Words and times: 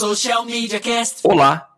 Social 0.00 0.46
Media 0.46 0.80
Cast. 0.80 1.20
Olá, 1.24 1.76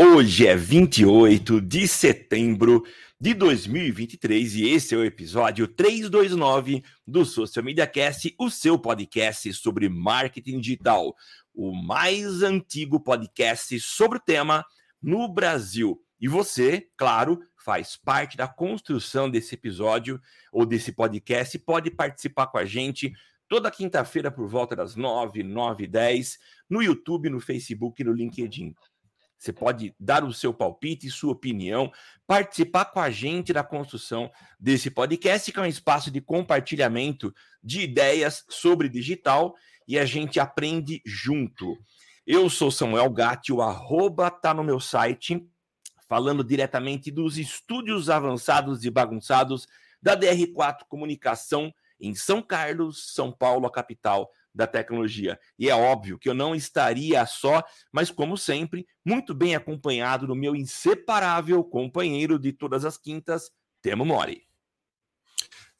hoje 0.00 0.46
é 0.46 0.56
28 0.56 1.60
de 1.60 1.86
setembro 1.86 2.82
de 3.20 3.34
2023 3.34 4.54
e 4.54 4.70
esse 4.70 4.94
é 4.94 4.96
o 4.96 5.04
episódio 5.04 5.68
329 5.68 6.82
do 7.06 7.26
Social 7.26 7.62
Media 7.62 7.86
Cast, 7.86 8.34
o 8.38 8.48
seu 8.48 8.78
podcast 8.78 9.52
sobre 9.52 9.86
marketing 9.86 10.60
digital, 10.60 11.14
o 11.54 11.74
mais 11.74 12.42
antigo 12.42 12.98
podcast 12.98 13.78
sobre 13.80 14.16
o 14.16 14.22
tema 14.22 14.64
no 15.02 15.28
Brasil. 15.28 16.00
E 16.18 16.26
você, 16.26 16.88
claro, 16.96 17.38
faz 17.62 17.98
parte 18.02 18.34
da 18.34 18.48
construção 18.48 19.28
desse 19.28 19.54
episódio 19.54 20.18
ou 20.50 20.64
desse 20.64 20.90
podcast 20.90 21.58
pode 21.58 21.90
participar 21.90 22.46
com 22.46 22.56
a 22.56 22.64
gente 22.64 23.12
toda 23.48 23.70
quinta-feira 23.70 24.30
por 24.30 24.46
volta 24.46 24.76
das 24.76 24.94
9, 24.94 25.42
9 25.42 25.84
e 25.84 25.86
10, 25.86 26.38
no 26.68 26.82
YouTube, 26.82 27.30
no 27.30 27.40
Facebook 27.40 28.00
e 28.00 28.04
no 28.04 28.12
LinkedIn. 28.12 28.74
Você 29.38 29.52
pode 29.52 29.94
dar 29.98 30.24
o 30.24 30.32
seu 30.32 30.52
palpite 30.52 31.08
sua 31.10 31.32
opinião, 31.32 31.92
participar 32.26 32.86
com 32.86 33.00
a 33.00 33.08
gente 33.08 33.52
da 33.52 33.62
construção 33.62 34.30
desse 34.58 34.90
podcast, 34.90 35.52
que 35.52 35.58
é 35.58 35.62
um 35.62 35.66
espaço 35.66 36.10
de 36.10 36.20
compartilhamento 36.20 37.32
de 37.62 37.82
ideias 37.82 38.44
sobre 38.48 38.88
digital 38.88 39.54
e 39.86 39.96
a 39.98 40.04
gente 40.04 40.40
aprende 40.40 41.00
junto. 41.06 41.78
Eu 42.26 42.50
sou 42.50 42.70
Samuel 42.70 43.08
Gatti, 43.10 43.52
o 43.52 43.62
arroba 43.62 44.28
tá 44.28 44.52
no 44.52 44.64
meu 44.64 44.80
site, 44.80 45.48
falando 46.08 46.42
diretamente 46.42 47.10
dos 47.10 47.38
estúdios 47.38 48.10
avançados 48.10 48.84
e 48.84 48.90
bagunçados 48.90 49.68
da 50.02 50.16
DR4 50.16 50.80
Comunicação 50.88 51.72
em 52.00 52.14
São 52.14 52.40
Carlos, 52.42 53.12
São 53.14 53.32
Paulo, 53.32 53.66
a 53.66 53.72
capital 53.72 54.30
da 54.54 54.66
tecnologia. 54.66 55.38
E 55.58 55.70
é 55.70 55.74
óbvio 55.74 56.18
que 56.18 56.28
eu 56.28 56.34
não 56.34 56.54
estaria 56.54 57.24
só, 57.26 57.62
mas 57.92 58.10
como 58.10 58.36
sempre, 58.36 58.86
muito 59.04 59.34
bem 59.34 59.54
acompanhado 59.54 60.26
do 60.26 60.34
meu 60.34 60.56
inseparável 60.56 61.62
companheiro 61.62 62.38
de 62.38 62.52
todas 62.52 62.84
as 62.84 62.98
quintas, 62.98 63.50
Temo 63.80 64.04
Mori. 64.04 64.42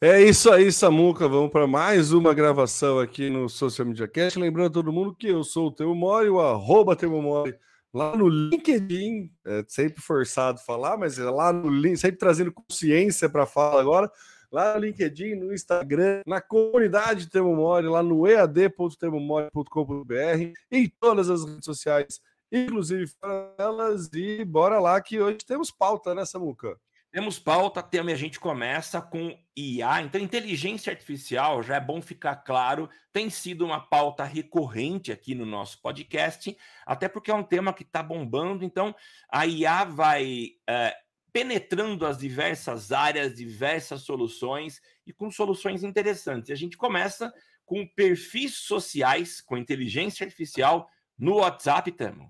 É 0.00 0.22
isso 0.22 0.52
aí, 0.52 0.70
Samuca. 0.70 1.26
Vamos 1.26 1.50
para 1.50 1.66
mais 1.66 2.12
uma 2.12 2.32
gravação 2.32 3.00
aqui 3.00 3.28
no 3.28 3.48
Social 3.48 3.88
Media 3.88 4.06
Cast. 4.06 4.38
Lembrando 4.38 4.74
todo 4.74 4.92
mundo 4.92 5.12
que 5.12 5.26
eu 5.26 5.42
sou 5.42 5.66
o 5.66 5.72
Temo 5.72 5.92
Mori, 5.92 6.28
o 6.28 6.40
arroba 6.40 6.94
Temo 6.94 7.20
Mori, 7.20 7.58
lá 7.92 8.16
no 8.16 8.28
LinkedIn. 8.28 9.28
É 9.44 9.64
sempre 9.66 10.00
forçado 10.00 10.60
falar, 10.60 10.96
mas 10.96 11.18
é 11.18 11.28
lá 11.28 11.52
no 11.52 11.68
link, 11.68 11.96
sempre 11.96 12.16
trazendo 12.16 12.52
consciência 12.52 13.28
para 13.28 13.44
falar 13.44 13.80
agora 13.80 14.08
lá 14.50 14.74
no 14.74 14.80
LinkedIn, 14.80 15.34
no 15.34 15.52
Instagram, 15.52 16.22
na 16.26 16.40
comunidade 16.40 17.28
Temomore, 17.28 17.86
lá 17.86 18.02
no 18.02 18.26
ead.temomore.com.br, 18.26 20.52
em 20.70 20.88
todas 21.00 21.28
as 21.30 21.44
redes 21.44 21.64
sociais, 21.64 22.20
inclusive 22.50 23.12
elas. 23.58 24.08
E 24.12 24.44
bora 24.44 24.80
lá 24.80 25.00
que 25.00 25.20
hoje 25.20 25.38
temos 25.46 25.70
pauta, 25.70 26.12
né, 26.14 26.24
Samuca? 26.24 26.76
Temos 27.10 27.38
pauta, 27.38 27.82
tema, 27.82 28.10
a 28.10 28.14
gente 28.14 28.38
começa 28.38 29.00
com 29.00 29.34
IA. 29.56 30.02
Então, 30.02 30.20
inteligência 30.20 30.92
artificial, 30.92 31.62
já 31.62 31.76
é 31.76 31.80
bom 31.80 32.02
ficar 32.02 32.36
claro, 32.36 32.88
tem 33.10 33.30
sido 33.30 33.64
uma 33.64 33.80
pauta 33.80 34.24
recorrente 34.24 35.10
aqui 35.10 35.34
no 35.34 35.46
nosso 35.46 35.80
podcast, 35.80 36.54
até 36.84 37.08
porque 37.08 37.30
é 37.30 37.34
um 37.34 37.42
tema 37.42 37.72
que 37.72 37.82
está 37.82 38.02
bombando. 38.02 38.62
Então, 38.62 38.94
a 39.32 39.46
IA 39.46 39.84
vai 39.84 40.50
é, 40.68 40.94
penetrando 41.38 42.04
as 42.04 42.18
diversas 42.18 42.90
áreas, 42.90 43.32
diversas 43.32 44.02
soluções 44.02 44.80
e 45.06 45.12
com 45.12 45.30
soluções 45.30 45.84
interessantes. 45.84 46.50
A 46.50 46.56
gente 46.56 46.76
começa 46.76 47.32
com 47.64 47.86
perfis 47.86 48.56
sociais 48.56 49.40
com 49.40 49.56
inteligência 49.56 50.24
artificial 50.24 50.90
no 51.16 51.36
WhatsApp, 51.36 51.92
Tamo. 51.92 52.28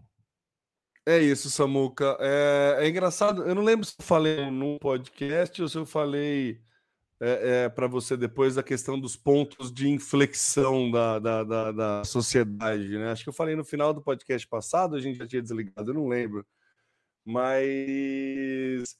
É 1.06 1.18
isso, 1.18 1.48
Samuca. 1.48 2.18
É, 2.20 2.80
é, 2.80 2.88
engraçado, 2.88 3.44
eu 3.44 3.54
não 3.54 3.62
lembro 3.62 3.86
se 3.86 3.94
eu 3.98 4.04
falei 4.04 4.50
num 4.50 4.76
podcast 4.76 5.62
ou 5.62 5.68
se 5.70 5.78
eu 5.78 5.86
falei 5.86 6.60
é, 7.18 7.64
é, 7.64 7.68
para 7.70 7.86
você 7.86 8.14
depois 8.14 8.56
da 8.56 8.62
questão 8.62 9.00
dos 9.00 9.16
pontos 9.16 9.72
de 9.72 9.88
inflexão 9.88 10.90
da, 10.90 11.18
da, 11.18 11.44
da, 11.44 11.72
da, 11.72 12.04
sociedade, 12.04 12.90
né? 12.98 13.10
Acho 13.10 13.22
que 13.22 13.30
eu 13.30 13.34
falei 13.34 13.56
no 13.56 13.64
final 13.64 13.94
do 13.94 14.02
podcast 14.02 14.46
passado, 14.46 14.96
a 14.96 15.00
gente 15.00 15.16
já 15.16 15.26
tinha 15.26 15.40
desligado, 15.40 15.92
eu 15.92 15.94
não 15.94 16.08
lembro 16.08 16.46
mas 17.28 18.96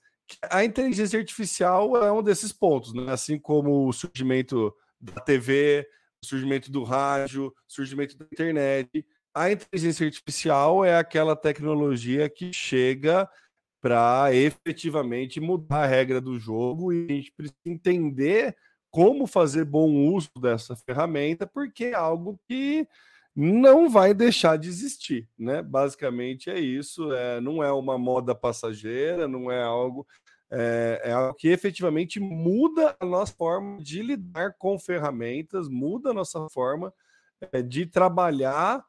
a 0.50 0.64
inteligência 0.64 1.18
artificial 1.18 1.96
é 2.02 2.12
um 2.12 2.22
desses 2.22 2.52
pontos, 2.52 2.92
né? 2.92 3.12
assim 3.12 3.38
como 3.38 3.86
o 3.86 3.92
surgimento 3.92 4.74
da 5.00 5.20
TV, 5.20 5.86
o 6.22 6.26
surgimento 6.26 6.70
do 6.70 6.82
rádio, 6.82 7.46
o 7.46 7.54
surgimento 7.66 8.16
da 8.16 8.24
internet. 8.24 9.06
A 9.34 9.50
inteligência 9.50 10.06
artificial 10.06 10.84
é 10.84 10.96
aquela 10.96 11.36
tecnologia 11.36 12.28
que 12.28 12.52
chega 12.52 13.28
para 13.80 14.34
efetivamente 14.34 15.40
mudar 15.40 15.84
a 15.84 15.86
regra 15.86 16.20
do 16.20 16.38
jogo 16.38 16.92
e 16.92 17.06
a 17.10 17.14
gente 17.14 17.32
precisa 17.32 17.60
entender 17.64 18.56
como 18.90 19.26
fazer 19.26 19.64
bom 19.64 19.90
uso 20.12 20.30
dessa 20.40 20.74
ferramenta, 20.74 21.46
porque 21.46 21.86
é 21.86 21.94
algo 21.94 22.40
que 22.48 22.88
não 23.40 23.88
vai 23.88 24.12
deixar 24.12 24.58
de 24.58 24.68
existir, 24.68 25.28
né? 25.38 25.62
Basicamente 25.62 26.50
é 26.50 26.58
isso. 26.58 27.12
É, 27.12 27.40
não 27.40 27.62
é 27.62 27.70
uma 27.72 27.96
moda 27.96 28.34
passageira, 28.34 29.28
não 29.28 29.48
é 29.48 29.62
algo. 29.62 30.04
É, 30.50 31.02
é, 31.04 31.12
algo 31.12 31.34
que 31.34 31.46
efetivamente 31.46 32.18
muda 32.18 32.96
a 32.98 33.06
nossa 33.06 33.32
forma 33.32 33.80
de 33.80 34.02
lidar 34.02 34.56
com 34.58 34.76
ferramentas, 34.76 35.68
muda 35.68 36.10
a 36.10 36.14
nossa 36.14 36.48
forma 36.48 36.92
é, 37.52 37.62
de 37.62 37.86
trabalhar 37.86 38.84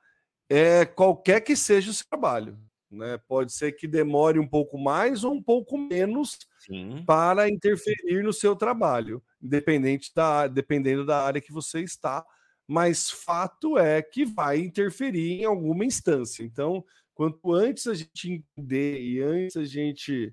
é, 0.50 0.84
qualquer 0.84 1.42
que 1.42 1.56
seja 1.56 1.92
o 1.92 2.10
trabalho. 2.10 2.58
Né? 2.90 3.20
Pode 3.28 3.54
ser 3.54 3.74
que 3.74 3.88
demore 3.88 4.40
um 4.40 4.48
pouco 4.48 4.80
mais 4.80 5.24
ou 5.24 5.34
um 5.34 5.44
pouco 5.44 5.78
menos 5.78 6.40
Sim. 6.58 7.04
para 7.06 7.48
interferir 7.48 8.24
no 8.24 8.34
seu 8.34 8.56
trabalho, 8.56 9.22
independente 9.40 10.12
da, 10.16 10.48
dependendo 10.48 11.06
da 11.06 11.24
área 11.24 11.42
que 11.42 11.54
você 11.54 11.82
está 11.82 12.26
mas 12.70 13.10
fato 13.10 13.80
é 13.80 14.00
que 14.00 14.24
vai 14.24 14.60
interferir 14.60 15.42
em 15.42 15.46
alguma 15.46 15.84
instância. 15.84 16.44
Então, 16.44 16.86
quanto 17.16 17.52
antes 17.52 17.88
a 17.88 17.96
gente 17.96 18.32
entender 18.32 19.02
e 19.02 19.20
antes 19.24 19.58
a 19.58 19.66
gente 19.66 20.32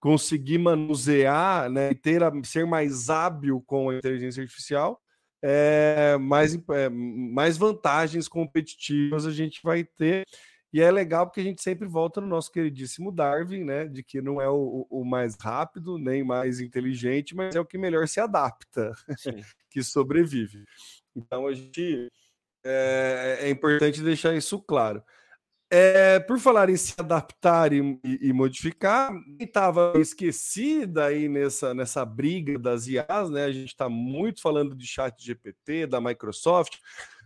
conseguir 0.00 0.58
manusear, 0.58 1.70
né, 1.70 1.94
ter 1.94 2.24
a, 2.24 2.32
ser 2.42 2.66
mais 2.66 3.08
hábil 3.08 3.62
com 3.64 3.90
a 3.90 3.94
inteligência 3.94 4.42
artificial, 4.42 5.00
é, 5.40 6.16
mais, 6.18 6.58
é, 6.70 6.88
mais 6.88 7.56
vantagens 7.56 8.26
competitivas 8.26 9.24
a 9.24 9.30
gente 9.30 9.60
vai 9.62 9.84
ter. 9.84 10.24
E 10.72 10.80
é 10.80 10.90
legal 10.90 11.26
porque 11.26 11.40
a 11.40 11.44
gente 11.44 11.62
sempre 11.62 11.86
volta 11.86 12.20
no 12.20 12.26
nosso 12.26 12.50
queridíssimo 12.50 13.12
Darwin, 13.12 13.62
né? 13.62 13.86
De 13.86 14.02
que 14.02 14.20
não 14.20 14.40
é 14.40 14.48
o, 14.50 14.86
o 14.90 15.04
mais 15.04 15.36
rápido, 15.40 15.96
nem 15.98 16.24
mais 16.24 16.60
inteligente, 16.60 17.34
mas 17.34 17.54
é 17.54 17.60
o 17.60 17.64
que 17.64 17.78
melhor 17.78 18.08
se 18.08 18.18
adapta, 18.18 18.92
que 19.70 19.82
sobrevive. 19.82 20.64
Então 21.16 21.46
a 21.46 21.54
gente 21.54 22.08
é, 22.64 23.38
é 23.42 23.50
importante 23.50 24.02
deixar 24.02 24.34
isso 24.34 24.60
claro. 24.60 25.02
É, 25.68 26.20
por 26.20 26.38
falar 26.38 26.70
em 26.70 26.76
se 26.76 26.94
adaptar 26.96 27.72
e, 27.72 27.98
e, 28.04 28.28
e 28.28 28.32
modificar, 28.32 29.12
estava 29.40 29.94
esquecida 29.96 31.06
aí 31.06 31.28
nessa, 31.28 31.74
nessa 31.74 32.04
briga 32.04 32.56
das 32.56 32.86
IAs, 32.86 33.30
né? 33.30 33.44
A 33.44 33.52
gente 33.52 33.70
está 33.70 33.88
muito 33.88 34.40
falando 34.40 34.76
de 34.76 34.86
chat 34.86 35.20
GPT, 35.20 35.88
da 35.88 36.00
Microsoft. 36.00 36.78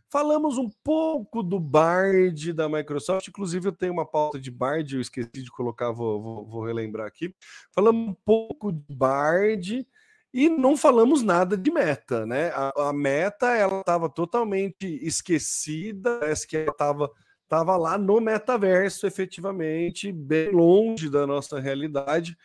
Falamos 0.09 0.57
um 0.57 0.71
pouco 0.83 1.43
do 1.43 1.61
Bard 1.61 2.53
da 2.55 2.69
Microsoft, 2.69 3.29
inclusive 3.29 3.69
eu 3.69 3.73
tenho 3.73 3.93
uma 3.93 4.07
pauta 4.07 4.41
de 4.41 4.51
Bard, 4.51 4.95
eu 4.95 5.01
esqueci 5.01 5.43
de 5.43 5.51
colocar, 5.51 5.93
vou, 5.93 6.21
vou, 6.21 6.47
vou 6.47 6.65
relembrar 6.65 7.07
aqui. 7.07 7.35
Falamos 7.73 8.09
um 8.09 8.15
pouco 8.25 8.73
de 8.73 8.83
Bard, 8.93 9.87
e 10.33 10.49
não 10.49 10.77
falamos 10.77 11.23
nada 11.23 11.57
de 11.57 11.71
meta, 11.71 12.25
né? 12.25 12.51
A, 12.51 12.89
a 12.89 12.93
meta 12.93 13.55
ela 13.55 13.81
estava 13.81 14.09
totalmente 14.09 14.87
esquecida, 15.05 16.19
parece 16.21 16.47
que 16.47 16.57
ela 16.57 16.71
estava 16.71 17.11
tava 17.51 17.77
lá 17.77 17.99
no 17.99 18.21
metaverso, 18.21 19.09
efetivamente, 19.09 20.13
bem 20.13 20.53
longe 20.53 21.11
da 21.11 21.27
nossa 21.27 21.59
realidade. 21.59 22.39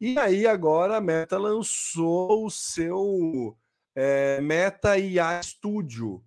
E 0.00 0.18
aí 0.18 0.46
agora 0.46 0.96
a 0.96 1.00
Meta 1.00 1.36
lançou 1.36 2.46
o 2.46 2.50
seu 2.50 3.54
é, 3.94 4.40
Meta 4.40 4.96
IA 4.96 5.42
Studio. 5.42 6.24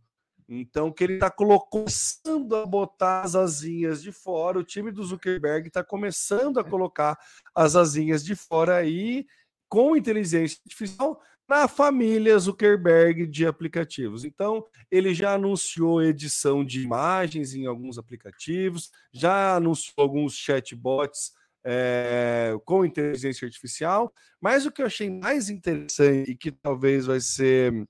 Então, 0.47 0.91
que 0.91 1.03
ele 1.03 1.13
está 1.13 1.31
começando 1.31 2.55
a 2.55 2.65
botar 2.67 3.21
as 3.21 3.35
asinhas 3.35 4.01
de 4.01 4.11
fora, 4.11 4.59
o 4.59 4.63
time 4.63 4.91
do 4.91 5.03
Zuckerberg 5.03 5.67
está 5.67 5.83
começando 5.83 6.59
a 6.59 6.63
colocar 6.63 7.17
as 7.53 7.75
asinhas 7.75 8.23
de 8.23 8.35
fora 8.35 8.75
aí, 8.75 9.25
com 9.69 9.95
inteligência 9.95 10.59
artificial 10.65 11.21
na 11.47 11.67
família 11.67 12.37
Zuckerberg 12.37 13.25
de 13.25 13.45
aplicativos. 13.45 14.23
Então, 14.25 14.65
ele 14.91 15.15
já 15.15 15.33
anunciou 15.33 16.03
edição 16.03 16.63
de 16.63 16.83
imagens 16.83 17.55
em 17.55 17.65
alguns 17.65 17.97
aplicativos, 17.97 18.91
já 19.11 19.55
anunciou 19.55 19.95
alguns 19.97 20.35
chatbots 20.35 21.31
é, 21.63 22.55
com 22.65 22.85
inteligência 22.85 23.45
artificial, 23.45 24.13
mas 24.39 24.65
o 24.65 24.71
que 24.71 24.81
eu 24.81 24.85
achei 24.85 25.09
mais 25.09 25.49
interessante 25.49 26.31
e 26.31 26.35
que 26.35 26.51
talvez 26.51 27.05
vai 27.05 27.19
ser 27.19 27.87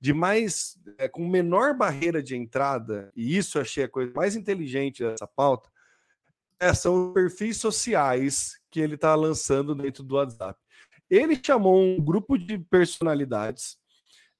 de 0.00 0.12
mais 0.12 0.76
é, 0.98 1.06
com 1.06 1.28
menor 1.28 1.76
barreira 1.76 2.22
de 2.22 2.34
entrada, 2.34 3.12
e 3.14 3.36
isso 3.36 3.58
eu 3.58 3.62
achei 3.62 3.84
a 3.84 3.88
coisa 3.88 4.12
mais 4.16 4.34
inteligente 4.34 5.04
dessa 5.04 5.26
pauta, 5.26 5.70
é, 6.58 6.72
são 6.74 7.12
perfis 7.12 7.58
sociais 7.58 8.58
que 8.70 8.80
ele 8.80 8.94
está 8.94 9.14
lançando 9.14 9.74
dentro 9.74 10.02
do 10.02 10.16
WhatsApp. 10.16 10.58
Ele 11.10 11.38
chamou 11.44 11.80
um 11.80 12.02
grupo 12.02 12.38
de 12.38 12.58
personalidades. 12.58 13.76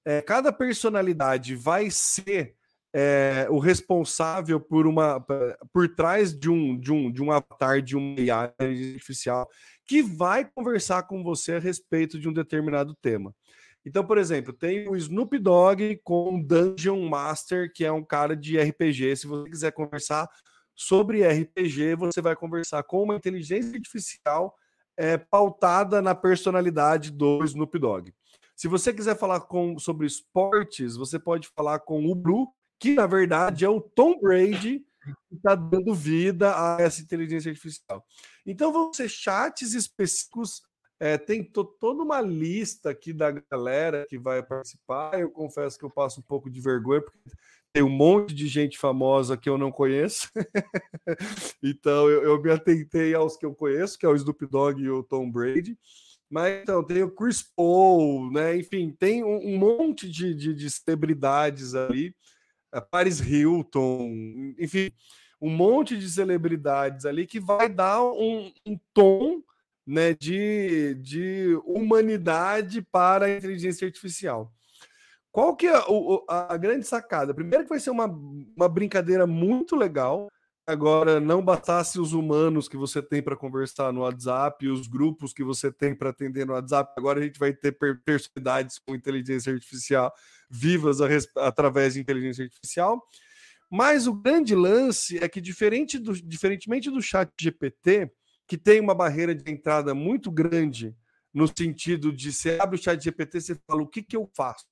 É, 0.04 0.20
cada 0.20 0.52
personalidade 0.52 1.54
vai 1.54 1.90
ser 1.90 2.56
é, 2.94 3.46
o 3.50 3.58
responsável 3.58 4.60
por 4.60 4.86
uma 4.86 5.24
por 5.72 5.88
trás 5.94 6.38
de 6.38 6.50
um 6.50 6.78
de 6.78 6.92
um 6.92 7.10
de 7.10 7.22
um 7.22 7.32
avatar 7.32 7.80
de 7.80 7.96
um 7.96 8.14
AI 8.18 8.52
artificial 8.58 9.48
que 9.86 10.02
vai 10.02 10.44
conversar 10.44 11.04
com 11.04 11.22
você 11.22 11.54
a 11.54 11.58
respeito 11.58 12.18
de 12.18 12.28
um 12.28 12.32
determinado 12.32 12.94
tema. 13.00 13.34
Então, 13.84 14.06
por 14.06 14.16
exemplo, 14.16 14.52
tem 14.52 14.88
o 14.88 14.94
Snoop 14.96 15.36
Dogg 15.38 16.00
com 16.04 16.36
o 16.36 16.42
Dungeon 16.42 17.08
Master, 17.08 17.72
que 17.72 17.84
é 17.84 17.90
um 17.90 18.04
cara 18.04 18.36
de 18.36 18.58
RPG. 18.58 19.16
Se 19.16 19.26
você 19.26 19.50
quiser 19.50 19.72
conversar 19.72 20.28
sobre 20.74 21.26
RPG, 21.26 21.96
você 21.96 22.20
vai 22.20 22.36
conversar 22.36 22.82
com 22.84 23.02
uma 23.02 23.16
inteligência 23.16 23.74
artificial 23.74 24.54
é, 24.96 25.16
pautada 25.16 26.02
na 26.02 26.14
personalidade 26.14 27.10
do 27.10 27.42
Snoop 27.44 27.78
Dogg. 27.78 28.12
Se 28.54 28.68
você 28.68 28.92
quiser 28.92 29.16
falar 29.18 29.40
com, 29.40 29.78
sobre 29.78 30.06
esportes, 30.06 30.96
você 30.96 31.18
pode 31.18 31.48
falar 31.48 31.80
com 31.80 32.06
o 32.06 32.14
Blue, 32.14 32.48
que 32.78 32.94
na 32.94 33.06
verdade 33.06 33.64
é 33.64 33.68
o 33.68 33.80
Tom 33.80 34.20
Brady 34.20 34.84
que 35.28 35.34
está 35.34 35.54
dando 35.54 35.94
vida 35.94 36.54
a 36.54 36.80
essa 36.80 37.02
inteligência 37.02 37.50
artificial. 37.50 38.04
Então 38.46 38.72
vão 38.72 38.92
ser 38.92 39.08
chats 39.08 39.74
específicos. 39.74 40.62
É, 41.00 41.18
tem 41.18 41.42
to, 41.42 41.64
toda 41.64 42.02
uma 42.02 42.20
lista 42.20 42.90
aqui 42.90 43.12
da 43.12 43.32
galera 43.32 44.06
que 44.08 44.18
vai 44.18 44.42
participar. 44.42 45.18
Eu 45.18 45.30
confesso 45.30 45.76
que 45.76 45.84
eu 45.84 45.90
passo 45.90 46.20
um 46.20 46.22
pouco 46.22 46.48
de 46.48 46.60
vergonha, 46.60 47.02
porque 47.02 47.18
tem 47.72 47.82
um 47.82 47.88
monte 47.88 48.34
de 48.34 48.46
gente 48.48 48.78
famosa 48.78 49.36
que 49.36 49.48
eu 49.48 49.56
não 49.56 49.72
conheço. 49.72 50.30
então 51.62 52.08
eu, 52.08 52.22
eu, 52.24 52.42
me 52.42 52.50
atentei 52.50 53.14
aos 53.14 53.36
que 53.36 53.46
eu 53.46 53.54
conheço, 53.54 53.98
que 53.98 54.04
é 54.04 54.08
o 54.08 54.14
Snoop 54.14 54.46
Dogg 54.46 54.80
e 54.80 54.90
o 54.90 55.02
Tom 55.02 55.30
Brady. 55.30 55.78
Mas 56.30 56.62
então 56.62 56.82
tem 56.82 57.02
o 57.02 57.10
Chris 57.10 57.42
Paul, 57.42 58.30
né? 58.32 58.56
Enfim, 58.56 58.94
tem 58.98 59.22
um, 59.22 59.54
um 59.54 59.58
monte 59.58 60.08
de, 60.08 60.34
de, 60.34 60.54
de 60.54 60.70
celebridades 60.70 61.74
ali 61.74 62.14
Paris 62.80 63.20
Hilton, 63.20 64.54
enfim, 64.58 64.90
um 65.40 65.50
monte 65.50 65.96
de 65.98 66.08
celebridades 66.08 67.04
ali 67.04 67.26
que 67.26 67.38
vai 67.38 67.68
dar 67.68 68.02
um, 68.02 68.52
um 68.64 68.78
tom 68.94 69.42
né, 69.86 70.14
de, 70.14 70.94
de 70.94 71.60
humanidade 71.64 72.80
para 72.80 73.26
a 73.26 73.36
inteligência 73.36 73.86
artificial. 73.86 74.50
Qual 75.32 75.56
que 75.56 75.66
é 75.66 75.74
a, 75.74 76.52
a 76.52 76.56
grande 76.58 76.86
sacada? 76.86 77.32
Primeiro 77.32 77.64
que 77.64 77.70
vai 77.70 77.80
ser 77.80 77.88
uma, 77.88 78.04
uma 78.04 78.68
brincadeira 78.68 79.26
muito 79.26 79.74
legal, 79.74 80.28
agora 80.66 81.18
não 81.18 81.42
bastasse 81.42 81.98
os 81.98 82.12
humanos 82.12 82.68
que 82.68 82.76
você 82.76 83.02
tem 83.02 83.22
para 83.22 83.34
conversar 83.34 83.94
no 83.94 84.02
WhatsApp, 84.02 84.68
os 84.68 84.86
grupos 84.86 85.32
que 85.32 85.42
você 85.42 85.72
tem 85.72 85.94
para 85.94 86.10
atender 86.10 86.46
no 86.46 86.52
WhatsApp, 86.52 86.92
agora 86.98 87.18
a 87.18 87.22
gente 87.22 87.38
vai 87.38 87.54
ter 87.54 87.76
personalidades 88.04 88.78
com 88.78 88.94
inteligência 88.94 89.52
artificial 89.52 90.12
vivas 90.50 91.00
a, 91.00 91.06
através 91.38 91.94
de 91.94 92.00
inteligência 92.00 92.44
artificial. 92.44 93.02
Mas 93.70 94.06
o 94.06 94.12
grande 94.12 94.54
lance 94.54 95.16
é 95.16 95.26
que, 95.30 95.40
diferente 95.40 95.98
do, 95.98 96.12
diferentemente 96.12 96.90
do 96.90 97.00
chat 97.00 97.30
GPT, 97.40 98.12
que 98.46 98.58
tem 98.58 98.80
uma 98.80 98.94
barreira 98.94 99.34
de 99.34 99.50
entrada 99.50 99.94
muito 99.94 100.30
grande, 100.30 100.94
no 101.32 101.48
sentido 101.48 102.12
de 102.12 102.30
você 102.30 102.58
abre 102.60 102.78
o 102.78 102.82
chat 102.82 103.02
GPT, 103.02 103.40
você 103.40 103.58
fala 103.66 103.80
o 103.80 103.88
que, 103.88 104.02
que 104.02 104.14
eu 104.14 104.30
faço? 104.36 104.66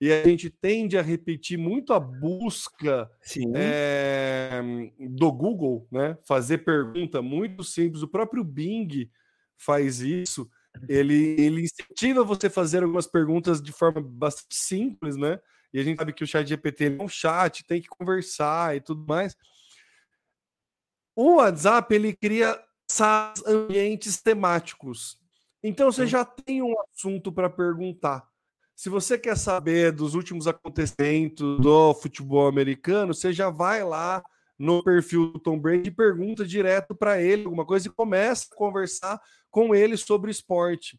E 0.00 0.10
a 0.10 0.24
gente 0.24 0.48
tende 0.48 0.96
a 0.96 1.02
repetir 1.02 1.58
muito 1.58 1.92
a 1.92 2.00
busca 2.00 3.10
é, 3.54 4.62
do 4.98 5.30
Google, 5.30 5.86
né? 5.92 6.16
Fazer 6.26 6.58
pergunta 6.58 7.20
muito 7.20 7.62
simples. 7.62 8.02
O 8.02 8.08
próprio 8.08 8.42
Bing 8.42 9.10
faz 9.58 10.00
isso. 10.00 10.48
Ele, 10.88 11.36
ele 11.38 11.62
incentiva 11.62 12.24
você 12.24 12.46
a 12.46 12.50
fazer 12.50 12.82
algumas 12.82 13.06
perguntas 13.06 13.60
de 13.60 13.72
forma 13.72 14.00
bastante 14.00 14.54
simples, 14.54 15.16
né? 15.16 15.38
E 15.72 15.78
a 15.78 15.82
gente 15.82 15.98
sabe 15.98 16.14
que 16.14 16.24
o 16.24 16.26
chat 16.26 16.48
GPT 16.48 16.86
é 16.86 17.02
um 17.02 17.08
chat, 17.08 17.64
tem 17.66 17.82
que 17.82 17.88
conversar 17.88 18.76
e 18.76 18.80
tudo 18.80 19.04
mais. 19.06 19.36
O 21.14 21.36
WhatsApp 21.36 21.94
ele 21.94 22.16
cria 22.16 22.58
ambientes 23.46 24.20
temáticos. 24.22 25.18
Então 25.62 25.92
você 25.92 26.06
já 26.06 26.24
tem 26.24 26.62
um 26.62 26.74
assunto 26.80 27.30
para 27.30 27.50
perguntar. 27.50 28.29
Se 28.80 28.88
você 28.88 29.18
quer 29.18 29.36
saber 29.36 29.92
dos 29.92 30.14
últimos 30.14 30.46
acontecimentos 30.46 31.60
do 31.60 31.92
futebol 31.92 32.48
americano, 32.48 33.12
você 33.12 33.30
já 33.30 33.50
vai 33.50 33.84
lá 33.84 34.24
no 34.58 34.82
perfil 34.82 35.32
do 35.32 35.38
Tom 35.38 35.58
Brady 35.58 35.88
e 35.88 35.94
pergunta 35.94 36.46
direto 36.46 36.94
para 36.94 37.20
ele 37.20 37.44
alguma 37.44 37.66
coisa 37.66 37.88
e 37.88 37.92
começa 37.92 38.46
a 38.50 38.56
conversar 38.56 39.20
com 39.50 39.74
ele 39.74 39.98
sobre 39.98 40.30
esporte. 40.30 40.98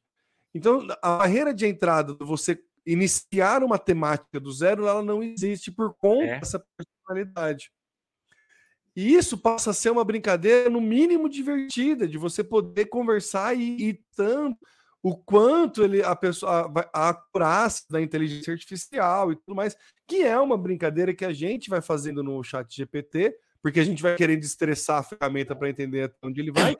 Então, 0.53 0.87
a 1.01 1.17
barreira 1.17 1.51
de 1.51 1.65
entrada 1.65 2.13
de 2.13 2.23
você 2.23 2.63
iniciar 2.85 3.63
uma 3.63 3.79
temática 3.79 4.39
do 4.39 4.51
zero, 4.51 4.85
ela 4.85 5.01
não 5.01 5.23
existe 5.23 5.71
por 5.71 5.95
conta 5.95 6.33
é. 6.33 6.39
dessa 6.39 6.63
personalidade. 6.77 7.71
E 8.95 9.15
isso 9.15 9.39
passa 9.39 9.71
a 9.71 9.73
ser 9.73 9.89
uma 9.89 10.05
brincadeira, 10.05 10.69
no 10.69 10.81
mínimo, 10.81 11.27
divertida, 11.27 12.07
de 12.07 12.19
você 12.19 12.43
poder 12.43 12.85
conversar 12.85 13.57
e, 13.57 13.89
e 13.89 13.93
tanto 14.15 14.59
o 15.03 15.17
quanto 15.17 15.83
ele 15.83 16.03
a 16.03 16.15
pessoa 16.15 16.71
a, 16.93 17.09
acurácia 17.09 17.85
da 17.89 18.01
inteligência 18.01 18.53
artificial 18.53 19.31
e 19.31 19.35
tudo 19.35 19.55
mais, 19.55 19.75
que 20.07 20.23
é 20.23 20.39
uma 20.39 20.57
brincadeira 20.57 21.13
que 21.13 21.25
a 21.25 21.33
gente 21.33 21.69
vai 21.69 21.81
fazendo 21.81 22.23
no 22.23 22.43
chat 22.43 22.75
GPT, 22.75 23.35
porque 23.61 23.79
a 23.79 23.83
gente 23.83 24.01
vai 24.01 24.15
querendo 24.15 24.43
estressar 24.43 24.99
a 24.99 25.03
ferramenta 25.03 25.55
para 25.55 25.69
entender 25.69 26.03
até 26.03 26.15
onde 26.23 26.39
ele 26.39 26.51
vai. 26.51 26.77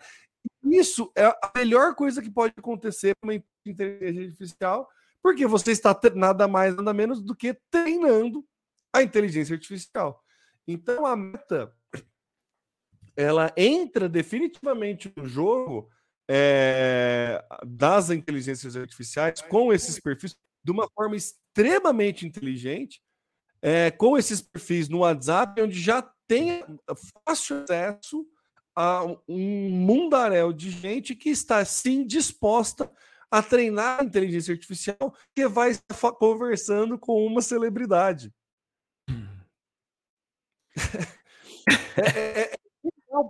Isso 0.64 1.12
é 1.16 1.26
a 1.26 1.52
melhor 1.56 1.96
coisa 1.96 2.22
que 2.22 2.30
pode 2.30 2.54
acontecer 2.58 3.16
com 3.16 3.28
uma 3.28 3.44
inteligência 3.66 4.30
artificial, 4.30 4.90
porque 5.22 5.46
você 5.48 5.72
está 5.72 6.00
nada 6.16 6.48
mais 6.48 6.76
nada 6.76 6.94
menos 6.94 7.22
do 7.22 7.36
que 7.36 7.58
treinando 7.70 8.46
a 8.94 9.02
inteligência 9.02 9.56
artificial. 9.56 10.24
Então 10.68 11.06
a 11.06 11.16
meta 11.16 11.74
ela 13.16 13.52
entra 13.58 14.08
definitivamente 14.08 15.12
no 15.16 15.26
jogo 15.26 15.90
é, 16.34 17.44
das 17.66 18.10
inteligências 18.10 18.78
artificiais 18.78 19.42
com 19.42 19.74
esses 19.74 20.00
perfis 20.00 20.34
de 20.64 20.72
uma 20.72 20.88
forma 20.96 21.18
extremamente 21.18 22.26
inteligente, 22.26 23.02
é, 23.62 23.92
com 23.92 24.18
esses 24.18 24.42
perfis 24.42 24.88
no 24.88 25.00
WhatsApp, 25.00 25.62
onde 25.62 25.78
já 25.78 26.02
tem 26.28 26.64
fácil 27.26 27.64
acesso 27.64 28.26
a 28.74 29.04
um 29.28 29.70
mundaréu 29.70 30.54
de 30.54 30.72
gente 30.72 31.14
que 31.16 31.30
está 31.30 31.66
sim 31.66 32.08
disposta 32.08 32.90
a 33.30 33.44
treinar 33.44 34.00
a 34.00 34.04
inteligência 34.06 34.54
artificial 34.54 35.14
que 35.36 35.46
vai 35.50 35.78
conversando 36.18 36.98
com 36.98 37.26
uma 37.26 37.42
celebridade. 37.42 38.34
é, 41.98 42.42
é, 42.42 42.61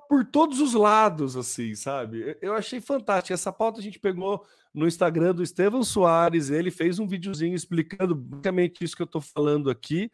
por 0.08 0.26
todos 0.26 0.60
os 0.60 0.74
lados, 0.74 1.36
assim, 1.36 1.74
sabe? 1.76 2.38
Eu 2.42 2.54
achei 2.54 2.80
fantástico. 2.80 3.34
Essa 3.34 3.52
pauta 3.52 3.80
a 3.80 3.84
gente 3.84 4.00
pegou 4.00 4.46
no 4.74 4.88
Instagram 4.88 5.34
do 5.34 5.44
Estevão 5.44 5.84
Soares, 5.84 6.50
ele 6.50 6.72
fez 6.72 7.00
um 7.00 7.08
videozinho 7.08 7.56
explicando 7.56 8.16
basicamente 8.16 8.84
isso 8.84 8.96
que 8.96 9.02
eu 9.02 9.06
estou 9.06 9.22
falando 9.22 9.70
aqui, 9.70 10.10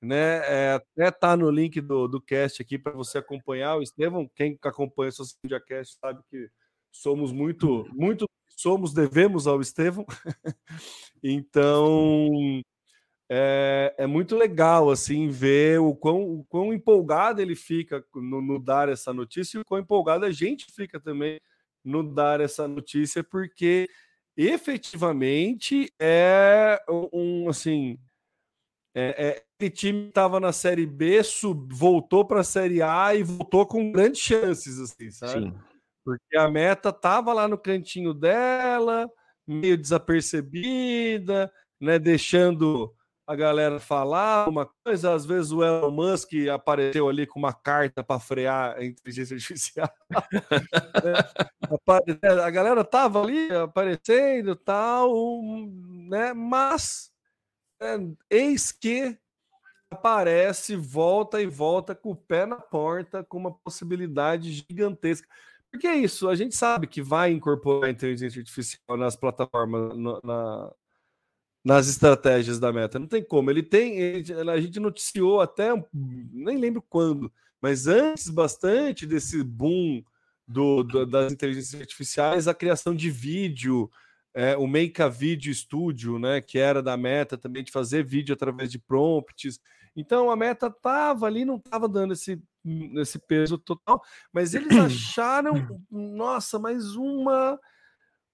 né? 0.00 0.38
É, 0.46 0.72
até 0.74 1.10
tá 1.10 1.36
no 1.36 1.50
link 1.50 1.80
do, 1.80 2.06
do 2.06 2.20
cast 2.20 2.62
aqui 2.62 2.78
para 2.78 2.92
você 2.92 3.18
acompanhar. 3.18 3.76
O 3.76 3.82
Estevão, 3.82 4.30
quem 4.34 4.58
acompanha 4.62 5.10
o 5.10 5.12
Social 5.12 5.38
Media 5.42 5.60
Cast 5.60 5.98
sabe 6.00 6.22
que 6.30 6.48
somos 6.92 7.32
muito, 7.32 7.86
muito 7.92 8.26
somos, 8.48 8.92
devemos 8.92 9.46
ao 9.46 9.60
Estevão. 9.60 10.06
então, 11.22 12.62
é, 13.30 13.94
é, 13.98 14.06
muito 14.06 14.34
legal 14.34 14.90
assim 14.90 15.28
ver 15.28 15.78
o 15.80 15.94
quão, 15.94 16.22
o 16.22 16.44
quão 16.44 16.72
empolgado 16.72 17.42
ele 17.42 17.54
fica 17.54 18.02
no, 18.14 18.40
no, 18.40 18.58
dar 18.58 18.88
essa 18.88 19.12
notícia 19.12 19.58
e 19.58 19.60
o 19.60 19.64
quão 19.64 19.80
empolgado 19.80 20.24
a 20.24 20.30
gente 20.30 20.66
fica 20.72 20.98
também 20.98 21.38
no 21.84 22.02
dar 22.02 22.40
essa 22.40 22.66
notícia, 22.66 23.22
porque 23.22 23.88
efetivamente 24.36 25.92
é 26.00 26.82
um 27.12 27.48
assim. 27.48 27.98
É, 28.94 29.44
é, 29.60 29.68
time 29.68 30.08
estava 30.08 30.40
na 30.40 30.52
série 30.52 30.86
B, 30.86 31.22
sub, 31.22 31.72
voltou 31.72 32.24
para 32.24 32.40
a 32.40 32.44
série 32.44 32.80
A 32.82 33.14
e 33.14 33.22
voltou 33.22 33.66
com 33.66 33.92
grandes 33.92 34.20
chances, 34.20 34.80
assim, 34.80 35.10
sabe? 35.10 35.46
Sim. 35.46 35.54
Porque 36.04 36.36
a 36.36 36.50
meta 36.50 36.88
estava 36.88 37.32
lá 37.32 37.46
no 37.46 37.58
cantinho 37.58 38.14
dela, 38.14 39.08
meio 39.46 39.76
desapercebida, 39.76 41.52
né? 41.80 41.98
Deixando 41.98 42.92
a 43.28 43.36
galera 43.36 43.78
falar 43.78 44.48
uma 44.48 44.64
coisa, 44.82 45.12
às 45.12 45.26
vezes 45.26 45.52
o 45.52 45.62
Elon 45.62 45.90
Musk 45.90 46.32
apareceu 46.50 47.10
ali 47.10 47.26
com 47.26 47.38
uma 47.38 47.52
carta 47.52 48.02
para 48.02 48.18
frear 48.18 48.78
a 48.78 48.84
inteligência 48.84 49.36
artificial. 49.36 49.90
Né, 52.22 52.28
a 52.42 52.50
galera 52.50 52.82
tava 52.82 53.22
ali 53.22 53.52
aparecendo 53.52 54.56
tal, 54.56 55.12
né? 56.08 56.32
Mas 56.32 57.12
é, 57.80 57.98
eis 58.30 58.72
que 58.72 59.18
aparece, 59.90 60.74
volta 60.74 61.42
e 61.42 61.46
volta 61.46 61.94
com 61.94 62.12
o 62.12 62.16
pé 62.16 62.46
na 62.46 62.56
porta, 62.56 63.22
com 63.22 63.36
uma 63.36 63.52
possibilidade 63.52 64.50
gigantesca. 64.50 65.28
Porque 65.70 65.86
é 65.86 65.96
isso, 65.96 66.26
a 66.26 66.34
gente 66.34 66.56
sabe 66.56 66.86
que 66.86 67.02
vai 67.02 67.32
incorporar 67.32 67.90
a 67.90 67.92
inteligência 67.92 68.40
artificial 68.40 68.96
nas 68.96 69.14
plataformas, 69.14 69.94
no, 69.94 70.18
na, 70.24 70.72
nas 71.68 71.86
estratégias 71.86 72.58
da 72.58 72.72
Meta. 72.72 72.98
Não 72.98 73.06
tem 73.06 73.22
como. 73.22 73.50
Ele 73.50 73.62
tem, 73.62 73.98
ele, 73.98 74.50
a 74.50 74.58
gente 74.58 74.80
noticiou 74.80 75.42
até, 75.42 75.68
nem 75.92 76.56
lembro 76.56 76.82
quando, 76.88 77.30
mas 77.60 77.86
antes 77.86 78.30
bastante 78.30 79.04
desse 79.04 79.44
boom 79.44 80.02
do, 80.46 80.82
do 80.82 81.04
das 81.04 81.30
inteligências 81.30 81.78
artificiais, 81.78 82.48
a 82.48 82.54
criação 82.54 82.94
de 82.94 83.10
vídeo, 83.10 83.90
é, 84.32 84.56
o 84.56 84.66
Make 84.66 85.02
a 85.02 85.08
Video 85.08 85.52
Studio, 85.52 86.18
né, 86.18 86.40
que 86.40 86.58
era 86.58 86.82
da 86.82 86.96
Meta 86.96 87.36
também 87.36 87.62
de 87.62 87.70
fazer 87.70 88.02
vídeo 88.02 88.32
através 88.32 88.72
de 88.72 88.78
prompts. 88.78 89.60
Então 89.94 90.30
a 90.30 90.36
Meta 90.36 90.70
tava 90.70 91.26
ali, 91.26 91.44
não 91.44 91.58
tava 91.58 91.86
dando 91.86 92.14
esse 92.14 92.42
nesse 92.64 93.18
peso 93.18 93.58
total, 93.58 94.02
mas 94.32 94.54
eles 94.54 94.68
acharam, 94.80 95.82
nossa, 95.90 96.58
mais 96.58 96.96
uma 96.96 97.60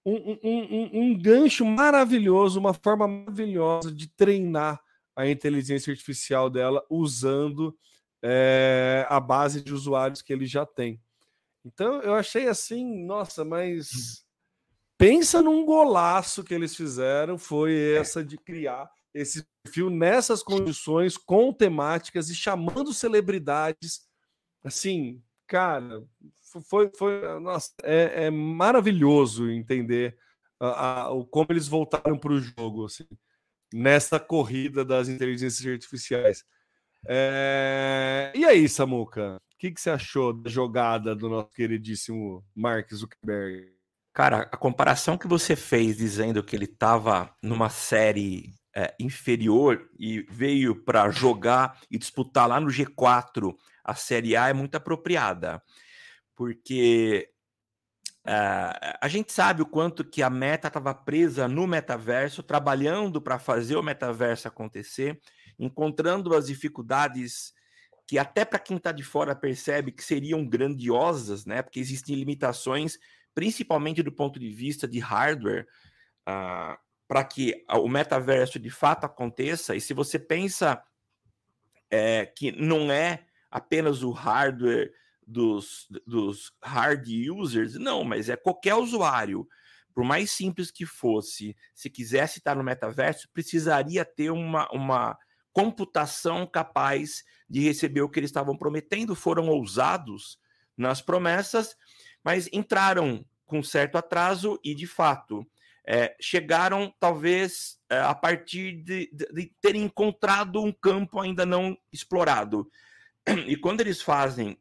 um, 0.04 0.38
um, 0.42 0.90
um, 0.92 1.18
gancho 1.18 1.64
maravilhoso, 1.64 2.60
uma 2.60 2.74
forma 2.74 3.08
maravilhosa 3.08 3.90
de 3.90 4.06
treinar 4.08 4.80
a 5.16 5.28
inteligência 5.28 5.90
artificial 5.90 6.50
dela 6.50 6.84
usando 6.90 7.76
é, 8.22 9.06
a 9.08 9.18
base 9.18 9.62
de 9.62 9.72
usuários 9.72 10.20
que 10.20 10.32
ele 10.32 10.46
já 10.46 10.66
tem. 10.66 11.00
Então 11.64 12.02
eu 12.02 12.14
achei 12.14 12.48
assim, 12.48 13.04
nossa, 13.04 13.44
mas 13.44 14.24
pensa 14.98 15.40
num 15.40 15.64
golaço 15.64 16.44
que 16.44 16.52
eles 16.52 16.76
fizeram, 16.76 17.38
foi 17.38 17.94
essa 17.96 18.22
de 18.22 18.36
criar 18.36 18.90
esse 19.14 19.46
perfil 19.62 19.88
nessas 19.88 20.42
condições, 20.42 21.16
com 21.16 21.52
temáticas 21.52 22.28
e 22.28 22.34
chamando 22.34 22.92
celebridades. 22.92 24.02
Assim, 24.62 25.22
cara, 25.46 26.04
foi, 26.62 26.90
foi 26.96 27.40
nossa, 27.40 27.72
é, 27.82 28.26
é 28.26 28.30
maravilhoso 28.30 29.50
entender 29.50 30.16
a, 30.60 31.02
a, 31.02 31.24
como 31.30 31.46
eles 31.50 31.68
voltaram 31.68 32.16
para 32.18 32.32
o 32.32 32.40
jogo, 32.40 32.86
assim, 32.86 33.06
nessa 33.72 34.20
corrida 34.20 34.84
das 34.84 35.08
inteligências 35.08 35.66
artificiais. 35.66 36.44
É... 37.06 38.32
E 38.34 38.44
aí, 38.44 38.68
Samuca, 38.68 39.36
o 39.36 39.58
que, 39.58 39.70
que 39.70 39.80
você 39.80 39.90
achou 39.90 40.32
da 40.32 40.48
jogada 40.50 41.14
do 41.14 41.28
nosso 41.28 41.50
queridíssimo 41.50 42.44
Mark 42.54 42.92
Zuckerberg? 42.92 43.72
Cara, 44.12 44.48
a 44.52 44.56
comparação 44.56 45.18
que 45.18 45.26
você 45.26 45.56
fez 45.56 45.96
dizendo 45.96 46.42
que 46.42 46.54
ele 46.54 46.66
estava 46.66 47.34
numa 47.42 47.68
série 47.68 48.54
é, 48.74 48.94
inferior 48.98 49.88
e 49.98 50.22
veio 50.30 50.84
para 50.84 51.10
jogar 51.10 51.80
e 51.90 51.98
disputar 51.98 52.48
lá 52.48 52.60
no 52.60 52.68
G4 52.68 53.54
a 53.84 53.94
Série 53.94 54.36
A 54.36 54.48
é 54.48 54.52
muito 54.52 54.76
apropriada, 54.76 55.62
porque 56.34 57.30
uh, 58.26 58.96
a 59.00 59.08
gente 59.08 59.32
sabe 59.32 59.62
o 59.62 59.66
quanto 59.66 60.04
que 60.04 60.22
a 60.22 60.30
meta 60.30 60.68
estava 60.68 60.94
presa 60.94 61.48
no 61.48 61.66
metaverso, 61.66 62.42
trabalhando 62.42 63.20
para 63.20 63.38
fazer 63.38 63.76
o 63.76 63.82
metaverso 63.82 64.48
acontecer, 64.48 65.20
encontrando 65.58 66.34
as 66.34 66.46
dificuldades 66.46 67.52
que 68.06 68.18
até 68.18 68.44
para 68.44 68.58
quem 68.58 68.76
está 68.76 68.92
de 68.92 69.02
fora 69.02 69.34
percebe 69.34 69.90
que 69.90 70.04
seriam 70.04 70.46
grandiosas, 70.46 71.46
né? 71.46 71.62
Porque 71.62 71.80
existem 71.80 72.14
limitações, 72.14 72.98
principalmente 73.34 74.02
do 74.02 74.12
ponto 74.12 74.38
de 74.38 74.50
vista 74.50 74.86
de 74.86 74.98
hardware, 74.98 75.66
uh, 76.28 76.76
para 77.08 77.24
que 77.24 77.64
o 77.68 77.88
metaverso 77.88 78.58
de 78.58 78.70
fato 78.70 79.04
aconteça. 79.04 79.74
E 79.74 79.80
se 79.80 79.94
você 79.94 80.18
pensa 80.18 80.82
é, 81.90 82.26
que 82.26 82.50
não 82.52 82.90
é 82.90 83.24
apenas 83.50 84.02
o 84.02 84.10
hardware 84.10 84.92
dos, 85.26 85.86
dos 86.06 86.52
hard 86.62 87.06
users, 87.08 87.74
não, 87.74 88.04
mas 88.04 88.28
é 88.28 88.36
qualquer 88.36 88.74
usuário. 88.74 89.46
Por 89.94 90.04
mais 90.04 90.32
simples 90.32 90.70
que 90.70 90.84
fosse, 90.84 91.56
se 91.74 91.88
quisesse 91.88 92.38
estar 92.38 92.56
no 92.56 92.64
metaverso, 92.64 93.28
precisaria 93.32 94.04
ter 94.04 94.30
uma, 94.30 94.68
uma 94.72 95.16
computação 95.52 96.46
capaz 96.46 97.22
de 97.48 97.60
receber 97.60 98.02
o 98.02 98.08
que 98.08 98.18
eles 98.18 98.30
estavam 98.30 98.56
prometendo. 98.56 99.14
Foram 99.14 99.48
ousados 99.48 100.38
nas 100.76 101.00
promessas, 101.00 101.76
mas 102.24 102.48
entraram 102.52 103.24
com 103.46 103.62
certo 103.62 103.96
atraso 103.96 104.58
e, 104.64 104.74
de 104.74 104.86
fato, 104.86 105.46
é, 105.86 106.16
chegaram 106.20 106.92
talvez 106.98 107.78
é, 107.88 108.00
a 108.00 108.14
partir 108.14 108.82
de, 108.82 109.10
de, 109.12 109.26
de 109.32 109.52
terem 109.60 109.82
encontrado 109.82 110.62
um 110.62 110.72
campo 110.72 111.20
ainda 111.20 111.44
não 111.46 111.76
explorado. 111.92 112.68
E 113.46 113.56
quando 113.56 113.80
eles 113.80 114.02
fazem, 114.02 114.58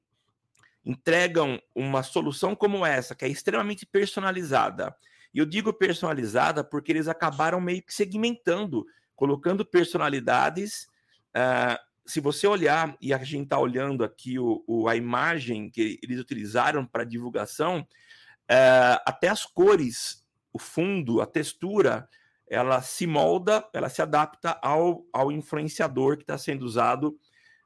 entregam 0.85 1.59
uma 1.73 2.03
solução 2.03 2.55
como 2.55 2.85
essa, 2.85 3.15
que 3.15 3.25
é 3.25 3.29
extremamente 3.29 3.85
personalizada, 3.85 4.95
e 5.33 5.39
eu 5.39 5.45
digo 5.45 5.73
personalizada 5.73 6.63
porque 6.63 6.91
eles 6.91 7.07
acabaram 7.07 7.59
meio 7.59 7.81
que 7.81 7.93
segmentando, 7.93 8.85
colocando 9.15 9.65
personalidades. 9.65 10.87
Uh, 11.35 11.77
se 12.05 12.19
você 12.19 12.45
olhar, 12.45 12.95
e 13.01 13.13
a 13.13 13.17
gente 13.17 13.45
está 13.45 13.57
olhando 13.57 14.03
aqui 14.03 14.37
o, 14.37 14.63
o, 14.67 14.87
a 14.87 14.95
imagem 14.95 15.71
que 15.71 15.99
eles 16.03 16.19
utilizaram 16.19 16.85
para 16.85 17.03
divulgação, 17.03 17.79
uh, 17.79 18.99
até 19.05 19.29
as 19.29 19.45
cores, 19.45 20.23
o 20.51 20.59
fundo, 20.59 21.19
a 21.19 21.25
textura, 21.25 22.07
ela 22.47 22.81
se 22.83 23.07
molda, 23.07 23.67
ela 23.73 23.89
se 23.89 24.01
adapta 24.01 24.59
ao, 24.61 25.03
ao 25.11 25.31
influenciador 25.31 26.17
que 26.17 26.23
está 26.23 26.37
sendo 26.37 26.63
usado 26.63 27.17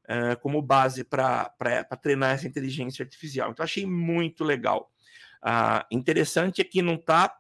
uh, 0.09 0.39
como 0.41 0.61
base 0.61 1.03
para 1.03 1.53
treinar 2.01 2.35
essa 2.35 2.47
inteligência 2.47 3.03
artificial. 3.03 3.51
Então, 3.51 3.63
achei 3.63 3.85
muito 3.85 4.43
legal. 4.43 4.91
Uh, 5.43 5.85
interessante 5.91 6.61
é 6.61 6.63
que 6.63 6.81
não 6.81 6.95
está 6.95 7.37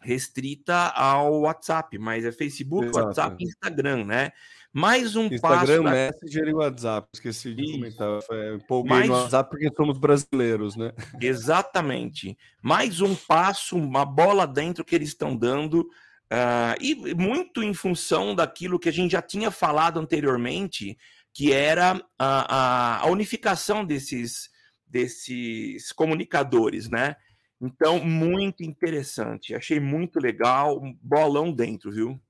restrita 0.00 0.88
ao 0.88 1.40
WhatsApp, 1.40 1.98
mas 1.98 2.24
é 2.24 2.32
Facebook, 2.32 2.86
Exato. 2.86 3.06
WhatsApp 3.06 3.36
e 3.42 3.46
Instagram, 3.48 4.04
né? 4.04 4.32
Mais 4.76 5.14
um 5.14 5.26
Instagram, 5.26 5.40
passo. 5.40 5.72
Instagram, 5.72 5.90
Messenger 5.90 6.48
e 6.48 6.54
WhatsApp. 6.54 7.08
Esqueci 7.14 7.54
de 7.54 7.62
Isso. 7.62 7.72
comentar. 7.74 8.20
Empolguei 8.54 8.90
Mais... 8.90 9.08
no 9.08 9.14
WhatsApp 9.14 9.48
porque 9.48 9.70
somos 9.76 9.98
brasileiros, 9.98 10.74
né? 10.74 10.92
Exatamente. 11.20 12.36
Mais 12.60 13.00
um 13.00 13.14
passo, 13.14 13.76
uma 13.76 14.04
bola 14.04 14.46
dentro 14.46 14.84
que 14.84 14.94
eles 14.94 15.10
estão 15.10 15.36
dando. 15.36 15.88
Uh, 16.24 16.74
e 16.80 17.14
muito 17.14 17.62
em 17.62 17.72
função 17.72 18.34
daquilo 18.34 18.78
que 18.78 18.88
a 18.88 18.92
gente 18.92 19.12
já 19.12 19.22
tinha 19.22 19.50
falado 19.52 20.00
anteriormente, 20.00 20.98
que 21.34 21.52
era 21.52 22.00
a, 22.16 23.02
a, 23.02 23.10
unificação 23.10 23.84
desses, 23.84 24.48
desses 24.86 25.90
comunicadores, 25.90 26.88
né? 26.88 27.16
Então, 27.60 27.98
muito 27.98 28.62
interessante. 28.62 29.52
Achei 29.52 29.80
muito 29.80 30.20
legal, 30.20 30.80
um 30.80 30.96
bolão 31.02 31.52
dentro, 31.52 31.90
viu? 31.90 32.20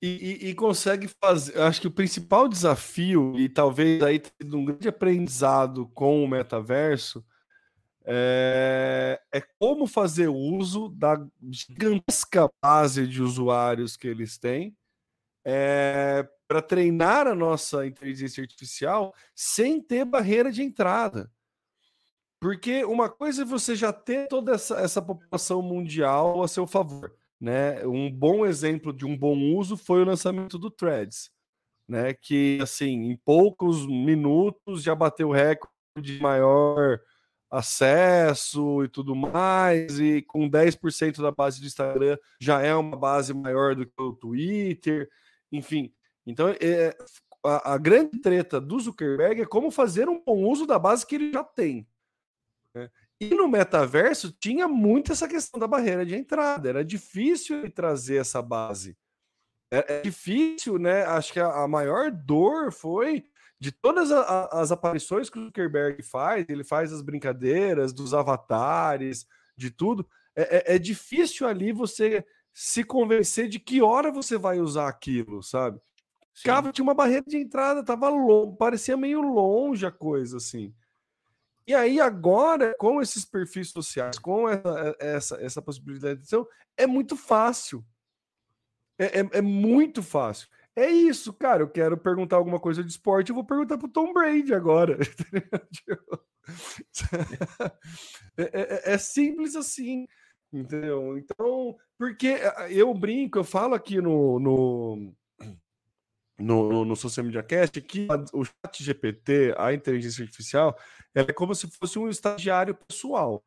E, 0.00 0.08
e, 0.08 0.48
e, 0.48 0.54
consegue 0.54 1.08
fazer. 1.20 1.60
Acho 1.60 1.80
que 1.80 1.86
o 1.86 1.92
principal 1.92 2.48
desafio, 2.48 3.34
e 3.38 3.48
talvez 3.48 4.02
aí 4.02 4.18
tenha 4.18 4.56
um 4.56 4.64
grande 4.64 4.88
aprendizado 4.88 5.86
com 5.88 6.24
o 6.24 6.28
metaverso, 6.28 7.24
é, 8.04 9.20
é 9.32 9.42
como 9.58 9.86
fazer 9.86 10.28
uso 10.28 10.88
da 10.90 11.18
gigantesca 11.50 12.48
base 12.62 13.06
de 13.06 13.20
usuários 13.20 13.96
que 13.96 14.06
eles 14.06 14.38
têm 14.38 14.74
é, 15.48 16.28
para 16.48 16.60
treinar 16.60 17.28
a 17.28 17.34
nossa 17.34 17.86
inteligência 17.86 18.42
artificial 18.42 19.14
sem 19.32 19.80
ter 19.80 20.04
barreira 20.04 20.50
de 20.50 20.60
entrada. 20.60 21.30
Porque 22.40 22.84
uma 22.84 23.08
coisa 23.08 23.42
é 23.42 23.44
você 23.44 23.76
já 23.76 23.92
ter 23.92 24.26
toda 24.26 24.52
essa, 24.54 24.80
essa 24.80 25.00
população 25.00 25.62
mundial 25.62 26.42
a 26.42 26.48
seu 26.48 26.66
favor. 26.66 27.14
Né? 27.40 27.86
Um 27.86 28.10
bom 28.10 28.44
exemplo 28.44 28.92
de 28.92 29.06
um 29.06 29.16
bom 29.16 29.38
uso 29.56 29.76
foi 29.76 30.02
o 30.02 30.06
lançamento 30.06 30.58
do 30.58 30.70
Threads, 30.70 31.30
né? 31.88 32.12
que 32.12 32.58
assim, 32.60 33.10
em 33.10 33.16
poucos 33.16 33.86
minutos 33.86 34.82
já 34.82 34.96
bateu 34.96 35.28
o 35.28 35.32
recorde 35.32 35.72
de 36.00 36.20
maior 36.20 37.00
acesso 37.48 38.82
e 38.82 38.88
tudo 38.88 39.14
mais, 39.14 40.00
e 40.00 40.22
com 40.22 40.50
10% 40.50 41.22
da 41.22 41.30
base 41.30 41.60
do 41.60 41.66
Instagram 41.66 42.18
já 42.40 42.60
é 42.60 42.74
uma 42.74 42.96
base 42.96 43.32
maior 43.32 43.76
do 43.76 43.86
que 43.86 44.02
o 44.02 44.12
Twitter, 44.12 45.08
enfim. 45.52 45.92
Então, 46.26 46.48
é, 46.60 46.96
a, 47.44 47.74
a, 47.74 47.78
grande 47.78 48.20
treta 48.20 48.60
do 48.60 48.78
Zuckerberg 48.80 49.42
é 49.42 49.46
como 49.46 49.70
fazer 49.70 50.08
um 50.08 50.22
bom 50.22 50.44
uso 50.44 50.66
da 50.66 50.78
base 50.78 51.06
que 51.06 51.14
ele 51.14 51.32
já 51.32 51.44
tem. 51.44 51.86
Né? 52.74 52.90
E 53.20 53.30
no 53.30 53.48
metaverso 53.48 54.32
tinha 54.32 54.68
muito 54.68 55.12
essa 55.12 55.28
questão 55.28 55.58
da 55.58 55.66
barreira 55.66 56.04
de 56.04 56.14
entrada. 56.14 56.68
Era 56.68 56.84
difícil 56.84 57.70
trazer 57.70 58.16
essa 58.16 58.42
base. 58.42 58.96
É, 59.70 59.98
é 59.98 60.02
difícil, 60.02 60.78
né? 60.78 61.04
Acho 61.04 61.32
que 61.32 61.40
a, 61.40 61.62
a, 61.62 61.68
maior 61.68 62.10
dor 62.10 62.70
foi 62.72 63.24
de 63.58 63.72
todas 63.72 64.12
a, 64.12 64.46
as 64.60 64.70
aparições 64.70 65.30
que 65.30 65.38
o 65.38 65.44
Zuckerberg 65.46 66.02
faz. 66.02 66.44
Ele 66.48 66.62
faz 66.62 66.92
as 66.92 67.02
brincadeiras 67.02 67.92
dos 67.92 68.12
avatares, 68.12 69.26
de 69.56 69.70
tudo. 69.70 70.06
É, 70.36 70.72
é, 70.72 70.74
é 70.74 70.78
difícil 70.78 71.48
ali 71.48 71.72
você 71.72 72.24
se 72.58 72.82
convencer 72.82 73.50
de 73.50 73.60
que 73.60 73.82
hora 73.82 74.10
você 74.10 74.38
vai 74.38 74.60
usar 74.60 74.88
aquilo, 74.88 75.42
sabe? 75.42 75.78
Ficava, 76.32 76.72
tinha 76.72 76.82
uma 76.82 76.94
barreira 76.94 77.22
de 77.26 77.36
entrada, 77.36 77.84
tava 77.84 78.08
longe, 78.08 78.56
parecia 78.58 78.96
meio 78.96 79.20
longe 79.20 79.84
a 79.84 79.90
coisa, 79.90 80.38
assim. 80.38 80.74
E 81.66 81.74
aí, 81.74 82.00
agora, 82.00 82.74
com 82.78 83.02
esses 83.02 83.26
perfis 83.26 83.68
sociais, 83.68 84.18
com 84.18 84.48
essa, 84.48 84.96
essa, 84.98 85.36
essa 85.42 85.60
possibilidade 85.60 86.14
de 86.14 86.20
edição, 86.22 86.48
é 86.78 86.86
muito 86.86 87.14
fácil. 87.14 87.84
É, 88.98 89.20
é, 89.20 89.28
é, 89.32 89.42
muito 89.42 90.02
fácil. 90.02 90.48
É 90.74 90.88
isso, 90.88 91.34
cara. 91.34 91.62
Eu 91.62 91.68
quero 91.68 91.98
perguntar 91.98 92.36
alguma 92.36 92.58
coisa 92.58 92.82
de 92.82 92.90
esporte, 92.90 93.28
eu 93.28 93.34
vou 93.34 93.44
perguntar 93.44 93.76
pro 93.76 93.86
Tom 93.86 94.14
Brady 94.14 94.54
agora. 94.54 94.96
é, 98.38 98.44
é, 98.44 98.94
é, 98.94 98.98
simples 98.98 99.54
assim, 99.54 100.06
entendeu? 100.52 101.16
Então, 101.18 101.76
porque 101.98 102.28
eh, 102.28 102.72
eu 102.72 102.92
brinco, 102.94 103.38
eu 103.38 103.44
falo 103.44 103.74
aqui 103.74 104.00
no, 104.00 104.38
no, 104.38 105.14
no, 106.38 106.84
no 106.84 106.96
Social 106.96 107.24
Media 107.24 107.42
Cast 107.42 107.80
que 107.80 108.06
o 108.32 108.44
chat 108.44 108.82
GPT, 108.82 109.54
a 109.56 109.72
inteligência 109.72 110.22
artificial, 110.22 110.76
é 111.14 111.32
como 111.32 111.54
se 111.54 111.68
fosse 111.70 111.98
um 111.98 112.08
estagiário 112.08 112.74
pessoal. 112.74 113.42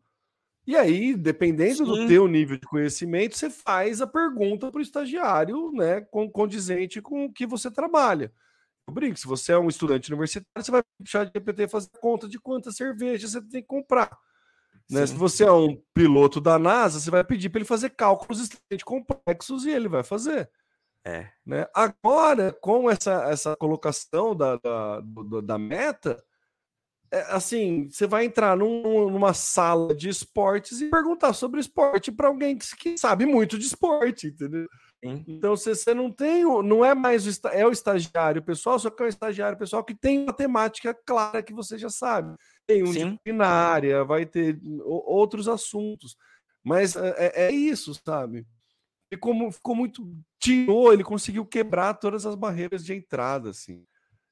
E 0.66 0.76
aí, 0.76 1.16
dependendo 1.16 1.78
Sim. 1.78 1.84
do 1.86 2.08
teu 2.08 2.28
nível 2.28 2.58
de 2.58 2.68
conhecimento, 2.68 3.36
você 3.36 3.50
faz 3.50 4.02
a 4.02 4.08
pergunta 4.08 4.70
para 4.70 4.80
o 4.80 4.82
estagiário, 4.82 5.72
né, 5.72 6.02
condizente 6.32 7.02
com 7.02 7.26
o 7.26 7.34
que 7.34 7.48
você 7.48 7.72
trabalha. 7.72 8.32
Eu 8.88 8.94
brinco, 8.94 9.18
se 9.18 9.28
você 9.28 9.52
é 9.52 9.58
um 9.58 9.68
estudante 9.68 10.12
universitário, 10.12 10.48
você 10.56 10.72
vai 10.72 10.84
puxar 10.98 11.26
de 11.26 11.32
GPT 11.34 11.68
fazer 11.68 11.90
conta 12.00 12.28
de 12.28 12.40
quantas 12.40 12.76
cervejas 12.76 13.32
você 13.32 13.42
tem 13.42 13.62
que 13.62 13.68
comprar. 13.68 14.16
Né? 14.90 15.06
Se 15.06 15.14
você 15.14 15.44
é 15.44 15.52
um 15.52 15.80
piloto 15.94 16.42
da 16.42 16.58
NASA, 16.58 17.00
você 17.00 17.12
vai 17.12 17.24
pedir 17.24 17.50
para 17.50 17.60
ele 17.60 17.68
fazer 17.68 17.92
cálculos 17.92 18.42
extremamente 18.42 18.84
complexos 18.84 19.66
e 19.66 19.70
ele 19.70 19.88
vai 19.88 20.04
fazer. 20.04 20.50
É. 21.06 21.30
Né? 21.46 21.68
Agora, 21.74 22.52
com 22.52 22.90
essa, 22.90 23.30
essa 23.30 23.56
colocação 23.56 24.36
da, 24.36 24.58
da, 24.58 25.02
da 25.44 25.58
meta, 25.58 26.22
é, 27.12 27.22
assim, 27.34 27.90
você 27.90 28.06
vai 28.06 28.26
entrar 28.26 28.56
num, 28.56 29.10
numa 29.10 29.34
sala 29.34 29.96
de 29.96 30.10
esportes 30.10 30.80
e 30.80 30.90
perguntar 30.90 31.34
sobre 31.34 31.60
esporte 31.60 32.12
para 32.12 32.28
alguém 32.28 32.56
que, 32.56 32.76
que, 32.76 32.98
sabe 32.98 33.26
muito 33.26 33.58
de 33.58 33.66
esporte, 33.66 34.28
entendeu? 34.28 34.68
Sim. 35.04 35.24
Então 35.28 35.56
você, 35.56 35.74
você 35.74 35.94
não 35.94 36.12
tem, 36.12 36.44
não 36.44 36.86
é 36.86 36.94
mais 36.94 37.26
o, 37.26 37.48
é 37.48 37.66
o 37.66 37.72
estagiário 37.72 38.44
pessoal, 38.44 38.78
só 38.78 38.90
que 38.92 39.02
é 39.02 39.06
o 39.08 39.10
estagiário 39.10 39.58
pessoal 39.58 39.84
que 39.84 39.96
tem 39.96 40.24
uma 40.24 40.34
temática 40.34 40.94
clara 40.94 41.42
que 41.42 41.54
você 41.54 41.78
já 41.78 41.90
sabe. 41.90 42.36
Tem 42.70 42.84
um 42.84 42.94
Sim. 42.94 43.06
disciplinária, 43.06 44.04
vai 44.04 44.28
ter 44.28 44.60
outros 44.84 45.48
assuntos, 45.48 46.16
mas 46.64 46.96
é, 46.96 47.16
é, 47.18 47.48
é 47.48 47.52
isso, 47.52 48.00
sabe? 48.06 48.46
E 49.12 49.18
como 49.18 49.52
ficou 49.52 49.74
muito 49.74 50.08
tirou, 50.40 50.94
ele 50.94 51.04
conseguiu 51.04 51.44
quebrar 51.46 51.96
todas 51.96 52.28
as 52.28 52.36
barreiras 52.36 52.86
de 52.86 52.94
entrada, 52.94 53.50
assim. 53.50 53.84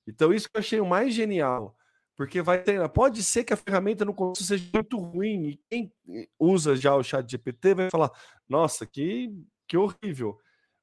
Então 0.07 0.31
isso 0.31 0.47
que 0.47 0.55
eu 0.55 0.59
achei 0.59 0.79
o 0.79 0.85
mais 0.85 1.15
genial 1.15 1.75
porque 2.17 2.41
vai 2.41 2.61
ter. 2.61 2.89
Pode 2.89 3.23
ser 3.23 3.43
que 3.43 3.53
a 3.53 3.57
ferramenta 3.57 4.03
no 4.03 4.13
começo 4.13 4.43
seja 4.43 4.67
muito 4.73 4.97
ruim, 4.97 5.49
e 5.49 5.59
quem 5.69 5.93
usa 6.39 6.75
já 6.75 6.95
o 6.95 7.03
chat 7.03 7.29
GPT 7.29 7.75
vai 7.75 7.89
falar: 7.91 8.11
nossa, 8.49 8.85
que, 8.85 9.31
que 9.67 9.77
horrível. 9.77 10.37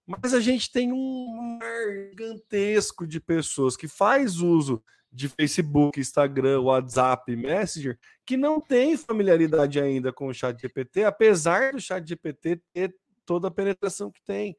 Mas 0.07 0.35
a 0.35 0.41
gente 0.41 0.71
tem 0.71 0.93
um 0.93 1.59
mar 1.59 2.09
gigantesco 2.11 3.07
de 3.07 3.21
pessoas 3.21 3.77
que 3.77 3.89
faz 3.89 4.41
uso 4.41 4.83
de 5.11 5.29
Facebook, 5.29 5.99
Instagram, 5.99 6.61
WhatsApp, 6.61 7.35
Messenger, 7.37 7.99
que 8.27 8.37
não 8.37 8.61
tem 8.61 8.97
familiaridade 8.97 9.81
ainda 9.81 10.13
com 10.13 10.27
o 10.27 10.35
chat 10.35 10.61
GPT, 10.61 11.05
apesar 11.05 11.73
do 11.73 11.81
chat 11.81 12.07
GPT 12.07 12.61
ter 12.73 12.95
toda 13.25 13.49
a 13.49 13.51
penetração 13.51 14.11
que 14.11 14.21
tem. 14.25 14.57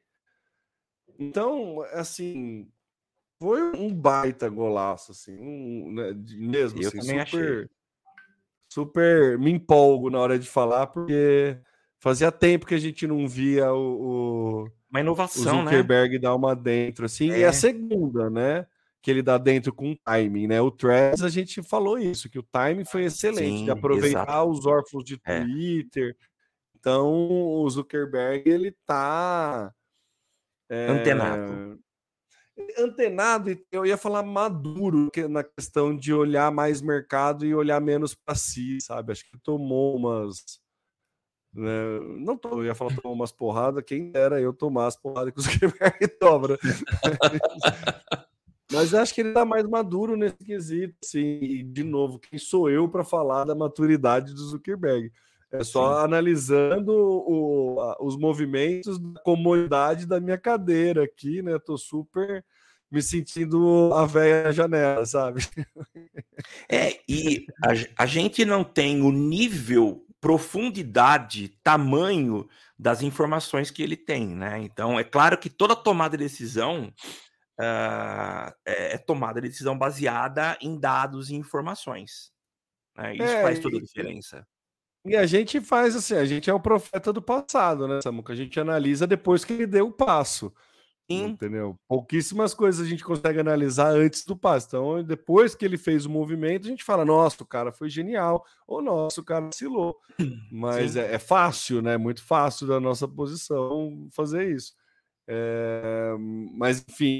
Então, 1.18 1.82
assim, 1.92 2.68
foi 3.38 3.62
um 3.76 3.94
baita 3.94 4.48
golaço, 4.48 5.12
assim, 5.12 5.38
um, 5.38 5.92
né, 5.92 6.12
mesmo, 6.38 6.82
eu 6.82 6.88
assim, 6.88 6.98
também 6.98 7.26
super, 7.26 7.58
achei. 7.58 7.70
super 8.72 9.38
me 9.38 9.50
empolgo 9.50 10.10
na 10.10 10.18
hora 10.18 10.38
de 10.38 10.48
falar, 10.48 10.86
porque 10.86 11.58
fazia 12.06 12.30
tempo 12.30 12.66
que 12.66 12.74
a 12.74 12.78
gente 12.78 13.04
não 13.04 13.26
via 13.26 13.72
o, 13.72 14.62
o 14.62 14.70
uma 14.88 15.00
inovação, 15.00 15.62
o 15.62 15.64
né? 15.64 15.70
Zuckerberg 15.72 16.14
né? 16.14 16.20
dar 16.20 16.36
uma 16.36 16.54
dentro, 16.54 17.04
assim, 17.04 17.32
é. 17.32 17.40
e 17.40 17.44
a 17.44 17.52
segunda, 17.52 18.30
né? 18.30 18.64
Que 19.02 19.10
ele 19.10 19.22
dá 19.22 19.36
dentro 19.36 19.72
com 19.72 19.92
timing, 20.04 20.46
né? 20.46 20.60
O 20.60 20.70
Threads, 20.70 21.24
a 21.24 21.28
gente 21.28 21.60
falou 21.64 21.98
isso, 21.98 22.30
que 22.30 22.38
o 22.38 22.44
timing 22.44 22.84
foi 22.84 23.06
excelente, 23.06 23.58
Sim, 23.58 23.64
de 23.64 23.72
aproveitar 23.72 24.22
exato. 24.22 24.48
os 24.48 24.66
órfãos 24.66 25.02
de 25.02 25.20
é. 25.26 25.40
Twitter. 25.40 26.10
É. 26.10 26.26
Então, 26.78 27.12
o 27.28 27.68
Zuckerberg, 27.68 28.48
ele 28.48 28.72
tá... 28.86 29.72
É, 30.70 30.86
Antenado 30.88 31.80
antenado, 32.78 33.54
eu 33.70 33.84
ia 33.84 33.98
falar 33.98 34.22
maduro 34.22 35.10
na 35.28 35.44
questão 35.44 35.94
de 35.94 36.12
olhar 36.12 36.50
mais 36.50 36.80
mercado 36.80 37.44
e 37.44 37.54
olhar 37.54 37.80
menos 37.80 38.14
para 38.14 38.34
si, 38.34 38.78
sabe? 38.80 39.12
Acho 39.12 39.28
que 39.30 39.38
tomou 39.38 39.94
umas. 39.96 40.58
Né? 41.56 42.00
Não 42.18 42.36
tô, 42.36 42.60
eu 42.60 42.66
ia 42.66 42.74
falar 42.74 42.94
tomou 42.94 43.14
umas 43.14 43.32
porradas, 43.32 43.82
quem 43.84 44.12
era 44.14 44.40
eu 44.40 44.52
tomar 44.52 44.86
as 44.86 44.96
porradas 44.96 45.32
que 45.32 45.40
o 45.40 45.42
Zuckerberg 45.42 46.08
toma. 46.20 46.48
Né? 46.48 46.56
Mas 48.70 48.92
acho 48.92 49.14
que 49.14 49.22
ele 49.22 49.32
tá 49.32 49.44
mais 49.44 49.64
maduro 49.64 50.16
nesse 50.16 50.36
quesito, 50.36 50.94
sim. 51.02 51.38
E, 51.40 51.62
de 51.62 51.84
novo, 51.84 52.18
quem 52.18 52.38
sou 52.38 52.68
eu 52.68 52.88
para 52.88 53.04
falar 53.04 53.44
da 53.44 53.54
maturidade 53.54 54.34
do 54.34 54.40
Zuckerberg? 54.40 55.10
É 55.50 55.62
só 55.62 55.98
Sim. 55.98 56.04
analisando 56.04 56.92
o, 56.92 57.80
a, 57.80 58.04
os 58.04 58.16
movimentos 58.16 58.98
da 58.98 59.20
comodidade 59.20 60.04
da 60.04 60.20
minha 60.20 60.36
cadeira 60.36 61.04
aqui, 61.04 61.40
né? 61.40 61.58
Tô 61.58 61.78
super 61.78 62.44
me 62.90 63.02
sentindo 63.02 63.92
a 63.94 64.06
velha 64.06 64.52
janela, 64.52 65.04
sabe? 65.06 65.42
É, 66.68 66.98
e 67.08 67.46
a, 67.64 68.02
a 68.02 68.06
gente 68.06 68.44
não 68.44 68.62
tem 68.62 69.02
o 69.02 69.10
nível, 69.10 70.05
profundidade, 70.26 71.56
tamanho 71.62 72.48
das 72.76 73.00
informações 73.00 73.70
que 73.70 73.80
ele 73.80 73.96
tem, 73.96 74.26
né? 74.26 74.58
Então, 74.58 74.98
é 74.98 75.04
claro 75.04 75.38
que 75.38 75.48
toda 75.48 75.76
tomada 75.76 76.16
de 76.16 76.24
decisão 76.24 76.92
uh, 77.60 78.52
é, 78.64 78.98
tomada 78.98 79.40
de 79.40 79.48
decisão 79.48 79.78
baseada 79.78 80.58
em 80.60 80.80
dados 80.80 81.30
e 81.30 81.36
informações. 81.36 82.32
Né? 82.96 83.14
Isso 83.14 83.22
é, 83.22 83.42
faz 83.42 83.60
toda 83.60 83.76
a 83.76 83.80
diferença. 83.80 84.44
E 85.04 85.14
a 85.14 85.26
gente 85.26 85.60
faz 85.60 85.94
assim, 85.94 86.16
a 86.16 86.24
gente 86.24 86.50
é 86.50 86.52
o 86.52 86.58
profeta 86.58 87.12
do 87.12 87.22
passado, 87.22 87.86
né, 87.86 88.00
Samuca? 88.02 88.32
A 88.32 88.36
gente 88.36 88.58
analisa 88.58 89.06
depois 89.06 89.44
que 89.44 89.52
ele 89.52 89.66
deu 89.68 89.86
o 89.86 89.92
passo. 89.92 90.52
Sim. 91.08 91.26
Entendeu? 91.26 91.78
Pouquíssimas 91.86 92.52
coisas 92.52 92.84
a 92.84 92.88
gente 92.88 93.04
consegue 93.04 93.38
analisar 93.38 93.90
antes 93.90 94.24
do 94.24 94.36
passo. 94.36 94.66
Então, 94.66 95.04
depois 95.04 95.54
que 95.54 95.64
ele 95.64 95.78
fez 95.78 96.04
o 96.04 96.10
movimento, 96.10 96.66
a 96.66 96.70
gente 96.70 96.82
fala: 96.82 97.04
nossa, 97.04 97.42
o 97.42 97.46
cara 97.46 97.70
foi 97.70 97.88
genial, 97.88 98.44
ou 98.66 98.82
nossa, 98.82 99.20
o 99.20 99.24
cara 99.24 99.46
vacilou. 99.46 99.96
Mas 100.50 100.96
é, 100.96 101.14
é, 101.14 101.18
fácil, 101.18 101.80
né? 101.80 101.96
Muito 101.96 102.24
fácil 102.24 102.66
da 102.66 102.80
nossa 102.80 103.06
posição 103.06 104.08
fazer 104.10 104.50
isso. 104.52 104.74
É... 105.28 106.14
Mas, 106.54 106.84
enfim, 106.88 107.18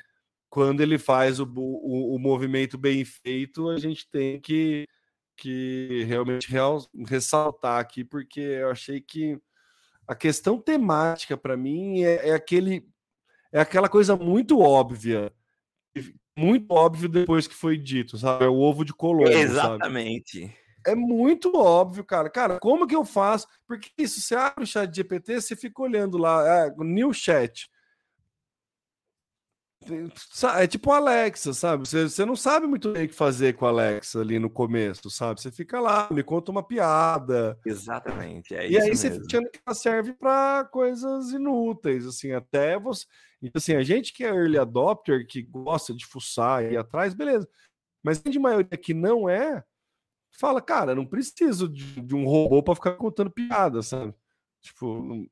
quando 0.51 0.81
ele 0.81 0.99
faz 0.99 1.39
o, 1.39 1.45
o, 1.45 2.17
o 2.17 2.19
movimento 2.19 2.77
bem 2.77 3.05
feito, 3.05 3.69
a 3.69 3.79
gente 3.79 4.09
tem 4.11 4.41
que 4.41 4.87
que 5.37 6.05
realmente 6.05 6.51
real, 6.51 6.79
ressaltar 7.07 7.79
aqui, 7.79 8.03
porque 8.03 8.41
eu 8.41 8.71
achei 8.71 9.01
que 9.01 9.39
a 10.09 10.15
questão 10.15 10.59
temática 10.59 11.37
para 11.37 11.57
mim 11.57 12.03
é, 12.03 12.31
é, 12.31 12.35
aquele 12.35 12.89
é 13.57 13.61
aquela 13.63 13.89
coisa 13.89 14.15
muito 14.15 14.61
óbvia, 14.61 15.33
muito 16.37 16.71
óbvio 16.71 17.09
depois 17.09 17.47
que 17.47 17.55
foi 17.55 17.79
dito, 17.79 18.19
sabe? 18.19 18.45
É 18.45 18.49
o 18.49 18.59
ovo 18.59 18.85
de 18.85 18.93
Colombo, 18.93 19.31
Exatamente. 19.31 20.43
Sabe? 20.43 20.57
É 20.87 20.95
muito 20.95 21.57
óbvio, 21.57 22.05
cara. 22.05 22.29
Cara, 22.29 22.61
como 22.61 22.87
que 22.87 22.95
eu 22.95 23.03
faço? 23.03 23.47
Porque 23.67 23.89
isso, 23.97 24.21
você 24.21 24.35
abre 24.35 24.63
o 24.63 24.67
chat 24.67 24.95
GPT, 24.95 25.41
você 25.41 25.57
fica 25.57 25.81
olhando 25.81 26.19
lá, 26.19 26.67
é, 26.67 26.75
new 26.77 27.15
chat. 27.15 27.71
É 30.59 30.67
tipo 30.67 30.93
Alexa, 30.93 31.55
sabe? 31.55 31.89
Você, 31.89 32.11
você 32.11 32.27
não 32.27 32.37
sabe 32.37 32.67
muito 32.67 32.93
bem 32.93 33.07
o 33.07 33.09
que 33.09 33.15
fazer 33.15 33.55
com 33.55 33.65
Alexa 33.65 34.21
ali 34.21 34.39
no 34.39 34.51
começo, 34.51 35.09
sabe? 35.09 35.41
Você 35.41 35.51
fica 35.51 35.81
lá, 35.81 36.09
me 36.11 36.23
conta 36.23 36.51
uma 36.51 36.63
piada. 36.63 37.59
Exatamente. 37.65 38.55
É 38.55 38.69
e 38.69 38.77
aí 38.77 38.89
mesmo. 38.89 38.97
você 38.97 39.11
fica 39.13 39.51
que 39.51 39.61
ela 39.65 39.75
serve 39.75 40.13
para 40.13 40.65
coisas 40.67 41.31
inúteis, 41.31 42.05
assim, 42.05 42.33
até 42.33 42.79
você. 42.79 43.07
Então, 43.43 43.59
assim, 43.59 43.75
a 43.75 43.83
gente 43.83 44.13
que 44.13 44.25
é 44.25 44.29
early 44.29 44.59
adopter, 44.59 45.27
que 45.27 45.43
gosta 45.43 45.95
de 45.95 46.07
fuçar 46.07 46.65
e 46.65 46.73
ir 46.73 46.77
atrás, 46.77 47.15
beleza. 47.15 47.49
Mas 48.03 48.23
de 48.23 48.39
maioria 48.39 48.77
que 48.79 48.95
não 48.95 49.29
é, 49.29 49.63
fala, 50.39 50.61
cara, 50.61 50.95
não 50.95 51.07
preciso 51.07 51.69
de, 51.69 52.01
de 52.01 52.15
um 52.15 52.25
robô 52.25 52.63
para 52.63 52.75
ficar 52.75 52.93
contando 52.93 53.31
piada, 53.31 53.83
sabe? 53.83 54.15
Tipo, 54.63 55.27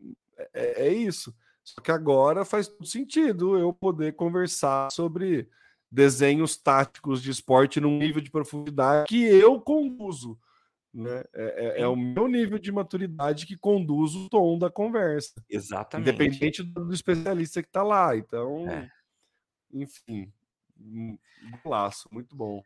é, 0.52 0.88
é 0.88 0.92
isso. 0.92 1.34
Só 1.62 1.80
que 1.80 1.90
agora 1.90 2.44
faz 2.44 2.68
todo 2.68 2.86
sentido 2.86 3.58
eu 3.58 3.72
poder 3.72 4.14
conversar 4.14 4.90
sobre 4.90 5.48
desenhos 5.90 6.56
táticos 6.56 7.22
de 7.22 7.30
esporte 7.30 7.80
num 7.80 7.98
nível 7.98 8.20
de 8.20 8.30
profundidade 8.30 9.06
que 9.08 9.24
eu 9.24 9.60
conduzo. 9.60 10.38
Né? 10.94 11.24
É, 11.34 11.80
é, 11.80 11.80
é, 11.80 11.88
o 11.88 11.96
meu 11.96 12.28
nível 12.28 12.56
de 12.56 12.70
maturidade 12.70 13.46
que 13.46 13.56
conduz 13.56 14.14
o 14.14 14.28
tom 14.28 14.56
da 14.56 14.70
conversa. 14.70 15.34
Exatamente. 15.50 16.08
Independente 16.08 16.62
do, 16.62 16.92
especialista 16.92 17.60
que 17.60 17.68
está 17.68 17.82
lá. 17.82 18.16
Então, 18.16 18.70
é. 18.70 18.88
enfim. 19.72 20.32
Laço, 21.64 22.08
muito 22.12 22.36
bom. 22.36 22.62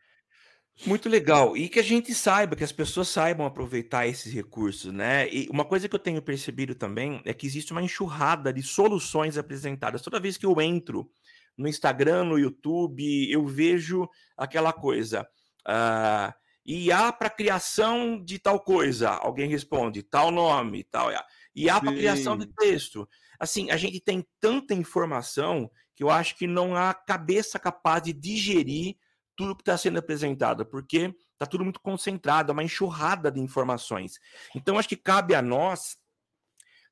Muito 0.85 1.09
legal. 1.09 1.57
E 1.57 1.67
que 1.67 1.79
a 1.79 1.83
gente 1.83 2.13
saiba, 2.13 2.55
que 2.55 2.63
as 2.63 2.71
pessoas 2.71 3.09
saibam 3.09 3.45
aproveitar 3.45 4.07
esses 4.07 4.31
recursos, 4.31 4.93
né? 4.93 5.27
E 5.29 5.49
uma 5.49 5.65
coisa 5.65 5.89
que 5.89 5.95
eu 5.95 5.99
tenho 5.99 6.21
percebido 6.21 6.75
também 6.75 7.21
é 7.25 7.33
que 7.33 7.47
existe 7.47 7.71
uma 7.71 7.81
enxurrada 7.81 8.53
de 8.53 8.61
soluções 8.61 9.37
apresentadas. 9.37 10.01
Toda 10.01 10.19
vez 10.19 10.37
que 10.37 10.45
eu 10.45 10.61
entro 10.61 11.11
no 11.57 11.67
Instagram, 11.67 12.25
no 12.25 12.39
YouTube, 12.39 13.29
eu 13.29 13.45
vejo 13.45 14.07
aquela 14.37 14.71
coisa. 14.71 15.27
Uh, 15.67 16.38
IA 16.65 17.11
para 17.11 17.29
criação 17.29 18.23
de 18.23 18.37
tal 18.37 18.59
coisa. 18.59 19.09
Alguém 19.09 19.49
responde, 19.49 20.03
tal 20.03 20.31
nome, 20.31 20.83
tal. 20.83 21.09
IA 21.55 21.79
para 21.79 21.93
criação 21.93 22.37
de 22.37 22.47
texto. 22.47 23.07
Assim, 23.39 23.71
a 23.71 23.77
gente 23.77 23.99
tem 23.99 24.25
tanta 24.39 24.73
informação 24.73 25.71
que 25.95 26.03
eu 26.03 26.09
acho 26.09 26.35
que 26.35 26.47
não 26.47 26.75
há 26.75 26.93
cabeça 26.93 27.57
capaz 27.57 28.03
de 28.03 28.13
digerir 28.13 28.95
tudo 29.35 29.55
que 29.55 29.61
está 29.61 29.77
sendo 29.77 29.99
apresentado, 29.99 30.65
porque 30.65 31.15
está 31.31 31.45
tudo 31.45 31.63
muito 31.63 31.79
concentrado, 31.79 32.51
é 32.51 32.53
uma 32.53 32.63
enxurrada 32.63 33.31
de 33.31 33.39
informações. 33.39 34.19
Então, 34.53 34.77
acho 34.77 34.89
que 34.89 34.97
cabe 34.97 35.33
a 35.33 35.41
nós 35.41 35.97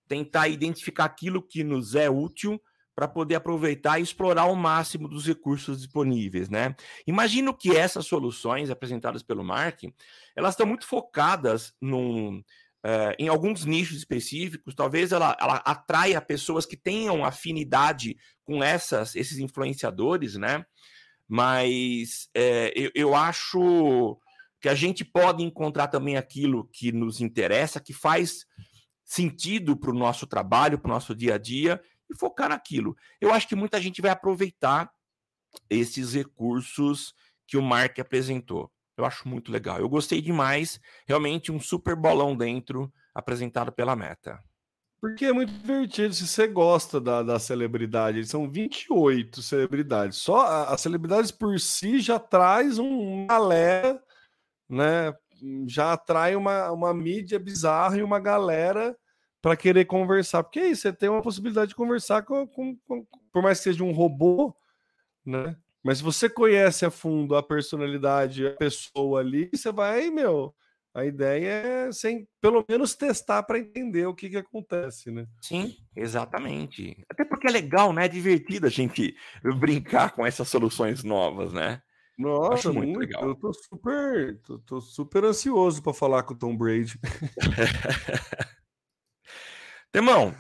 tentar 0.08 0.48
identificar 0.48 1.06
aquilo 1.06 1.46
que 1.46 1.64
nos 1.64 1.94
é 1.94 2.10
útil 2.10 2.62
para 2.98 3.08
poder 3.08 3.36
aproveitar 3.36 4.00
e 4.00 4.02
explorar 4.02 4.46
o 4.46 4.56
máximo 4.56 5.08
dos 5.08 5.28
recursos 5.28 5.78
disponíveis, 5.78 6.50
né? 6.50 6.76
Imagino 7.06 7.54
que 7.54 7.78
essas 7.78 8.08
soluções 8.08 8.72
apresentadas 8.72 9.22
pelo 9.22 9.44
Mark, 9.44 9.84
elas 10.36 10.56
estão 10.56 10.66
muito 10.66 10.88
focadas 10.88 11.76
num, 11.80 12.40
uh, 12.40 13.14
em 13.20 13.28
alguns 13.28 13.66
nichos 13.66 13.98
específicos, 13.98 14.74
talvez 14.74 15.12
ela, 15.12 15.38
ela 15.40 15.58
atraia 15.58 16.20
pessoas 16.20 16.66
que 16.66 16.76
tenham 16.76 17.24
afinidade 17.24 18.18
com 18.44 18.64
essas, 18.64 19.16
esses 19.16 19.38
influenciadores, 19.38 20.36
né? 20.36 20.66
mas 21.28 22.30
é, 22.34 22.74
eu, 22.76 22.90
eu 22.96 23.16
acho 23.16 24.18
que 24.60 24.70
a 24.70 24.74
gente 24.74 25.06
pode 25.06 25.44
encontrar 25.44 25.88
também 25.88 26.18
aquilo 26.18 26.68
que 26.74 26.92
nos 26.92 27.22
interessa, 27.22 27.80
que 27.80 27.94
faz 27.94 28.44
sentido 29.06 29.78
para 29.78 29.92
o 29.92 29.98
nosso 29.98 30.26
trabalho, 30.26 30.80
para 30.80 30.90
o 30.90 30.94
nosso 30.94 31.14
dia 31.14 31.36
a 31.36 31.38
dia, 31.38 31.80
e 32.10 32.16
focar 32.16 32.50
naquilo. 32.50 32.96
Eu 33.20 33.34
acho 33.34 33.48
que 33.48 33.56
muita 33.56 33.82
gente 33.82 34.02
vai 34.02 34.12
aproveitar 34.12 34.92
esses 35.70 36.14
recursos 36.14 37.14
que 37.46 37.58
o 37.58 37.62
Mark 37.62 38.00
apresentou. 38.00 38.72
Eu 38.98 39.06
acho 39.06 39.28
muito 39.28 39.52
legal. 39.52 39.80
Eu 39.80 39.88
gostei 39.88 40.22
demais. 40.22 40.80
Realmente 41.08 41.52
um 41.52 41.60
super 41.60 41.96
bolão 41.96 42.36
dentro 42.36 42.92
apresentado 43.14 43.72
pela 43.72 43.96
Meta. 43.96 44.44
Porque 45.00 45.26
é 45.26 45.34
muito 45.34 45.54
divertido 45.54 46.14
se 46.14 46.28
você 46.28 46.48
gosta 46.48 47.00
da, 47.00 47.22
da 47.22 47.38
celebridade. 47.38 48.26
São 48.26 48.50
28 48.50 49.44
celebridades. 49.44 50.18
Só 50.18 50.66
as 50.66 50.82
celebridades 50.82 51.32
por 51.32 51.60
si 51.60 52.00
já 52.00 52.18
traz 52.18 52.80
um 52.80 53.28
galera, 53.28 54.02
né? 54.68 55.14
Já 55.68 55.94
atrai 55.94 56.36
uma, 56.36 56.72
uma 56.72 56.94
mídia 56.96 57.38
bizarra 57.38 57.98
e 57.98 58.04
uma 58.04 58.20
galera 58.20 58.98
para 59.48 59.56
querer 59.56 59.86
conversar. 59.86 60.44
Porque 60.44 60.60
aí 60.60 60.76
você 60.76 60.92
tem 60.92 61.08
uma 61.08 61.22
possibilidade 61.22 61.70
de 61.70 61.76
conversar 61.76 62.24
com, 62.24 62.46
com, 62.46 62.76
com, 62.86 63.08
por 63.32 63.42
mais 63.42 63.60
que 63.60 63.64
seja 63.64 63.82
um 63.82 63.94
robô, 63.94 64.54
né? 65.26 65.56
Mas 65.82 66.00
se 66.00 66.04
você 66.04 66.30
conhece 66.30 66.86
a 66.86 66.92
fundo 66.92 67.34
a 67.34 67.42
personalidade, 67.42 68.46
a 68.46 68.52
pessoa 68.52 69.22
ali, 69.22 69.50
você 69.54 69.72
vai, 69.72 70.10
meu, 70.10 70.54
a 70.94 71.06
ideia 71.06 71.48
é 71.48 71.92
sem 71.94 72.28
pelo 72.42 72.66
menos 72.68 72.94
testar 72.94 73.42
para 73.44 73.58
entender 73.58 74.06
o 74.06 74.14
que, 74.14 74.30
que 74.30 74.36
acontece, 74.36 75.12
né? 75.12 75.26
Sim, 75.42 75.78
exatamente. 75.96 77.02
Até 77.10 77.24
porque 77.24 77.48
é 77.48 77.52
legal, 77.52 77.94
né? 77.94 78.04
É 78.04 78.10
divertido 78.10 78.68
a 78.68 78.70
gente 78.70 79.16
brincar 79.58 80.12
com 80.12 80.26
essas 80.26 80.50
soluções 80.50 81.06
novas, 81.06 81.54
né? 81.54 81.82
Nossa, 82.18 82.74
muito, 82.74 82.88
muito, 82.88 83.00
legal. 83.00 83.26
Eu 83.26 83.36
tô 83.36 83.54
super, 83.54 84.42
tô, 84.42 84.60
tô 84.60 84.82
super 84.82 85.24
ansioso 85.24 85.82
para 85.82 85.94
falar 85.94 86.24
com 86.24 86.34
o 86.34 86.38
Tom 86.38 86.58
Brady. 86.58 87.00
Temão, 89.98 90.32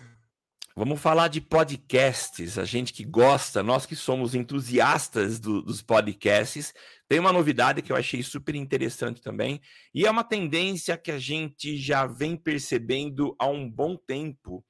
Vamos 0.75 1.01
falar 1.01 1.29
de 1.29 1.41
podcasts. 1.41 2.59
A 2.59 2.63
gente 2.63 2.93
que 2.93 3.03
gosta, 3.03 3.63
nós 3.63 3.87
que 3.87 3.95
somos 3.95 4.35
entusiastas 4.35 5.39
do, 5.39 5.63
dos 5.63 5.81
podcasts, 5.81 6.75
tem 7.07 7.17
uma 7.17 7.33
novidade 7.33 7.81
que 7.81 7.91
eu 7.91 7.95
achei 7.95 8.21
super 8.21 8.53
interessante 8.53 9.19
também, 9.19 9.59
e 9.95 10.05
é 10.05 10.11
uma 10.11 10.23
tendência 10.23 10.95
que 10.95 11.09
a 11.09 11.17
gente 11.17 11.75
já 11.75 12.05
vem 12.05 12.37
percebendo 12.37 13.35
há 13.39 13.47
um 13.47 13.67
bom 13.67 13.97
tempo 13.97 14.63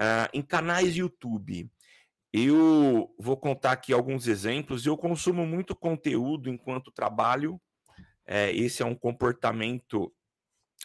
uh, 0.00 0.28
em 0.34 0.42
canais 0.42 0.96
YouTube. 0.96 1.70
Eu 2.32 3.14
vou 3.20 3.36
contar 3.36 3.70
aqui 3.70 3.92
alguns 3.92 4.26
exemplos. 4.26 4.84
Eu 4.84 4.96
consumo 4.96 5.46
muito 5.46 5.76
conteúdo 5.76 6.50
enquanto 6.50 6.90
trabalho. 6.90 7.60
É, 8.26 8.50
esse 8.50 8.82
é 8.82 8.84
um 8.84 8.96
comportamento 8.96 10.12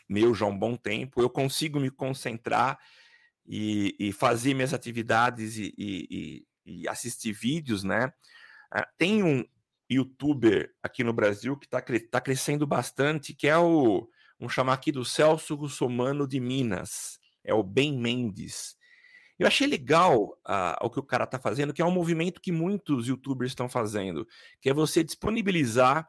meu 0.07 0.35
já 0.35 0.45
há 0.45 0.49
um 0.49 0.59
bom 0.59 0.75
tempo. 0.75 1.19
Eu 1.19 1.31
consigo 1.31 1.79
me 1.79 1.89
concentrar 1.89 2.77
e, 3.45 3.95
e 3.99 4.11
fazer 4.11 4.53
minhas 4.53 4.73
atividades 4.73 5.57
e, 5.57 5.73
e, 5.77 6.45
e, 6.65 6.87
assistir 6.87 7.33
vídeos, 7.33 7.83
né? 7.83 8.11
Ah, 8.71 8.87
tem 8.97 9.23
um 9.23 9.43
youtuber 9.89 10.73
aqui 10.81 11.03
no 11.03 11.13
Brasil 11.13 11.57
que 11.57 11.65
está 11.65 11.81
tá 11.81 12.21
crescendo 12.21 12.65
bastante, 12.65 13.33
que 13.33 13.47
é 13.47 13.57
o, 13.57 14.07
vamos 14.39 14.53
chamar 14.53 14.73
aqui 14.73 14.91
do 14.91 15.05
Celso 15.05 15.55
Russomano 15.55 16.27
de 16.27 16.39
Minas, 16.39 17.19
é 17.43 17.53
o 17.53 17.63
Ben 17.63 17.97
Mendes. 17.97 18.75
Eu 19.37 19.47
achei 19.47 19.67
legal 19.67 20.39
uh, 20.47 20.77
o 20.81 20.89
que 20.89 20.99
o 20.99 21.03
cara 21.03 21.25
está 21.25 21.39
fazendo, 21.39 21.73
que 21.73 21.81
é 21.81 21.85
um 21.85 21.91
movimento 21.91 22.39
que 22.39 22.51
muitos 22.51 23.07
youtubers 23.07 23.51
estão 23.51 23.67
fazendo, 23.67 24.27
que 24.61 24.69
é 24.69 24.73
você 24.73 25.03
disponibilizar 25.03 26.07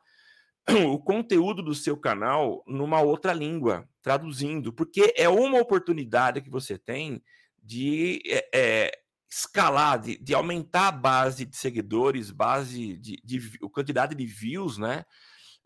o 0.89 0.99
conteúdo 0.99 1.63
do 1.63 1.75
seu 1.75 1.97
canal 1.97 2.63
numa 2.67 3.01
outra 3.01 3.33
língua, 3.33 3.89
traduzindo, 4.03 4.73
porque 4.73 5.13
é 5.17 5.29
uma 5.29 5.59
oportunidade 5.59 6.41
que 6.41 6.51
você 6.51 6.79
tem 6.79 7.23
de 7.63 8.23
é, 8.53 8.91
escalar, 9.31 9.99
de, 9.99 10.17
de, 10.19 10.35
aumentar 10.35 10.89
a 10.89 10.93
base 10.93 11.45
de 11.45 11.57
seguidores, 11.57 12.31
base 12.31 12.97
de, 12.99 13.21
de, 13.25 13.39
de 13.39 13.59
quantidade 13.71 14.15
de 14.15 14.27
views, 14.27 14.79
né? 14.79 15.05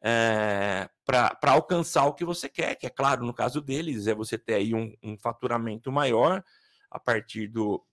É, 0.00 0.88
para 1.04 1.36
alcançar 1.42 2.06
o 2.06 2.14
que 2.14 2.24
você 2.24 2.48
quer, 2.48 2.76
que 2.76 2.86
é 2.86 2.90
claro, 2.90 3.26
no 3.26 3.34
caso 3.34 3.60
deles, 3.60 4.06
é 4.06 4.14
você 4.14 4.38
ter 4.38 4.54
aí 4.54 4.74
um, 4.74 4.94
um 5.02 5.18
faturamento 5.18 5.90
maior 5.90 6.42
a 6.90 7.00
partir 7.00 7.48
do, 7.48 7.84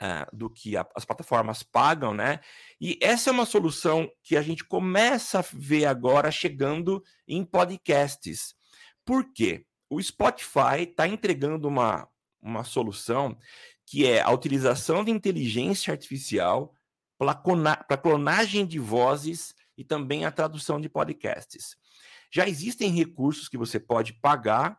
uh, 0.00 0.36
do 0.36 0.50
que 0.50 0.76
a, 0.76 0.86
as 0.94 1.04
plataformas 1.04 1.62
pagam, 1.62 2.14
né? 2.14 2.40
E 2.80 2.98
essa 3.02 3.30
é 3.30 3.32
uma 3.32 3.46
solução 3.46 4.10
que 4.22 4.36
a 4.36 4.42
gente 4.42 4.64
começa 4.64 5.40
a 5.40 5.44
ver 5.52 5.86
agora 5.86 6.30
chegando 6.30 7.02
em 7.26 7.44
podcasts. 7.44 8.54
Por 9.04 9.32
quê? 9.32 9.66
O 9.88 10.00
Spotify 10.00 10.82
está 10.82 11.06
entregando 11.06 11.66
uma, 11.68 12.08
uma 12.40 12.64
solução 12.64 13.36
que 13.86 14.06
é 14.06 14.20
a 14.20 14.30
utilização 14.30 15.04
de 15.04 15.10
inteligência 15.10 15.92
artificial 15.92 16.72
para 17.18 17.98
clonagem 17.98 18.64
de 18.64 18.78
vozes 18.78 19.52
e 19.76 19.84
também 19.84 20.24
a 20.24 20.30
tradução 20.30 20.80
de 20.80 20.88
podcasts. 20.88 21.76
Já 22.32 22.48
existem 22.48 22.90
recursos 22.92 23.48
que 23.48 23.58
você 23.58 23.80
pode 23.80 24.12
pagar 24.12 24.78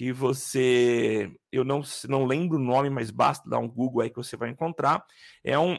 que 0.00 0.14
você, 0.14 1.30
eu 1.52 1.62
não, 1.62 1.82
não 2.08 2.24
lembro 2.24 2.56
o 2.56 2.62
nome, 2.62 2.88
mas 2.88 3.10
basta 3.10 3.46
dar 3.46 3.58
um 3.58 3.68
Google 3.68 4.00
aí 4.00 4.08
que 4.08 4.16
você 4.16 4.34
vai 4.34 4.48
encontrar. 4.48 5.04
É 5.44 5.58
um, 5.58 5.78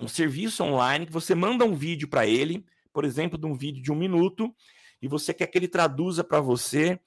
um 0.00 0.08
serviço 0.08 0.64
online 0.64 1.04
que 1.04 1.12
você 1.12 1.34
manda 1.34 1.62
um 1.62 1.74
vídeo 1.74 2.08
para 2.08 2.26
ele, 2.26 2.64
por 2.90 3.04
exemplo, 3.04 3.36
de 3.36 3.44
um 3.44 3.52
vídeo 3.52 3.82
de 3.82 3.92
um 3.92 3.94
minuto, 3.94 4.50
e 5.02 5.06
você 5.06 5.34
quer 5.34 5.46
que 5.46 5.58
ele 5.58 5.68
traduza 5.68 6.24
para 6.24 6.40
você 6.40 6.98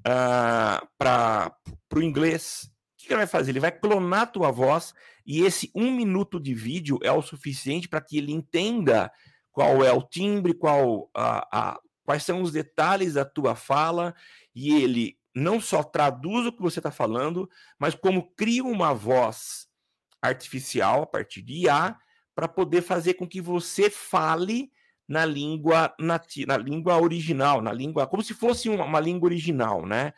uh, 0.00 0.86
para 0.98 1.56
o 1.96 2.02
inglês. 2.02 2.64
O 2.64 2.98
que, 2.98 3.06
que 3.06 3.12
ele 3.14 3.20
vai 3.20 3.26
fazer? 3.26 3.52
Ele 3.52 3.60
vai 3.60 3.72
clonar 3.72 4.20
a 4.20 4.26
tua 4.26 4.50
voz 4.50 4.92
e 5.24 5.40
esse 5.40 5.70
um 5.74 5.90
minuto 5.90 6.38
de 6.38 6.52
vídeo 6.52 6.98
é 7.02 7.10
o 7.10 7.22
suficiente 7.22 7.88
para 7.88 8.02
que 8.02 8.18
ele 8.18 8.32
entenda 8.32 9.10
qual 9.50 9.82
é 9.82 9.90
o 9.94 10.02
timbre, 10.02 10.52
qual 10.52 11.08
a, 11.14 11.70
a, 11.70 11.80
quais 12.04 12.22
são 12.22 12.42
os 12.42 12.52
detalhes 12.52 13.14
da 13.14 13.24
tua 13.24 13.54
fala 13.54 14.14
e 14.54 14.74
ele 14.74 15.16
não 15.34 15.60
só 15.60 15.82
traduz 15.82 16.46
o 16.46 16.52
que 16.52 16.62
você 16.62 16.78
está 16.78 16.90
falando, 16.90 17.48
mas 17.78 17.94
como 17.94 18.32
cria 18.34 18.64
uma 18.64 18.92
voz 18.92 19.68
artificial 20.20 21.02
a 21.02 21.06
partir 21.06 21.42
de 21.42 21.64
IA 21.64 21.96
para 22.34 22.48
poder 22.48 22.82
fazer 22.82 23.14
com 23.14 23.26
que 23.26 23.40
você 23.40 23.90
fale 23.90 24.70
na 25.08 25.24
língua 25.24 25.94
nati 25.98 26.46
na 26.46 26.56
língua 26.56 26.98
original, 26.98 27.60
na 27.60 27.72
língua 27.72 28.06
como 28.06 28.22
se 28.22 28.34
fosse 28.34 28.68
uma, 28.68 28.84
uma 28.84 29.00
língua 29.00 29.28
original, 29.28 29.84
né? 29.84 30.12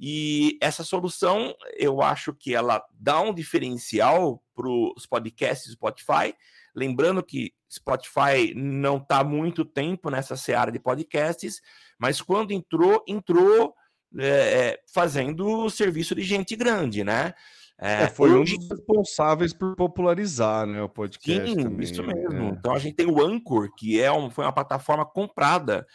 E 0.00 0.56
essa 0.60 0.84
solução, 0.84 1.56
eu 1.76 2.00
acho 2.00 2.32
que 2.32 2.54
ela 2.54 2.84
dá 2.92 3.20
um 3.20 3.34
diferencial 3.34 4.40
para 4.54 4.68
os 4.68 5.06
podcasts 5.06 5.72
Spotify. 5.72 6.36
Lembrando 6.72 7.20
que 7.20 7.52
Spotify 7.68 8.54
não 8.54 8.98
está 8.98 9.24
muito 9.24 9.64
tempo 9.64 10.08
nessa 10.08 10.36
seara 10.36 10.70
de 10.70 10.78
podcasts, 10.78 11.60
mas 11.98 12.22
quando 12.22 12.52
entrou, 12.52 13.02
entrou 13.08 13.74
é, 14.16 14.28
é, 14.28 14.80
fazendo 14.92 15.68
serviço 15.68 16.14
de 16.14 16.22
gente 16.22 16.56
grande, 16.56 17.04
né? 17.04 17.34
É, 17.80 18.04
é, 18.04 18.08
foi 18.08 18.32
um 18.32 18.42
dos 18.42 18.68
responsáveis 18.68 19.52
por 19.52 19.76
popularizar 19.76 20.66
né, 20.66 20.82
o 20.82 20.88
podcast. 20.88 21.48
Sim, 21.48 21.62
também. 21.62 21.84
isso 21.84 22.02
mesmo. 22.02 22.46
É. 22.46 22.48
Então 22.48 22.74
a 22.74 22.78
gente 22.78 22.96
tem 22.96 23.06
o 23.06 23.24
Anchor, 23.24 23.72
que 23.76 24.00
é 24.00 24.10
um, 24.10 24.30
foi 24.30 24.44
uma 24.44 24.52
plataforma 24.52 25.06
comprada 25.06 25.86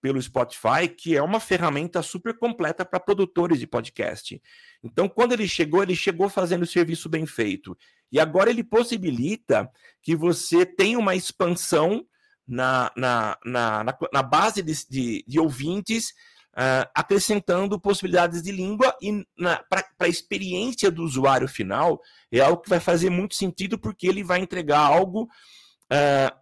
pelo 0.00 0.20
Spotify, 0.20 0.88
que 0.88 1.16
é 1.16 1.22
uma 1.22 1.38
ferramenta 1.38 2.02
super 2.02 2.36
completa 2.36 2.84
para 2.84 2.98
produtores 2.98 3.58
de 3.58 3.68
podcast. 3.68 4.42
Então, 4.82 5.08
quando 5.08 5.32
ele 5.32 5.46
chegou, 5.46 5.80
ele 5.80 5.94
chegou 5.94 6.28
fazendo 6.28 6.62
o 6.62 6.66
serviço 6.66 7.08
bem 7.08 7.24
feito. 7.24 7.78
E 8.10 8.18
agora 8.18 8.50
ele 8.50 8.64
possibilita 8.64 9.70
que 10.02 10.16
você 10.16 10.66
tenha 10.66 10.98
uma 10.98 11.14
expansão 11.14 12.04
na, 12.46 12.92
na, 12.96 13.38
na, 13.44 13.84
na, 13.84 13.98
na 14.12 14.22
base 14.22 14.60
de, 14.60 14.74
de, 14.88 15.24
de 15.26 15.38
ouvintes, 15.38 16.12
uh, 16.52 16.88
acrescentando 16.94 17.80
possibilidades 17.80 18.42
de 18.42 18.52
língua 18.52 18.96
e 19.00 19.26
para 19.68 19.86
a 20.00 20.08
experiência 20.08 20.90
do 20.90 21.02
usuário 21.02 21.48
final, 21.48 22.00
é 22.30 22.40
algo 22.40 22.62
que 22.62 22.70
vai 22.70 22.80
fazer 22.80 23.10
muito 23.10 23.34
sentido, 23.34 23.78
porque 23.78 24.06
ele 24.06 24.22
vai 24.22 24.40
entregar 24.40 24.80
algo 24.80 25.24
uh, 25.24 26.36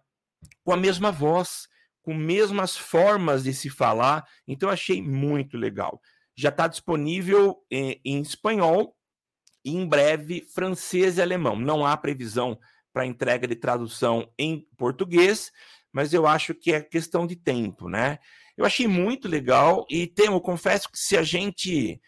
com 0.63 0.73
a 0.73 0.77
mesma 0.77 1.11
voz 1.11 1.69
com 2.01 2.13
mesmas 2.13 2.75
formas 2.75 3.43
de 3.43 3.53
se 3.53 3.69
falar. 3.69 4.25
Então, 4.47 4.69
achei 4.69 5.01
muito 5.01 5.57
legal. 5.57 6.01
Já 6.35 6.49
está 6.49 6.67
disponível 6.67 7.57
em, 7.69 7.99
em, 8.03 8.21
espanhol 8.21 8.95
e 9.63 9.75
em 9.75 9.85
breve 9.85 10.47
francês 10.53 11.17
e 11.17 11.21
alemão. 11.21 11.55
Não 11.55 11.85
há 11.85 11.95
previsão 11.95 12.59
para 12.91 13.05
entrega 13.05 13.47
de 13.47 13.55
tradução 13.55 14.29
em 14.37 14.67
português, 14.77 15.51
mas 15.91 16.13
eu 16.13 16.25
acho 16.25 16.53
que 16.53 16.73
é 16.73 16.81
questão 16.81 17.27
de 17.27 17.35
tempo, 17.35 17.87
né? 17.87 18.19
Eu 18.61 18.65
achei 18.67 18.87
muito 18.87 19.27
legal 19.27 19.87
e 19.89 20.05
temo, 20.05 20.39
confesso 20.39 20.87
que 20.87 20.99
se 20.99 21.17
a 21.17 21.23
gente 21.23 21.99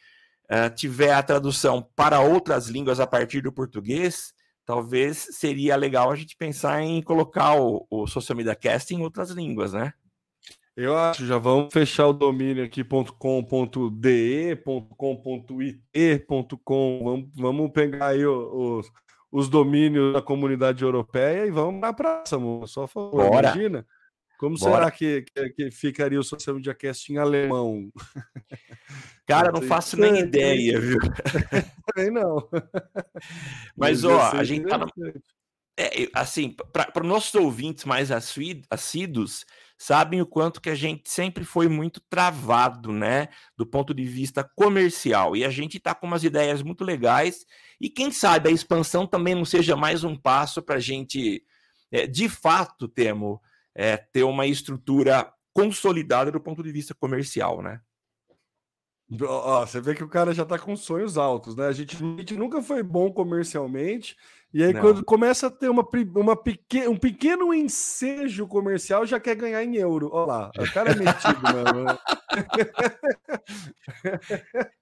uh, 0.51 0.69
tiver 0.75 1.11
a 1.11 1.23
tradução 1.23 1.89
para 1.95 2.19
outras 2.19 2.67
línguas 2.67 2.99
a 2.99 3.07
partir 3.07 3.41
do 3.41 3.51
português, 3.51 4.31
talvez 4.63 5.29
seria 5.31 5.75
legal 5.75 6.11
a 6.11 6.15
gente 6.15 6.37
pensar 6.37 6.83
em 6.83 7.01
colocar 7.01 7.59
o, 7.59 7.87
o 7.89 8.05
Social 8.05 8.37
Media 8.37 8.53
Cast 8.53 8.93
em 8.93 9.01
outras 9.01 9.31
línguas, 9.31 9.73
né? 9.73 9.93
Eu 10.77 10.95
acho, 10.95 11.25
já 11.25 11.39
vamos 11.39 11.73
fechar 11.73 12.05
o 12.05 12.13
domínio 12.13 12.63
aqui 12.63 12.83
.com.de, 12.83 14.55
.com.it.com, 14.95 17.01
vamos, 17.03 17.29
vamos 17.35 17.71
pegar 17.71 18.09
aí 18.09 18.23
os, 18.27 18.91
os 19.31 19.49
domínios 19.49 20.13
da 20.13 20.21
comunidade 20.21 20.83
europeia 20.83 21.47
e 21.47 21.51
vamos 21.51 21.81
na 21.81 21.91
praça, 21.91 22.35
amor. 22.35 22.67
Só 22.67 22.85
favor, 22.85 23.27
Bora. 23.27 23.49
imagina. 23.49 23.87
Como 24.43 24.57
Bora. 24.57 24.73
será 24.73 24.91
que, 24.91 25.21
que, 25.21 25.49
que, 25.51 25.71
ficaria 25.71 26.19
o 26.19 26.23
Social 26.23 26.57
Media 26.57 26.75
Cast 26.75 27.13
em 27.13 27.17
alemão? 27.17 27.89
Cara, 29.25 29.53
não 29.53 29.61
faço 29.61 29.95
nem 29.95 30.19
ideia, 30.19 30.81
viu? 30.81 30.99
Nem 31.95 32.11
não. 32.11 32.49
Mas, 33.73 34.03
ó, 34.03 34.33
a 34.33 34.43
gente 34.43 34.67
tá. 34.67 34.85
É, 35.79 36.09
assim, 36.13 36.53
para 36.73 37.03
nossos 37.05 37.33
ouvintes 37.35 37.85
mais 37.85 38.09
assíduos, 38.11 39.45
sabem 39.77 40.21
o 40.21 40.25
quanto 40.25 40.59
que 40.59 40.69
a 40.69 40.75
gente 40.75 41.09
sempre 41.09 41.45
foi 41.45 41.69
muito 41.69 42.01
travado, 42.09 42.91
né, 42.91 43.29
do 43.55 43.65
ponto 43.65 43.93
de 43.93 44.03
vista 44.03 44.43
comercial. 44.43 45.37
E 45.37 45.45
a 45.45 45.49
gente 45.49 45.77
está 45.77 45.95
com 45.95 46.05
umas 46.05 46.25
ideias 46.25 46.61
muito 46.61 46.83
legais. 46.83 47.45
E 47.79 47.89
quem 47.89 48.11
sabe 48.11 48.49
a 48.49 48.51
expansão 48.51 49.07
também 49.07 49.35
não 49.35 49.45
seja 49.45 49.77
mais 49.77 50.03
um 50.03 50.17
passo 50.17 50.61
para 50.61 50.75
a 50.75 50.81
gente, 50.81 51.41
é, 51.89 52.05
de 52.05 52.27
fato, 52.27 52.89
Temo, 52.89 53.41
é, 53.75 53.97
ter 53.97 54.23
uma 54.23 54.45
estrutura 54.45 55.31
consolidada 55.53 56.31
do 56.31 56.39
ponto 56.39 56.63
de 56.63 56.71
vista 56.71 56.93
comercial, 56.93 57.61
né? 57.61 57.79
Ó, 59.21 59.65
você 59.65 59.79
vê 59.79 59.93
que 59.93 60.03
o 60.03 60.09
cara 60.09 60.33
já 60.33 60.45
tá 60.45 60.57
com 60.57 60.75
sonhos 60.75 61.17
altos, 61.17 61.55
né? 61.55 61.67
A 61.67 61.71
gente, 61.71 61.95
a 61.95 61.99
gente 61.99 62.35
nunca 62.35 62.61
foi 62.61 62.81
bom 62.81 63.11
comercialmente, 63.11 64.15
e 64.53 64.63
aí 64.63 64.71
Não. 64.71 64.81
quando 64.81 65.03
começa 65.03 65.47
a 65.47 65.51
ter 65.51 65.67
uma, 65.67 65.87
uma 66.15 66.35
pequeno, 66.35 66.91
um 66.91 66.97
pequeno 66.97 67.53
ensejo 67.53 68.47
comercial, 68.47 69.05
já 69.05 69.19
quer 69.19 69.35
ganhar 69.35 69.63
em 69.63 69.75
euro. 69.75 70.09
Olha 70.13 70.25
lá, 70.25 70.51
o 70.57 70.71
cara 70.71 70.91
é 70.91 70.95
metido 70.95 71.41
mesmo, 71.53 71.83
né? 71.83 71.99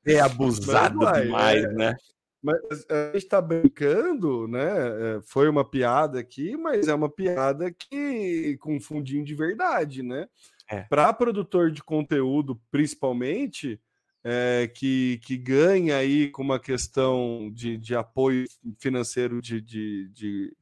É 0.05 0.19
abusado 0.19 0.99
demais, 1.13 1.63
é, 1.63 1.67
né? 1.69 1.95
Mas 2.41 2.85
a 2.89 3.13
gente 3.13 3.27
tá 3.27 3.39
brincando, 3.39 4.47
né? 4.47 5.17
É, 5.17 5.21
foi 5.23 5.47
uma 5.47 5.63
piada 5.63 6.19
aqui, 6.19 6.57
mas 6.57 6.87
é 6.87 6.93
uma 6.93 7.09
piada 7.09 7.71
que 7.71 8.57
com 8.59 8.79
fundinho 8.79 9.23
de 9.23 9.35
verdade, 9.35 10.01
né? 10.01 10.27
É. 10.67 10.81
Para 10.83 11.13
produtor 11.13 11.69
de 11.69 11.83
conteúdo, 11.83 12.59
principalmente, 12.71 13.79
é, 14.23 14.71
que, 14.73 15.19
que 15.23 15.37
ganha 15.37 15.97
aí 15.97 16.29
com 16.29 16.41
uma 16.41 16.59
questão 16.59 17.51
de, 17.53 17.77
de 17.77 17.95
apoio 17.95 18.45
financeiro 18.79 19.41
de, 19.41 19.61
de, 19.61 20.09
de, 20.09 20.57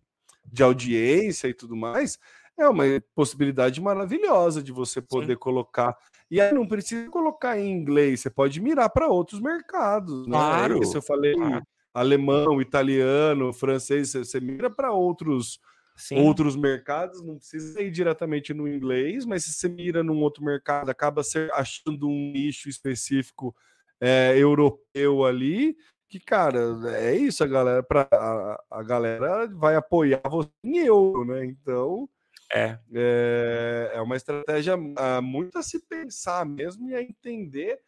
de 0.46 0.64
audiência 0.64 1.48
e 1.48 1.54
tudo 1.54 1.76
mais, 1.76 2.18
é 2.58 2.68
uma 2.68 2.84
possibilidade 3.16 3.80
maravilhosa 3.80 4.62
de 4.62 4.72
você 4.72 5.02
poder 5.02 5.34
Sim. 5.34 5.40
colocar. 5.40 5.96
E 6.30 6.40
aí 6.40 6.54
não 6.54 6.68
precisa 6.68 7.10
colocar 7.10 7.58
em 7.58 7.72
inglês, 7.72 8.22
você 8.22 8.30
pode 8.30 8.62
mirar 8.62 8.90
para 8.90 9.08
outros 9.08 9.42
mercados. 9.42 10.28
Né? 10.28 10.34
Claro. 10.34 10.84
Se 10.86 10.96
eu 10.96 11.02
falei 11.02 11.34
claro. 11.34 11.64
alemão, 11.94 12.62
italiano, 12.62 13.52
francês, 13.52 14.14
você 14.14 14.40
mira 14.40 14.70
para 14.70 14.92
outros 14.92 15.60
Sim. 16.00 16.26
outros 16.26 16.56
mercados, 16.56 17.22
não 17.22 17.38
precisa 17.38 17.82
ir 17.82 17.92
diretamente 17.92 18.54
no 18.54 18.68
inglês, 18.68 19.26
mas 19.26 19.44
se 19.44 19.52
você 19.52 19.68
mira 19.68 20.02
num 20.02 20.22
outro 20.22 20.44
mercado, 20.44 20.90
acaba 20.90 21.24
ser, 21.24 21.52
achando 21.52 22.08
um 22.08 22.32
nicho 22.32 22.70
específico 22.70 23.54
é, 24.00 24.34
europeu 24.38 25.26
ali, 25.26 25.76
que, 26.08 26.20
cara, 26.20 26.60
é 26.96 27.16
isso, 27.16 27.44
a 27.44 27.48
galera, 27.48 27.84
pra, 27.84 28.08
a, 28.12 28.64
a 28.72 28.84
galera 28.84 29.48
vai 29.48 29.76
apoiar 29.76 30.22
você 30.26 30.50
em 30.64 30.78
euro, 30.80 31.26
né? 31.26 31.46
Então, 31.46 32.10
é, 32.52 32.80
é, 32.94 33.92
é 33.96 34.02
uma 34.02 34.16
estratégia 34.16 34.76
ah, 34.98 35.22
muito 35.22 35.58
a 35.58 35.64
se 35.64 35.80
pensar 35.88 36.46
mesmo 36.46 36.90
e 36.90 36.96
a 36.96 37.02
entender. 37.02 37.80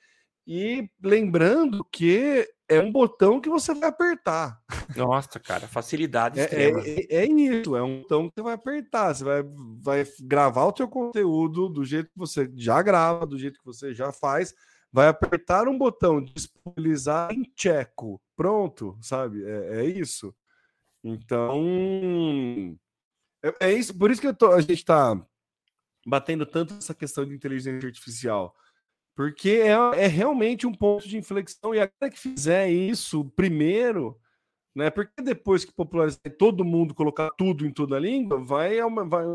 E 0.45 0.89
lembrando 1.03 1.85
que 1.91 2.47
é 2.67 2.79
um 2.79 2.91
botão 2.91 3.39
que 3.39 3.49
você 3.49 3.73
vai 3.73 3.89
apertar. 3.89 4.59
Nossa, 4.95 5.39
cara, 5.39 5.67
facilidade 5.67 6.39
é, 6.39 6.43
extrema. 6.43 6.81
É, 6.81 6.89
é, 6.89 7.15
é, 7.17 7.25
isso, 7.25 7.75
é 7.75 7.83
um 7.83 8.01
botão 8.01 8.29
que 8.29 8.35
você 8.35 8.41
vai 8.41 8.53
apertar. 8.53 9.13
Você 9.13 9.23
vai, 9.23 9.43
vai 9.81 10.07
gravar 10.21 10.65
o 10.65 10.75
seu 10.75 10.87
conteúdo 10.87 11.69
do 11.69 11.83
jeito 11.83 12.09
que 12.11 12.17
você 12.17 12.51
já 12.55 12.81
grava, 12.81 13.25
do 13.25 13.37
jeito 13.37 13.59
que 13.59 13.65
você 13.65 13.93
já 13.93 14.11
faz. 14.11 14.53
Vai 14.91 15.07
apertar 15.07 15.67
um 15.67 15.77
botão 15.77 16.21
disponibilizar 16.21 17.31
em 17.31 17.43
tcheco. 17.55 18.21
Pronto, 18.35 18.97
sabe? 19.01 19.43
É, 19.45 19.81
é 19.81 19.85
isso. 19.85 20.33
Então. 21.03 22.77
É, 23.43 23.67
é, 23.67 23.73
isso, 23.73 23.97
por 23.97 24.11
isso 24.11 24.21
que 24.21 24.33
tô, 24.33 24.51
a 24.51 24.61
gente 24.61 24.73
está 24.73 25.19
batendo 26.05 26.45
tanto 26.45 26.73
essa 26.73 26.93
questão 26.93 27.25
de 27.25 27.33
inteligência 27.33 27.87
artificial 27.87 28.55
porque 29.15 29.49
é, 29.49 30.03
é 30.03 30.07
realmente 30.07 30.65
um 30.65 30.73
ponto 30.73 31.07
de 31.07 31.17
inflexão. 31.17 31.75
E 31.75 31.79
a 31.79 31.87
que 31.87 32.17
fizer 32.17 32.69
isso 32.69 33.25
primeiro, 33.35 34.19
né? 34.75 34.89
Porque 34.89 35.21
depois 35.21 35.65
que 35.65 35.73
popularizar 35.73 36.19
todo 36.37 36.65
mundo 36.65 36.95
colocar 36.95 37.29
tudo 37.37 37.65
em 37.65 37.71
toda 37.71 37.97
a 37.97 37.99
língua, 37.99 38.43
vai, 38.43 38.77
vai, 39.07 39.25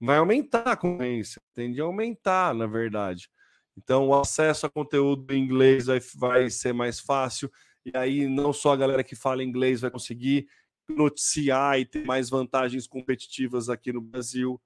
vai 0.00 0.16
aumentar 0.16 0.62
a 0.72 0.76
concorrência, 0.76 1.40
tende 1.54 1.80
a 1.80 1.84
aumentar, 1.84 2.54
na 2.54 2.66
verdade. 2.66 3.28
Então, 3.76 4.08
o 4.08 4.14
acesso 4.18 4.66
a 4.66 4.70
conteúdo 4.70 5.32
em 5.34 5.42
inglês 5.42 5.86
vai, 5.86 6.00
vai 6.16 6.50
ser 6.50 6.72
mais 6.72 6.98
fácil, 6.98 7.50
e 7.84 7.96
aí 7.96 8.26
não 8.26 8.52
só 8.52 8.72
a 8.72 8.76
galera 8.76 9.04
que 9.04 9.14
fala 9.14 9.44
inglês 9.44 9.82
vai 9.82 9.90
conseguir 9.90 10.48
noticiar 10.88 11.78
e 11.78 11.84
ter 11.84 12.04
mais 12.04 12.30
vantagens 12.30 12.86
competitivas 12.86 13.68
aqui 13.68 13.92
no 13.92 14.00
Brasil, 14.00 14.60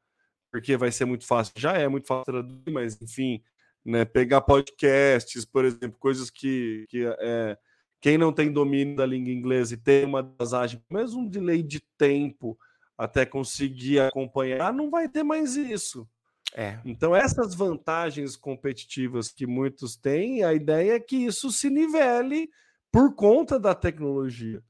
porque 0.50 0.76
vai 0.76 0.92
ser 0.92 1.04
muito 1.04 1.26
fácil. 1.26 1.52
Já 1.56 1.74
é 1.74 1.88
muito 1.88 2.06
fácil 2.06 2.24
traduzir, 2.24 2.70
mas 2.70 3.00
enfim, 3.00 3.42
né? 3.85 4.04
Pegar 4.04 4.40
podcasts, 4.40 5.44
por 5.44 5.64
exemplo, 5.64 5.98
coisas 5.98 6.30
que, 6.30 6.87
que 6.88 7.06
é, 7.06 7.56
quem 8.00 8.18
não 8.18 8.33
tem 8.33 8.52
domínio 8.52 8.96
da 8.96 9.06
língua 9.06 9.33
inglesa 9.33 9.74
e 9.74 9.76
tem 9.76 10.04
uma 10.04 10.22
desagem, 10.22 10.83
mesmo 10.90 11.20
um 11.20 11.28
delay 11.28 11.62
de 11.62 11.80
tempo 11.98 12.59
até 12.96 13.24
conseguir 13.24 14.00
acompanhar, 14.00 14.72
não 14.72 14.90
vai 14.90 15.09
ter 15.09 15.22
mais 15.22 15.56
isso. 15.56 16.09
É. 16.54 16.80
Então, 16.85 17.14
essas 17.14 17.54
vantagens 17.54 18.37
competitivas 18.37 19.30
que 19.30 19.46
muitos 19.46 19.96
têm, 19.96 20.42
a 20.42 20.52
ideia 20.52 20.94
é 20.94 21.00
que 21.00 21.16
isso 21.16 21.50
se 21.50 21.70
nivele 21.70 22.50
por 22.90 23.14
conta 23.14 23.59
da 23.59 23.74
tecnologia. 23.74 24.62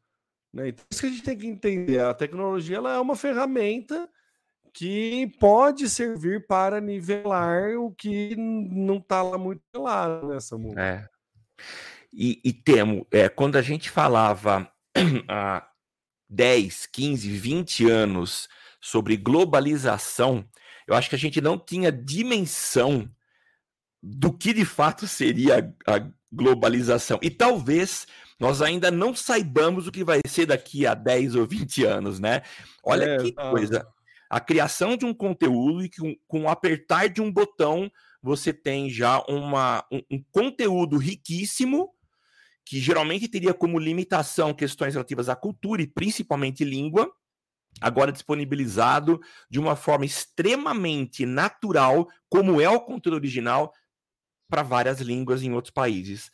Né? 0.53 0.69
Então, 0.69 0.85
isso 0.91 1.01
que 1.01 1.07
a 1.07 1.11
gente 1.11 1.23
tem 1.23 1.39
que 1.39 1.47
entender. 1.47 2.01
A 2.01 2.15
tecnologia 2.15 2.77
ela 2.77 2.95
é 2.95 3.01
uma 3.01 3.17
ferramenta 3.17 4.09
que 4.73 5.33
pode 5.39 5.89
servir 5.89 6.47
para 6.47 6.81
nivelar 6.81 7.77
o 7.77 7.93
que 7.93 8.37
não 8.37 8.99
está 8.99 9.23
lá 9.23 9.37
muito 9.37 9.63
claro 9.73 10.29
nessa 10.29 10.57
né, 10.57 10.63
música. 10.63 10.83
É. 10.83 11.09
E, 12.13 12.41
e 12.45 12.53
temo, 12.53 13.07
é, 13.11 13.29
quando 13.29 13.57
a 13.57 13.63
gente 13.63 13.91
falava 13.91 14.71
há 15.29 15.67
10, 16.29 16.87
15, 16.87 17.31
20 17.31 17.91
anos 17.91 18.49
sobre 18.81 19.17
globalização, 19.17 20.45
eu 20.87 20.95
acho 20.95 21.09
que 21.09 21.15
a 21.15 21.19
gente 21.19 21.41
não 21.41 21.59
tinha 21.59 21.93
dimensão 21.93 23.09
do 24.03 24.33
que 24.33 24.53
de 24.53 24.65
fato 24.65 25.07
seria 25.07 25.75
a 25.87 26.11
globalização. 26.33 27.19
E 27.23 27.31
talvez 27.31 28.07
nós 28.41 28.63
ainda 28.63 28.91
não 28.91 29.15
saibamos 29.15 29.87
o 29.87 29.93
que 29.93 30.03
vai 30.03 30.21
ser 30.27 30.47
daqui 30.47 30.87
a 30.87 30.95
10 30.95 31.35
ou 31.35 31.47
20 31.47 31.85
anos, 31.85 32.19
né? 32.19 32.43
Olha 32.83 33.05
é, 33.05 33.19
que 33.19 33.33
coisa. 33.33 33.87
A 34.31 34.41
criação 34.41 34.97
de 34.97 35.05
um 35.05 35.13
conteúdo 35.13 35.85
e 35.85 35.91
com, 35.91 36.17
com 36.27 36.43
o 36.45 36.49
apertar 36.49 37.09
de 37.09 37.21
um 37.21 37.31
botão 37.31 37.91
você 38.23 38.53
tem 38.53 38.91
já 38.91 39.23
uma, 39.29 39.85
um, 39.91 40.03
um 40.11 40.25
conteúdo 40.31 40.97
riquíssimo 40.99 41.91
que 42.65 42.79
geralmente 42.79 43.29
teria 43.29 43.55
como 43.55 43.79
limitação 43.79 44.55
questões 44.55 44.95
relativas 44.95 45.29
à 45.29 45.35
cultura 45.35 45.83
e 45.83 45.87
principalmente 45.87 46.65
língua, 46.65 47.11
agora 47.81 48.13
disponibilizado 48.13 49.21
de 49.51 49.59
uma 49.59 49.75
forma 49.75 50.05
extremamente 50.05 51.27
natural, 51.27 52.09
como 52.29 52.61
é 52.61 52.69
o 52.69 52.81
conteúdo 52.81 53.17
original, 53.17 53.73
para 54.49 54.63
várias 54.63 55.01
línguas 55.01 55.43
em 55.43 55.53
outros 55.53 55.73
países. 55.73 56.31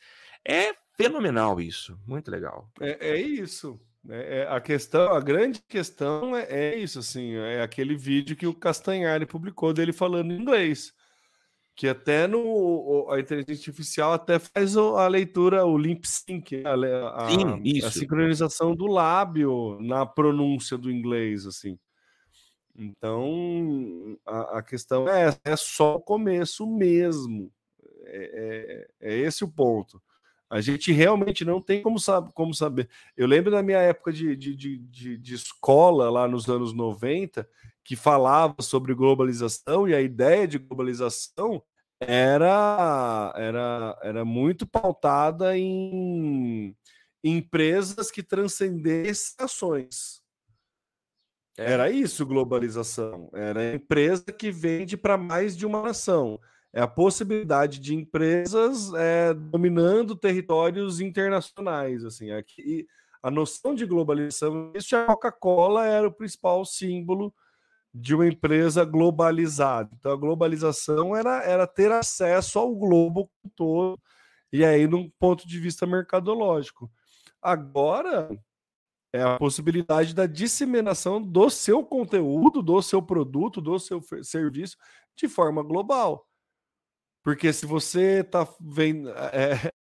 É 0.47 0.75
fenomenal 0.97 1.61
isso, 1.61 1.99
muito 2.07 2.31
legal. 2.31 2.71
É, 2.81 3.11
é 3.11 3.21
isso. 3.21 3.81
É, 4.09 4.39
é, 4.39 4.49
a 4.49 4.61
questão, 4.61 5.13
a 5.13 5.21
grande 5.21 5.61
questão 5.69 6.37
é, 6.37 6.47
é, 6.49 6.79
isso, 6.79 6.99
assim, 6.99 7.35
é 7.35 7.63
aquele 7.63 7.97
vídeo 7.97 8.37
que 8.37 8.47
o 8.47 8.55
Castanhari 8.55 9.27
publicou 9.27 9.73
dele 9.73 9.93
falando 9.93 10.33
inglês 10.33 10.95
que 11.77 11.87
até 11.87 12.27
no 12.27 13.07
a 13.11 13.21
inteligência 13.21 13.71
artificial 13.71 14.15
até 14.15 14.39
faz 14.39 14.77
a 14.79 15.07
leitura, 15.07 15.67
o 15.67 15.77
lip 15.77 16.09
sync, 16.09 16.57
né, 16.57 16.65
a, 16.65 17.27
a, 17.27 17.31
Sim, 17.31 17.85
a, 17.85 17.91
sincronização 17.91 18.75
do 18.75 18.87
lábio 18.87 19.79
na 19.83 20.07
pronúncia 20.07 20.79
do 20.79 20.91
inglês, 20.91 21.47
assim. 21.47 21.79
Então 22.75 24.19
a, 24.25 24.59
a 24.59 24.63
questão 24.63 25.07
é 25.07 25.37
é 25.45 25.55
só 25.55 25.97
o 25.97 26.01
começo 26.01 26.67
mesmo. 26.67 27.53
É, 28.07 28.87
é, 29.01 29.13
é, 29.13 29.19
esse 29.19 29.45
o 29.45 29.49
ponto. 29.49 30.01
A 30.49 30.61
gente 30.61 30.93
realmente 30.93 31.45
não 31.45 31.61
tem 31.61 31.83
como, 31.83 31.99
sabe, 31.99 32.31
como 32.33 32.55
saber. 32.55 32.89
Eu 33.17 33.27
lembro 33.27 33.51
da 33.51 33.63
minha 33.63 33.79
época 33.79 34.13
de, 34.13 34.37
de, 34.37 34.55
de, 34.55 35.19
de, 35.19 35.35
escola, 35.35 36.09
lá 36.09 36.29
nos 36.29 36.49
anos 36.49 36.73
90, 36.73 37.49
que 37.85 37.97
falava 37.97 38.57
sobre 38.61 38.95
globalização 38.95 39.89
e 39.89 39.95
a 39.95 40.01
ideia 40.01 40.47
de 40.47 40.59
globalização 40.59 41.63
era 42.01 43.33
era, 43.37 43.99
era 44.03 44.25
muito 44.25 44.67
pautada 44.67 45.57
em 45.57 46.77
empresas 47.25 48.11
que 48.11 48.23
transcendessem 48.23 49.35
ações. 49.41 50.23
É. 51.59 51.73
Era 51.73 51.91
isso, 51.91 52.27
globalização. 52.27 53.31
Era 53.35 53.61
a 53.61 53.75
empresa 53.75 54.25
que 54.27 54.51
vende 54.51 54.97
para 54.97 55.17
mais 55.17 55.57
de 55.57 55.67
uma 55.67 55.83
nação. 55.83 56.39
É 56.73 56.81
a 56.81 56.87
possibilidade 56.87 57.81
de 57.81 57.95
empresas 57.95 58.93
é, 58.95 59.33
dominando 59.33 60.15
territórios 60.15 61.01
internacionais. 61.01 62.05
Assim, 62.05 62.31
aqui, 62.31 62.87
a 63.23 63.31
noção 63.31 63.75
de 63.75 63.87
globalização, 63.87 64.73
isso 64.75 64.95
a 64.95 65.07
Coca-Cola 65.07 65.87
era 65.87 66.07
o 66.07 66.13
principal 66.13 66.65
símbolo 66.65 67.35
de 67.93 68.15
uma 68.15 68.27
empresa 68.27 68.85
globalizada. 68.85 69.91
Então, 69.99 70.13
a 70.13 70.17
globalização 70.17 71.17
era, 71.17 71.43
era 71.43 71.67
ter 71.67 71.91
acesso 71.91 72.59
ao 72.59 72.75
globo 72.75 73.31
todo, 73.55 73.99
e 74.53 74.65
aí, 74.65 74.87
num 74.87 75.11
ponto 75.19 75.49
de 75.49 75.59
vista 75.59 75.87
mercadológico. 75.87 76.91
Agora, 77.41 78.29
é 79.13 79.23
a 79.23 79.39
possibilidade 79.39 80.15
da 80.15 80.27
disseminação 80.27 81.23
do 81.23 81.49
seu 81.49 81.83
conteúdo, 81.85 82.63
do 82.63 82.83
seu 82.83 83.01
produto, 83.01 83.61
do 83.61 83.79
seu 83.79 84.01
serviço 84.23 84.77
de 85.17 85.27
forma 85.27 85.63
global. 85.63 86.26
Porque 87.27 87.53
se 87.53 87.67
você 87.67 88.21
está 88.21 88.49
vendo. 88.61 89.11
É, 89.11 89.73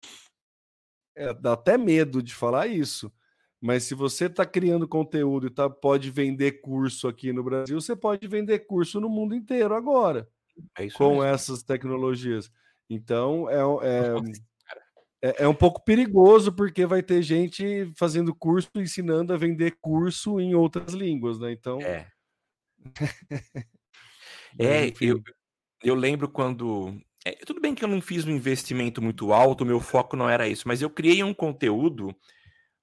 é, 1.15 1.33
dá 1.33 1.53
até 1.53 1.79
medo 1.79 2.21
de 2.21 2.35
falar 2.35 2.67
isso. 2.67 3.13
Mas 3.61 3.85
se 3.85 3.95
você 3.95 4.27
está 4.27 4.45
criando 4.45 4.89
conteúdo 4.89 5.47
e 5.47 5.51
tá, 5.51 5.71
pode 5.71 6.11
vender 6.11 6.61
curso 6.61 7.07
aqui 7.07 7.33
no 7.33 7.45
Brasil, 7.45 7.81
você 7.81 7.95
pode 7.95 8.27
vender 8.27 8.67
curso 8.67 9.01
no 9.01 9.09
mundo 9.09 9.33
inteiro 9.33 9.77
agora. 9.77 10.29
É 10.77 10.91
com 10.91 11.11
mesmo. 11.11 11.23
essas 11.23 11.63
tecnologias. 11.63 12.51
Então 12.91 13.49
é, 13.49 13.61
é, 13.63 15.31
é, 15.31 15.45
é, 15.45 15.49
um 15.49 15.55
pouco 15.55 15.85
perigoso, 15.85 16.53
porque 16.53 16.85
vai 16.85 17.01
ter 17.01 17.23
gente 17.23 17.87
fazendo 17.97 18.35
curso, 18.35 18.69
ensinando 18.75 19.33
a 19.33 19.37
vender 19.37 19.79
curso 19.81 20.41
em 20.41 20.57
outras 20.57 20.93
línguas, 20.95 21.39
né? 21.39 21.53
Então. 21.53 21.81
É. 21.81 22.11
é, 24.59 24.93
eu, 25.01 25.23
eu 25.85 25.95
lembro 25.95 26.29
quando. 26.29 27.01
É, 27.27 27.33
tudo 27.45 27.61
bem 27.61 27.75
que 27.75 27.83
eu 27.83 27.89
não 27.89 28.01
fiz 28.01 28.25
um 28.25 28.31
investimento 28.31 29.03
muito 29.03 29.33
alto, 29.33 29.67
meu 29.67 29.81
foco 29.81 30.17
não 30.17 30.31
era 30.31 30.47
isso, 30.47 30.69
mas 30.69 30.81
eu 30.81 30.89
criei 30.89 31.25
um 31.25 31.35
conteúdo 31.35 32.15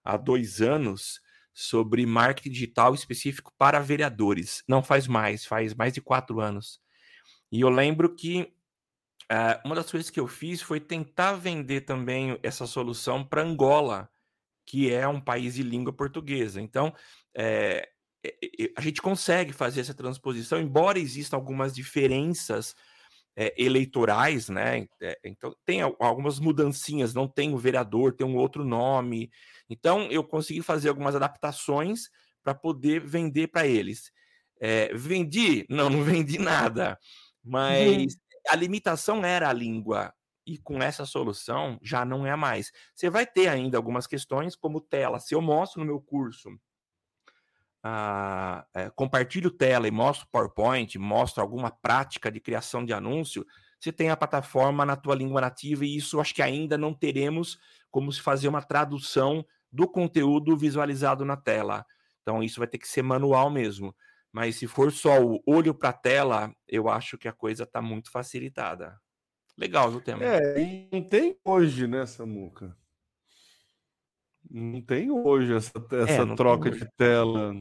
há 0.04 0.18
dois 0.18 0.62
anos 0.62 1.22
sobre 1.54 2.06
marketing 2.06 2.50
digital 2.50 2.94
específico 2.94 3.54
para 3.58 3.80
vereadores. 3.80 4.62
Não 4.68 4.84
faz 4.84 5.08
mais, 5.08 5.46
faz 5.46 5.74
mais 5.74 5.94
de 5.94 6.02
quatro 6.02 6.42
anos. 6.42 6.82
E 7.50 7.62
eu 7.62 7.70
lembro 7.70 8.14
que 8.14 8.54
uh, 9.32 9.66
uma 9.66 9.76
das 9.76 9.90
coisas 9.90 10.10
que 10.10 10.20
eu 10.20 10.28
fiz 10.28 10.62
foi 10.62 10.82
tentar 10.82 11.36
vender 11.36 11.82
também 11.82 12.38
essa 12.44 12.68
solução 12.68 13.24
para 13.24 13.44
Angola, 13.44 14.10
que 14.66 14.92
é 14.92 15.08
um 15.08 15.22
país 15.22 15.54
de 15.54 15.64
língua 15.64 15.94
portuguesa. 15.94 16.60
Então, 16.60 16.94
é, 17.34 17.88
a 18.76 18.82
gente 18.82 19.02
consegue 19.02 19.54
fazer 19.54 19.80
essa 19.80 19.94
transposição, 19.94 20.60
embora 20.60 21.00
existam 21.00 21.38
algumas 21.38 21.74
diferenças 21.74 22.76
é, 23.36 23.54
eleitorais, 23.58 24.50
né? 24.50 24.88
É, 25.02 25.20
então 25.24 25.56
tem 25.66 25.82
algumas 25.82 26.40
mudancinhas, 26.40 27.14
não 27.14 27.28
tem 27.28 27.54
o 27.54 27.58
vereador, 27.58 28.14
tem 28.14 28.26
um 28.26 28.38
outro 28.38 28.64
nome. 28.64 29.32
Então 29.70 30.04
eu 30.12 30.24
consegui 30.24 30.62
fazer 30.62 30.90
algumas 30.90 31.16
adaptações 31.16 32.10
para 32.44 32.54
poder 32.54 33.06
vender 33.06 33.48
para 33.48 33.66
eles. 33.66 34.12
É, 34.60 34.94
vendi? 34.94 35.66
Não, 35.70 35.90
não 35.90 36.04
vendi 36.04 36.38
nada. 36.38 36.98
Mas 37.44 38.14
uhum. 38.14 38.20
a 38.50 38.56
limitação 38.56 39.26
era 39.26 39.50
a 39.50 39.54
língua. 39.54 40.14
E 40.46 40.58
com 40.58 40.84
essa 40.84 41.06
solução 41.06 41.80
já 41.82 42.04
não 42.04 42.28
é 42.28 42.36
mais. 42.36 42.72
Você 42.94 43.10
vai 43.10 43.26
ter 43.26 43.48
ainda 43.48 43.78
algumas 43.78 44.06
questões, 44.06 44.58
como 44.58 44.82
tela. 44.82 45.20
Se 45.20 45.34
eu 45.34 45.42
mostro 45.42 45.80
no 45.80 45.86
meu 45.86 46.02
curso 46.02 46.50
ah, 47.84 48.66
é, 48.74 48.90
compartilho 48.90 49.52
tela 49.52 49.88
e 49.88 49.92
mostro 49.92 50.28
PowerPoint, 50.32 50.98
mostro 50.98 51.42
alguma 51.42 51.70
prática 51.70 52.32
de 52.32 52.40
criação 52.40 52.86
de 52.86 52.94
anúncio, 52.94 53.46
você 53.80 53.92
tem 53.92 54.10
a 54.10 54.16
plataforma 54.16 54.86
na 54.86 54.96
tua 54.96 55.14
língua 55.14 55.42
nativa 55.42 55.86
e 55.86 55.98
isso 55.98 56.22
acho 56.22 56.34
que 56.34 56.42
ainda 56.42 56.78
não 56.78 56.94
teremos 56.94 57.60
como 57.92 58.12
se 58.12 58.22
fazer 58.22 58.48
uma 58.48 58.62
tradução 58.62 59.46
do 59.70 59.88
conteúdo 59.88 60.56
visualizado 60.56 61.26
na 61.26 61.36
tela. 61.36 61.86
Então 62.22 62.42
isso 62.42 62.60
vai 62.60 62.68
ter 62.68 62.78
que 62.78 62.88
ser 62.88 63.02
manual 63.02 63.50
mesmo. 63.50 63.94
Mas 64.32 64.56
se 64.56 64.66
for 64.66 64.92
só 64.92 65.22
o 65.22 65.44
olho 65.46 65.76
para 65.76 65.90
a 65.90 65.94
tela, 65.94 66.56
eu 66.68 66.88
acho 66.88 67.18
que 67.18 67.28
a 67.28 67.34
coisa 67.34 67.64
está 67.64 67.82
muito 67.82 68.10
facilitada. 68.10 68.98
Legal, 69.58 69.92
viu, 69.92 70.02
tema? 70.02 70.24
É, 70.24 70.88
não 70.92 71.04
tem 71.04 71.38
hoje, 71.46 71.86
né, 71.86 72.06
Samuca? 72.06 72.76
Não 74.50 74.82
tem 74.82 75.10
hoje 75.12 75.54
essa, 75.54 75.72
essa 75.92 76.24
é, 76.24 76.36
troca 76.36 76.70
de 76.70 76.88
tela. 76.98 77.56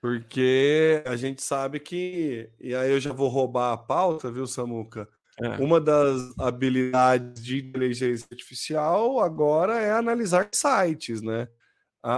Porque 0.00 1.02
a 1.06 1.16
gente 1.16 1.42
sabe 1.42 1.78
que. 1.80 2.50
E 2.60 2.74
aí 2.74 2.90
eu 2.90 3.00
já 3.00 3.12
vou 3.12 3.28
roubar 3.28 3.72
a 3.72 3.76
pauta, 3.76 4.30
viu, 4.30 4.46
Samuca? 4.46 5.08
É. 5.40 5.48
Uma 5.56 5.80
das 5.80 6.38
habilidades 6.38 7.42
de 7.42 7.58
inteligência 7.58 8.26
artificial 8.30 9.20
agora 9.20 9.80
é 9.80 9.92
analisar 9.92 10.48
sites, 10.52 11.22
né? 11.22 11.48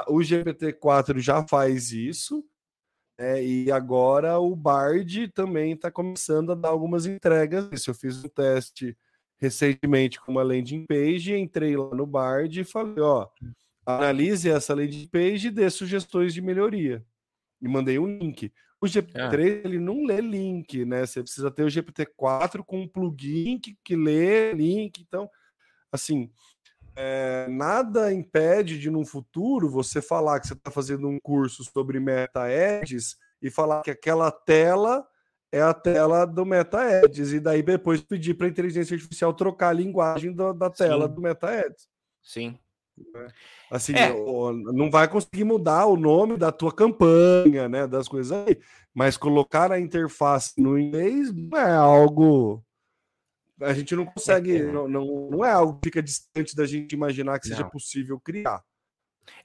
o 0.09 0.19
GPT-4 0.21 1.19
já 1.19 1.47
faz 1.47 1.93
isso, 1.93 2.43
é, 3.19 3.45
e 3.45 3.71
agora 3.71 4.39
o 4.39 4.57
Bard 4.57 5.29
também 5.29 5.73
está 5.73 5.91
começando 5.91 6.53
a 6.53 6.55
dar 6.55 6.71
algumas 6.71 7.07
entregas. 7.07 7.87
Eu 7.87 7.95
fiz 7.95 8.25
um 8.25 8.29
teste 8.29 8.97
recentemente 9.39 10.21
com 10.21 10.33
uma 10.33 10.43
landing 10.43 10.87
page, 10.87 11.37
entrei 11.37 11.77
lá 11.77 11.95
no 11.95 12.07
Bard 12.07 12.61
e 12.61 12.65
falei, 12.65 13.01
ó, 13.01 13.29
analise 13.85 14.49
essa 14.49 14.75
landing 14.75 15.07
page 15.09 15.49
e 15.49 15.51
dê 15.51 15.69
sugestões 15.71 16.33
de 16.33 16.41
melhoria. 16.41 17.05
E 17.61 17.69
mandei 17.69 17.99
um 17.99 18.07
link. 18.07 18.53
O 18.81 18.87
GPT-3, 18.87 19.41
é. 19.41 19.63
ele 19.65 19.79
não 19.79 20.05
lê 20.05 20.21
link, 20.21 20.85
né? 20.85 21.07
Você 21.07 21.23
precisa 21.23 21.51
ter 21.51 21.63
o 21.63 21.69
GPT-4 21.69 22.63
com 22.65 22.81
um 22.81 22.89
plugin 22.89 23.59
que, 23.59 23.79
que 23.83 23.97
lê 23.97 24.53
link. 24.53 25.01
Então, 25.01 25.31
assim, 25.91 26.31
é, 26.97 27.49
nada 27.49 28.13
impede 28.13 28.79
de, 28.79 28.91
no 28.91 29.05
futuro, 29.05 29.71
você 29.71 30.01
falar 30.01 30.39
que 30.39 30.47
você 30.47 30.53
está 30.53 30.71
fazendo 30.71 31.09
um 31.09 31.19
curso 31.19 31.65
sobre 31.65 31.99
meta-ads 31.99 33.17
e 33.43 33.51
falar 33.51 33.83
que 33.83 33.91
aquela 33.91 34.31
tela 34.31 35.07
é 35.55 35.63
a 35.63 35.73
tela 35.73 36.25
do 36.25 36.45
MetaEds, 36.45 37.33
e 37.33 37.39
daí 37.39 37.63
depois 37.63 38.01
pedir 38.01 38.35
para 38.35 38.49
a 38.49 38.51
inteligência 38.51 38.95
artificial 38.95 39.33
trocar 39.33 39.69
a 39.69 39.73
linguagem 39.73 40.33
do, 40.33 40.53
da 40.53 40.69
tela 40.69 41.07
Sim. 41.07 41.15
do 41.15 41.21
MetaEds. 41.21 41.89
Sim. 42.21 42.59
Né? 43.15 43.29
Assim, 43.71 43.95
é. 43.95 44.13
não 44.73 44.91
vai 44.91 45.07
conseguir 45.07 45.45
mudar 45.45 45.87
o 45.87 45.97
nome 45.97 46.37
da 46.37 46.51
tua 46.51 46.73
campanha, 46.73 47.69
né? 47.69 47.87
Das 47.87 48.09
coisas 48.09 48.33
aí, 48.33 48.59
mas 48.93 49.17
colocar 49.17 49.71
a 49.71 49.79
interface 49.79 50.61
no 50.61 50.77
inglês 50.77 51.33
não 51.33 51.57
é 51.57 51.73
algo 51.73 52.61
a 53.61 53.73
gente 53.73 53.95
não 53.95 54.05
consegue, 54.05 54.57
é, 54.57 54.61
é. 54.61 54.73
Não, 54.73 54.89
não, 54.89 55.31
não 55.31 55.45
é 55.45 55.53
algo 55.53 55.75
que 55.75 55.87
fica 55.87 56.03
distante 56.03 56.57
da 56.57 56.67
gente 56.67 56.93
imaginar 56.93 57.39
que 57.39 57.49
não. 57.49 57.57
seja 57.57 57.71
possível 57.71 58.19
criar. 58.19 58.61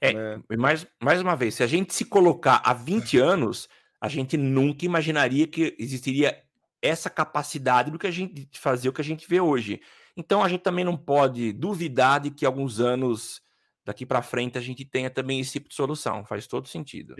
É, 0.00 0.12
né? 0.12 0.42
mais, 0.58 0.84
mais 1.00 1.20
uma 1.22 1.36
vez, 1.36 1.54
se 1.54 1.62
a 1.62 1.66
gente 1.68 1.94
se 1.94 2.04
colocar 2.04 2.60
há 2.64 2.74
20 2.74 3.16
anos, 3.18 3.68
a 4.00 4.08
gente 4.08 4.36
nunca 4.36 4.84
imaginaria 4.84 5.46
que 5.46 5.76
existiria 5.78 6.42
essa 6.82 7.10
capacidade 7.10 7.90
do 7.90 7.98
que 7.98 8.06
a 8.06 8.10
gente 8.10 8.46
de 8.46 8.58
fazer 8.58 8.88
o 8.88 8.92
que 8.92 9.00
a 9.00 9.04
gente 9.04 9.28
vê 9.28 9.40
hoje. 9.40 9.80
Então 10.16 10.42
a 10.42 10.48
gente 10.48 10.62
também 10.62 10.84
não 10.84 10.96
pode 10.96 11.52
duvidar 11.52 12.20
de 12.20 12.30
que 12.30 12.46
alguns 12.46 12.80
anos 12.80 13.42
daqui 13.84 14.06
para 14.06 14.22
frente 14.22 14.56
a 14.56 14.60
gente 14.60 14.84
tenha 14.84 15.10
também 15.10 15.40
esse 15.40 15.52
tipo 15.52 15.68
de 15.68 15.74
solução. 15.74 16.24
Faz 16.24 16.46
todo 16.46 16.68
sentido. 16.68 17.14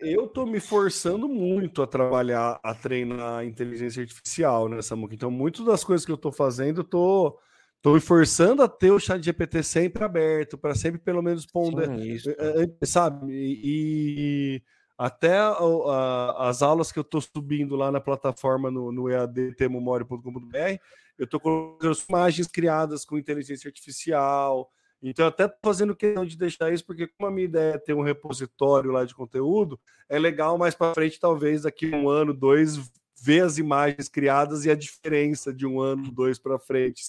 Eu 0.00 0.28
tô 0.28 0.46
me 0.46 0.60
forçando 0.60 1.28
muito 1.28 1.82
a 1.82 1.86
trabalhar, 1.86 2.60
a 2.62 2.74
treinar 2.74 3.44
inteligência 3.44 4.02
artificial 4.02 4.68
nessa 4.68 4.94
né, 4.94 5.08
Então, 5.10 5.30
muitas 5.30 5.64
das 5.64 5.82
coisas 5.82 6.06
que 6.06 6.12
eu 6.12 6.16
tô 6.16 6.30
fazendo, 6.30 6.80
eu 6.80 6.84
tô, 6.84 7.38
tô 7.82 7.94
me 7.94 8.00
forçando 8.00 8.62
a 8.62 8.68
ter 8.68 8.92
o 8.92 9.00
chat 9.00 9.20
GPT 9.20 9.62
sempre 9.64 10.04
aberto, 10.04 10.56
para 10.56 10.76
sempre 10.76 11.00
pelo 11.00 11.22
menos 11.22 11.42
responder, 11.42 11.88
Sim, 12.20 12.30
eh, 12.30 12.68
eh, 12.80 12.86
sabe? 12.86 13.26
E, 13.32 14.62
até 15.00 15.38
a, 15.38 15.52
a, 15.52 16.50
as 16.50 16.60
aulas 16.60 16.92
que 16.92 16.98
eu 16.98 17.00
estou 17.00 17.22
subindo 17.22 17.74
lá 17.74 17.90
na 17.90 18.02
plataforma 18.02 18.70
no, 18.70 18.92
no 18.92 19.08
eadtemomori.com.br, 19.08 20.78
eu 21.18 21.24
estou 21.24 21.40
colocando 21.40 21.96
imagens 22.06 22.46
criadas 22.46 23.02
com 23.06 23.16
inteligência 23.16 23.66
artificial. 23.66 24.70
Então, 25.02 25.26
até 25.26 25.50
fazendo 25.64 25.96
questão 25.96 26.26
de 26.26 26.36
deixar 26.36 26.70
isso, 26.70 26.84
porque 26.84 27.06
como 27.06 27.26
a 27.26 27.30
minha 27.30 27.46
ideia 27.46 27.76
é 27.76 27.78
ter 27.78 27.94
um 27.94 28.02
repositório 28.02 28.90
lá 28.90 29.06
de 29.06 29.14
conteúdo, 29.14 29.80
é 30.06 30.18
legal 30.18 30.58
mais 30.58 30.74
para 30.74 30.92
frente, 30.92 31.18
talvez 31.18 31.62
daqui 31.62 31.86
um 31.88 32.06
ano, 32.06 32.34
dois, 32.34 32.76
ver 33.18 33.42
as 33.42 33.56
imagens 33.56 34.06
criadas 34.06 34.66
e 34.66 34.70
a 34.70 34.74
diferença 34.74 35.50
de 35.50 35.66
um 35.66 35.80
ano, 35.80 36.12
dois 36.12 36.38
para 36.38 36.58
frente. 36.58 37.04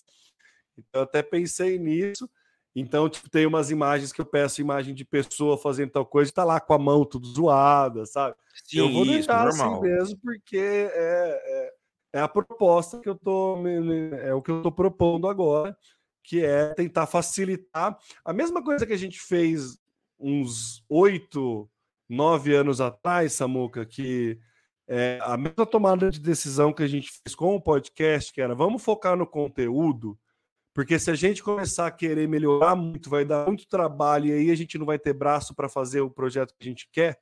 Então, 0.77 1.01
eu 1.01 1.03
até 1.03 1.21
pensei 1.21 1.77
nisso. 1.77 2.29
Então, 2.75 3.09
tipo, 3.09 3.29
tem 3.29 3.45
umas 3.45 3.69
imagens 3.69 4.13
que 4.13 4.21
eu 4.21 4.25
peço 4.25 4.61
imagem 4.61 4.93
de 4.93 5.03
pessoa 5.03 5.57
fazendo 5.57 5.91
tal 5.91 6.05
coisa 6.05 6.31
e 6.31 6.33
tá 6.33 6.43
lá 6.43 6.59
com 6.59 6.73
a 6.73 6.79
mão 6.79 7.03
tudo 7.03 7.27
zoada, 7.27 8.05
sabe? 8.05 8.35
Sim, 8.65 8.79
eu 8.79 8.91
vou 8.91 9.05
deixar 9.05 9.49
isso, 9.49 9.61
assim 9.61 9.81
mesmo, 9.81 10.17
porque 10.23 10.57
é, 10.57 10.91
é, 10.93 11.73
é, 12.13 12.21
a 12.21 12.27
proposta 12.29 12.99
que 12.99 13.09
eu 13.09 13.15
tô. 13.15 13.57
É 14.21 14.33
o 14.33 14.41
que 14.41 14.51
eu 14.51 14.61
tô 14.61 14.71
propondo 14.71 15.27
agora, 15.27 15.77
que 16.23 16.43
é 16.43 16.73
tentar 16.73 17.07
facilitar. 17.07 17.97
A 18.23 18.31
mesma 18.31 18.63
coisa 18.63 18.85
que 18.85 18.93
a 18.93 18.97
gente 18.97 19.19
fez 19.19 19.77
uns 20.17 20.83
oito, 20.87 21.69
nove 22.07 22.55
anos 22.55 22.79
atrás, 22.79 23.33
Samuca, 23.33 23.85
que 23.85 24.39
é 24.87 25.19
a 25.23 25.35
mesma 25.35 25.65
tomada 25.65 26.09
de 26.09 26.19
decisão 26.19 26.71
que 26.71 26.83
a 26.83 26.87
gente 26.87 27.11
fez 27.11 27.35
com 27.35 27.53
o 27.55 27.61
podcast, 27.61 28.31
que 28.31 28.41
era 28.41 28.55
vamos 28.55 28.81
focar 28.81 29.17
no 29.17 29.27
conteúdo 29.27 30.17
porque 30.73 30.97
se 30.97 31.11
a 31.11 31.15
gente 31.15 31.43
começar 31.43 31.87
a 31.87 31.91
querer 31.91 32.27
melhorar 32.27 32.75
muito, 32.75 33.09
vai 33.09 33.25
dar 33.25 33.45
muito 33.47 33.67
trabalho 33.67 34.27
e 34.27 34.31
aí 34.31 34.51
a 34.51 34.55
gente 34.55 34.77
não 34.77 34.85
vai 34.85 34.97
ter 34.97 35.13
braço 35.13 35.53
para 35.53 35.67
fazer 35.67 36.01
o 36.01 36.09
projeto 36.09 36.53
que 36.57 36.65
a 36.65 36.69
gente 36.69 36.89
quer. 36.91 37.19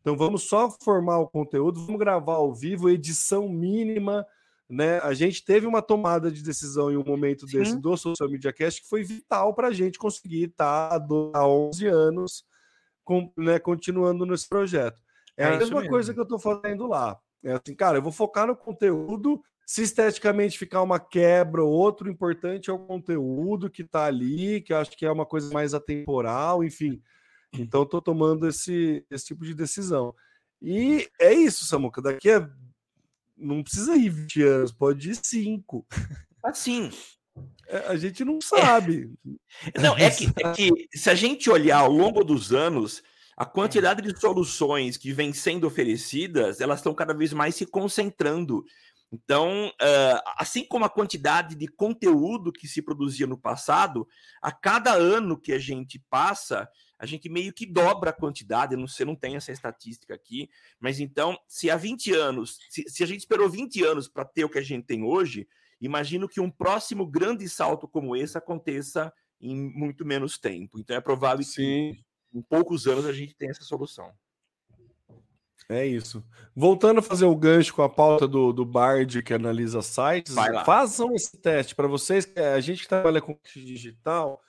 Então 0.00 0.16
vamos 0.16 0.46
só 0.46 0.70
formar 0.70 1.18
o 1.18 1.28
conteúdo, 1.28 1.80
vamos 1.84 1.98
gravar 1.98 2.34
ao 2.34 2.52
vivo, 2.52 2.90
edição 2.90 3.48
mínima, 3.48 4.26
né? 4.68 4.98
A 4.98 5.14
gente 5.14 5.42
teve 5.42 5.66
uma 5.66 5.80
tomada 5.80 6.30
de 6.30 6.42
decisão 6.42 6.92
em 6.92 6.96
um 6.96 7.04
momento 7.04 7.48
Sim. 7.48 7.58
desse 7.58 7.76
do 7.78 7.96
Social 7.96 8.28
Media 8.28 8.52
Cast 8.52 8.82
que 8.82 8.88
foi 8.88 9.02
vital 9.02 9.54
para 9.54 9.68
a 9.68 9.72
gente 9.72 9.98
conseguir 9.98 10.44
estar 10.44 10.90
tá 11.00 11.06
há 11.34 11.48
11 11.48 11.86
anos 11.86 12.44
com, 13.02 13.32
né, 13.36 13.58
continuando 13.58 14.26
nesse 14.26 14.46
projeto. 14.46 14.98
É, 15.36 15.44
é 15.44 15.46
a 15.54 15.58
mesma 15.58 15.86
coisa 15.88 16.12
que 16.12 16.20
eu 16.20 16.24
estou 16.24 16.38
fazendo 16.38 16.86
lá. 16.86 17.18
É 17.42 17.52
assim, 17.52 17.74
cara, 17.74 17.98
eu 17.98 18.02
vou 18.02 18.12
focar 18.12 18.46
no 18.46 18.56
conteúdo 18.56 19.42
se 19.66 19.82
esteticamente 19.82 20.58
ficar 20.58 20.82
uma 20.82 21.00
quebra, 21.00 21.64
outro 21.64 22.10
importante 22.10 22.70
é 22.70 22.72
o 22.72 22.78
conteúdo 22.78 23.70
que 23.70 23.82
está 23.82 24.04
ali, 24.04 24.60
que 24.60 24.72
eu 24.72 24.78
acho 24.78 24.90
que 24.96 25.06
é 25.06 25.10
uma 25.10 25.24
coisa 25.24 25.52
mais 25.52 25.72
atemporal, 25.72 26.62
enfim. 26.62 27.02
Então, 27.58 27.84
estou 27.84 28.02
tomando 28.02 28.48
esse, 28.48 29.04
esse 29.10 29.26
tipo 29.26 29.44
de 29.44 29.54
decisão. 29.54 30.14
E 30.60 31.08
é 31.20 31.32
isso, 31.32 31.64
Samuca. 31.64 32.02
Daqui 32.02 32.30
a. 32.30 32.48
Não 33.36 33.62
precisa 33.62 33.96
ir 33.96 34.10
20 34.10 34.42
anos, 34.42 34.72
pode 34.72 35.10
ir 35.10 35.18
5. 35.20 35.86
Assim. 36.42 36.90
É, 37.66 37.78
a 37.88 37.96
gente 37.96 38.24
não 38.24 38.40
sabe. 38.40 39.12
É... 39.74 39.80
Não, 39.80 39.96
é 39.96 40.10
que, 40.10 40.26
é 40.26 40.52
que 40.52 40.70
se 40.94 41.10
a 41.10 41.14
gente 41.14 41.50
olhar 41.50 41.78
ao 41.78 41.90
longo 41.90 42.22
dos 42.22 42.52
anos, 42.52 43.02
a 43.36 43.44
quantidade 43.44 44.02
de 44.02 44.18
soluções 44.18 44.96
que 44.96 45.12
vêm 45.12 45.32
sendo 45.32 45.66
oferecidas, 45.66 46.60
elas 46.60 46.78
estão 46.78 46.94
cada 46.94 47.12
vez 47.12 47.32
mais 47.32 47.56
se 47.56 47.66
concentrando 47.66 48.64
então, 49.12 49.68
uh, 49.68 50.20
assim 50.36 50.66
como 50.66 50.84
a 50.84 50.90
quantidade 50.90 51.54
de 51.54 51.68
conteúdo 51.68 52.52
que 52.52 52.66
se 52.66 52.82
produzia 52.82 53.26
no 53.26 53.38
passado, 53.38 54.08
a 54.42 54.50
cada 54.50 54.92
ano 54.92 55.40
que 55.40 55.52
a 55.52 55.58
gente 55.58 56.02
passa, 56.10 56.68
a 56.98 57.06
gente 57.06 57.28
meio 57.28 57.52
que 57.52 57.64
dobra 57.64 58.10
a 58.10 58.12
quantidade. 58.12 58.76
Não, 58.76 58.88
você 58.88 59.04
não 59.04 59.14
tem 59.14 59.36
essa 59.36 59.52
estatística 59.52 60.14
aqui, 60.14 60.48
mas 60.80 60.98
então, 60.98 61.38
se 61.46 61.70
há 61.70 61.76
20 61.76 62.12
anos, 62.12 62.58
se, 62.68 62.84
se 62.88 63.04
a 63.04 63.06
gente 63.06 63.20
esperou 63.20 63.48
20 63.48 63.84
anos 63.84 64.08
para 64.08 64.24
ter 64.24 64.44
o 64.44 64.48
que 64.48 64.58
a 64.58 64.62
gente 64.62 64.84
tem 64.84 65.04
hoje, 65.04 65.46
imagino 65.80 66.28
que 66.28 66.40
um 66.40 66.50
próximo 66.50 67.06
grande 67.06 67.48
salto 67.48 67.86
como 67.86 68.16
esse 68.16 68.36
aconteça 68.36 69.12
em 69.40 69.54
muito 69.54 70.04
menos 70.04 70.38
tempo. 70.38 70.78
Então, 70.78 70.96
é 70.96 71.00
provável 71.00 71.44
Sim. 71.44 71.52
que 71.52 72.04
em 72.38 72.42
poucos 72.42 72.86
anos 72.88 73.06
a 73.06 73.12
gente 73.12 73.34
tenha 73.36 73.52
essa 73.52 73.62
solução. 73.62 74.12
É 75.68 75.86
isso. 75.86 76.22
Voltando 76.54 76.98
a 76.98 77.02
fazer 77.02 77.24
o 77.24 77.34
gancho 77.34 77.74
com 77.74 77.82
a 77.82 77.88
pauta 77.88 78.28
do, 78.28 78.52
do 78.52 78.64
Bard 78.64 79.22
que 79.22 79.32
analisa 79.32 79.80
sites, 79.82 80.34
façam 80.64 81.14
esse 81.14 81.36
teste 81.38 81.74
para 81.74 81.88
vocês. 81.88 82.30
A 82.36 82.60
gente 82.60 82.82
que 82.82 82.88
trabalha 82.88 83.20
com 83.20 83.38
digital, 83.54 84.40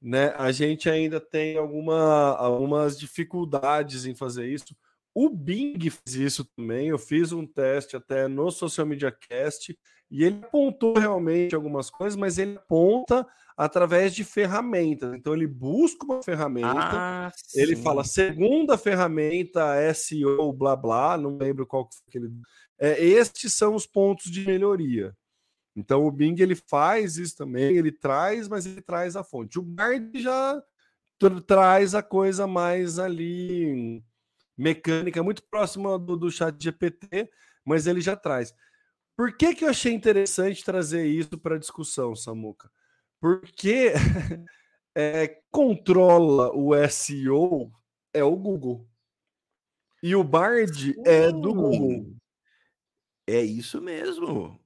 né? 0.00 0.34
A 0.36 0.52
gente 0.52 0.88
ainda 0.88 1.20
tem 1.20 1.56
alguma, 1.56 2.36
algumas 2.36 2.98
dificuldades 2.98 4.04
em 4.04 4.14
fazer 4.14 4.48
isso. 4.48 4.76
O 5.14 5.28
Bing 5.28 5.78
fez 5.90 6.14
isso 6.14 6.44
também. 6.56 6.88
Eu 6.88 6.98
fiz 6.98 7.32
um 7.32 7.46
teste 7.46 7.96
até 7.96 8.28
no 8.28 8.50
Social 8.50 8.86
Media 8.86 9.10
Cast 9.10 9.76
e 10.10 10.24
ele 10.24 10.40
apontou 10.42 10.94
realmente 10.94 11.54
algumas 11.54 11.88
coisas, 11.88 12.16
mas 12.16 12.36
ele 12.36 12.56
aponta 12.56 13.26
através 13.56 14.14
de 14.14 14.24
ferramentas. 14.24 15.14
Então 15.14 15.34
ele 15.34 15.46
busca 15.46 16.04
uma 16.04 16.22
ferramenta, 16.22 16.72
ah, 16.74 17.32
ele 17.54 17.76
fala 17.76 18.02
segunda 18.02 18.76
ferramenta 18.76 19.76
SEO 19.94 20.52
blá 20.52 20.74
blá, 20.74 21.16
não 21.16 21.36
lembro 21.36 21.66
qual 21.66 21.88
que 21.88 22.18
ele. 22.18 22.30
É, 22.78 23.02
estes 23.04 23.54
são 23.54 23.74
os 23.74 23.86
pontos 23.86 24.30
de 24.30 24.44
melhoria. 24.46 25.14
Então 25.76 26.04
o 26.04 26.10
Bing 26.10 26.34
ele 26.40 26.56
faz 26.56 27.16
isso 27.16 27.36
também, 27.36 27.76
ele 27.76 27.92
traz, 27.92 28.48
mas 28.48 28.66
ele 28.66 28.82
traz 28.82 29.14
a 29.14 29.22
fonte. 29.22 29.58
O 29.58 29.62
Bard 29.62 30.10
já 30.20 30.60
traz 31.46 31.94
a 31.94 32.02
coisa 32.02 32.46
mais 32.46 32.98
ali 32.98 34.02
mecânica, 34.56 35.22
muito 35.22 35.42
próxima 35.44 35.98
do, 35.98 36.16
do 36.16 36.30
chat 36.30 36.56
GPT, 36.58 37.30
mas 37.64 37.86
ele 37.86 38.00
já 38.00 38.16
traz. 38.16 38.54
Por 39.16 39.36
que, 39.36 39.54
que 39.54 39.64
eu 39.64 39.68
achei 39.68 39.92
interessante 39.92 40.64
trazer 40.64 41.06
isso 41.06 41.38
para 41.38 41.58
discussão, 41.58 42.16
Samuca? 42.16 42.70
Porque 43.20 43.92
é, 44.94 45.40
controla 45.50 46.50
o 46.54 46.72
SEO 46.88 47.70
é 48.12 48.24
o 48.24 48.34
Google. 48.36 48.88
E 50.02 50.16
o 50.16 50.24
Bard 50.24 50.90
uh, 50.90 51.02
é 51.04 51.30
do 51.30 51.54
Google. 51.54 52.16
É 53.26 53.42
isso 53.42 53.80
mesmo. 53.80 54.58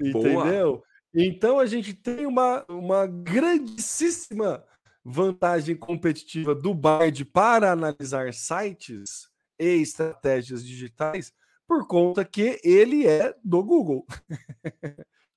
Entendeu? 0.00 0.72
Boa. 0.72 0.82
Então 1.14 1.58
a 1.58 1.66
gente 1.66 1.94
tem 1.94 2.26
uma, 2.26 2.64
uma 2.68 3.06
grandíssima 3.06 4.64
vantagem 5.04 5.76
competitiva 5.76 6.54
do 6.54 6.74
Bard 6.74 7.24
para 7.26 7.72
analisar 7.72 8.32
sites 8.34 9.28
e 9.58 9.80
estratégias 9.80 10.64
digitais 10.64 11.32
por 11.66 11.86
conta 11.86 12.24
que 12.24 12.60
ele 12.62 13.06
é 13.06 13.34
do 13.44 13.62
Google. 13.62 14.06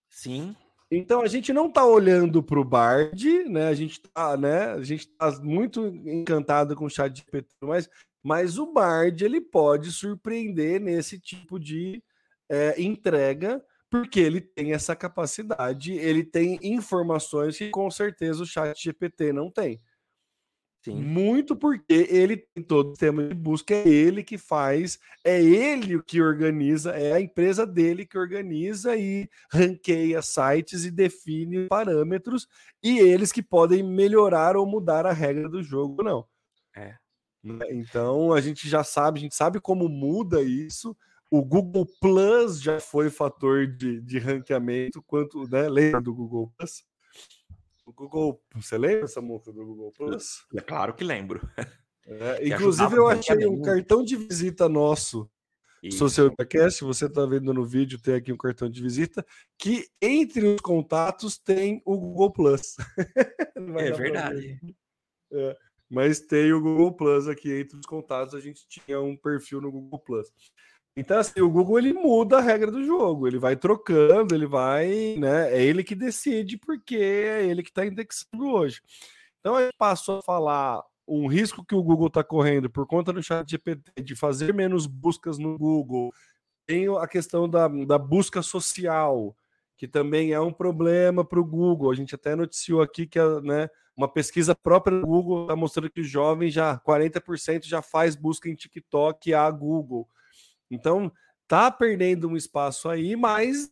Sim. 0.09 0.55
Então 0.91 1.21
a 1.21 1.27
gente 1.27 1.53
não 1.53 1.67
está 1.67 1.86
olhando 1.86 2.41
para 2.41 2.59
o 2.59 2.63
Bard, 2.63 3.43
né? 3.45 3.67
A 3.67 3.73
gente 3.73 3.93
está, 3.93 4.36
né? 4.36 4.71
A 4.71 4.82
gente 4.82 5.07
tá 5.07 5.32
muito 5.41 5.86
encantado 5.86 6.75
com 6.75 6.86
o 6.86 6.89
chat 6.89 7.13
de 7.13 7.19
GPT, 7.19 7.55
mas, 7.61 7.89
mas 8.23 8.57
o 8.57 8.73
Bard 8.73 9.23
ele 9.23 9.39
pode 9.39 9.91
surpreender 9.91 10.82
nesse 10.82 11.19
tipo 11.19 11.59
de 11.59 12.03
é, 12.49 12.82
entrega, 12.82 13.63
porque 13.89 14.19
ele 14.19 14.41
tem 14.41 14.73
essa 14.73 14.95
capacidade, 14.95 15.93
ele 15.93 16.23
tem 16.23 16.59
informações 16.63 17.57
que 17.57 17.69
com 17.69 17.89
certeza 17.91 18.41
o 18.41 18.47
chat 18.47 18.82
GPT 18.82 19.32
não 19.32 19.51
tem. 19.51 19.80
Sim. 20.82 20.95
Muito 20.95 21.55
porque 21.57 22.07
ele 22.09 22.38
tem 22.38 22.63
todo 22.63 22.88
o 22.88 22.89
sistema 22.91 23.27
de 23.27 23.36
busca, 23.36 23.73
é 23.73 23.88
ele 23.88 24.23
que 24.23 24.38
faz, 24.38 24.97
é 25.25 25.41
ele 25.41 25.97
o 25.97 26.03
que 26.03 26.21
organiza, 26.21 26.91
é 26.91 27.11
a 27.13 27.19
empresa 27.19 27.65
dele 27.67 28.05
que 28.05 28.17
organiza 28.17 28.95
e 28.95 29.30
ranqueia 29.51 30.21
sites 30.21 30.86
e 30.86 30.91
define 30.91 31.67
parâmetros, 31.67 32.47
e 32.82 32.97
eles 32.99 33.32
que 33.32 33.43
podem 33.43 33.84
melhorar 33.84 34.55
ou 34.55 34.65
mudar 34.65 35.05
a 35.05 35.11
regra 35.11 35.49
do 35.49 35.61
jogo, 35.61 36.01
não. 36.01 36.25
É. 36.75 36.95
Né, 37.43 37.65
então 37.71 38.34
a 38.34 38.41
gente 38.41 38.67
já 38.69 38.84
sabe, 38.84 39.19
a 39.19 39.21
gente 39.23 39.36
sabe 39.36 39.59
como 39.61 39.89
muda 39.89 40.41
isso, 40.41 40.95
O 41.32 41.43
Google 41.43 41.86
Plus 42.01 42.61
já 42.61 42.80
foi 42.80 43.09
fator 43.09 43.67
de, 43.67 44.01
de 44.01 44.17
ranqueamento, 44.19 45.01
quanto, 45.03 45.47
né? 45.47 45.69
Lembra 45.69 46.01
do 46.01 46.13
Google 46.13 46.51
Plus? 46.57 46.84
O 47.89 47.93
Google, 47.93 48.39
você 48.53 48.77
lembra 48.77 49.05
essa 49.05 49.19
multa 49.19 49.51
do 49.51 49.65
Google 49.65 49.91
Plus? 49.91 50.45
É 50.55 50.61
claro 50.61 50.93
que 50.93 51.03
lembro. 51.03 51.41
É, 52.05 52.45
inclusive, 52.47 52.95
eu 52.95 53.07
achei 53.07 53.47
um 53.47 53.63
cartão 53.63 54.03
de 54.03 54.15
visita 54.15 54.69
nosso 54.69 55.27
Social 55.91 56.29
Podcast, 56.35 56.83
você 56.83 57.07
está 57.07 57.25
vendo 57.25 57.51
no 57.51 57.65
vídeo, 57.65 57.99
tem 57.99 58.13
aqui 58.13 58.31
um 58.31 58.37
cartão 58.37 58.69
de 58.69 58.79
visita, 58.79 59.25
que 59.57 59.87
entre 59.99 60.45
os 60.45 60.61
contatos 60.61 61.39
tem 61.39 61.81
o 61.83 61.97
Google 61.97 62.31
Plus. 62.31 62.75
é 63.79 63.91
verdade. 63.91 64.59
É, 65.31 65.57
mas 65.89 66.19
tem 66.19 66.53
o 66.53 66.61
Google 66.61 66.93
Plus 66.93 67.27
aqui 67.27 67.51
entre 67.51 67.75
os 67.75 67.87
contatos, 67.87 68.35
a 68.35 68.39
gente 68.39 68.67
tinha 68.67 69.01
um 69.01 69.17
perfil 69.17 69.61
no 69.61 69.71
Google 69.71 69.99
Plus. 69.99 70.27
Então, 71.00 71.18
assim, 71.18 71.39
o 71.39 71.50
Google 71.50 71.80
ele 71.80 71.93
muda 71.93 72.39
a 72.39 72.41
regra 72.41 72.70
do 72.70 72.84
jogo, 72.84 73.26
ele 73.26 73.39
vai 73.39 73.56
trocando, 73.56 74.36
ele 74.36 74.45
vai, 74.45 75.16
né? 75.18 75.50
É 75.54 75.64
ele 75.64 75.82
que 75.82 75.95
decide, 75.95 76.58
porque 76.58 76.97
é 76.97 77.45
ele 77.45 77.64
que 77.64 77.70
está 77.70 77.86
indexando 77.86 78.45
hoje. 78.52 78.82
Então, 79.39 79.56
a 79.56 79.62
gente 79.62 79.76
passou 79.78 80.20
a 80.20 80.22
falar 80.22 80.84
um 81.08 81.28
risco 81.28 81.66
que 81.66 81.74
o 81.74 81.82
Google 81.82 82.08
está 82.08 82.22
correndo 82.22 82.70
por 82.70 82.86
conta 82.86 83.14
do 83.14 83.24
chat 83.24 83.50
GPT 83.50 84.04
de 84.04 84.14
fazer 84.14 84.54
menos 84.54 84.86
buscas 84.86 85.38
no 85.38 85.58
Google. 85.58 86.12
Tem 86.68 86.88
a 86.97 87.08
questão 87.08 87.47
da, 87.47 87.68
da 87.68 87.97
busca 87.97 88.41
social, 88.41 89.34
que 89.78 89.88
também 89.88 90.34
é 90.34 90.39
um 90.41 90.52
problema 90.52 91.24
para 91.24 91.39
o 91.39 91.45
Google. 91.45 91.91
A 91.91 91.95
gente 91.95 92.14
até 92.14 92.36
noticiou 92.36 92.82
aqui 92.82 93.08
que 93.08 93.20
né, 93.41 93.70
uma 93.95 94.12
pesquisa 94.12 94.54
própria 94.54 95.00
do 95.00 95.08
Google 95.08 95.43
está 95.43 95.56
mostrando 95.56 95.89
que 95.89 96.02
os 96.02 96.10
jovens 96.10 96.54
já, 96.54 96.78
40% 96.78 97.64
já 97.66 97.82
faz 97.82 98.18
busca 98.18 98.50
em 98.50 98.56
TikTok 98.56 99.34
a 99.34 99.50
Google. 99.50 100.10
Então, 100.70 101.11
tá 101.47 101.72
perdendo 101.72 102.28
um 102.30 102.38
espaço 102.38 102.89
aí, 102.89 103.15
mas 103.15 103.72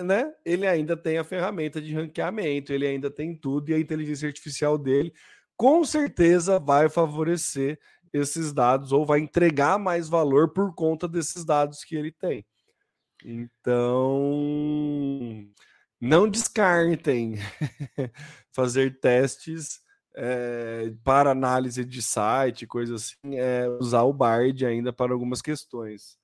né, 0.00 0.32
ele 0.44 0.66
ainda 0.66 0.96
tem 0.96 1.18
a 1.18 1.24
ferramenta 1.24 1.80
de 1.80 1.94
ranqueamento, 1.94 2.72
ele 2.72 2.86
ainda 2.86 3.10
tem 3.10 3.36
tudo, 3.36 3.70
e 3.70 3.74
a 3.74 3.78
inteligência 3.78 4.26
artificial 4.26 4.76
dele 4.76 5.12
com 5.56 5.84
certeza 5.84 6.58
vai 6.58 6.88
favorecer 6.88 7.78
esses 8.12 8.52
dados 8.52 8.92
ou 8.92 9.04
vai 9.04 9.20
entregar 9.20 9.78
mais 9.78 10.08
valor 10.08 10.52
por 10.52 10.74
conta 10.74 11.08
desses 11.08 11.44
dados 11.44 11.84
que 11.84 11.96
ele 11.96 12.12
tem. 12.12 12.44
Então, 13.24 14.30
não 16.00 16.28
descartem 16.28 17.36
fazer 18.52 19.00
testes 19.00 19.80
é, 20.14 20.92
para 21.02 21.30
análise 21.30 21.84
de 21.84 22.00
site, 22.02 22.66
coisa 22.66 22.94
assim, 22.94 23.36
é, 23.36 23.68
usar 23.80 24.02
o 24.02 24.12
Bard 24.12 24.64
ainda 24.64 24.92
para 24.92 25.12
algumas 25.12 25.42
questões. 25.42 26.18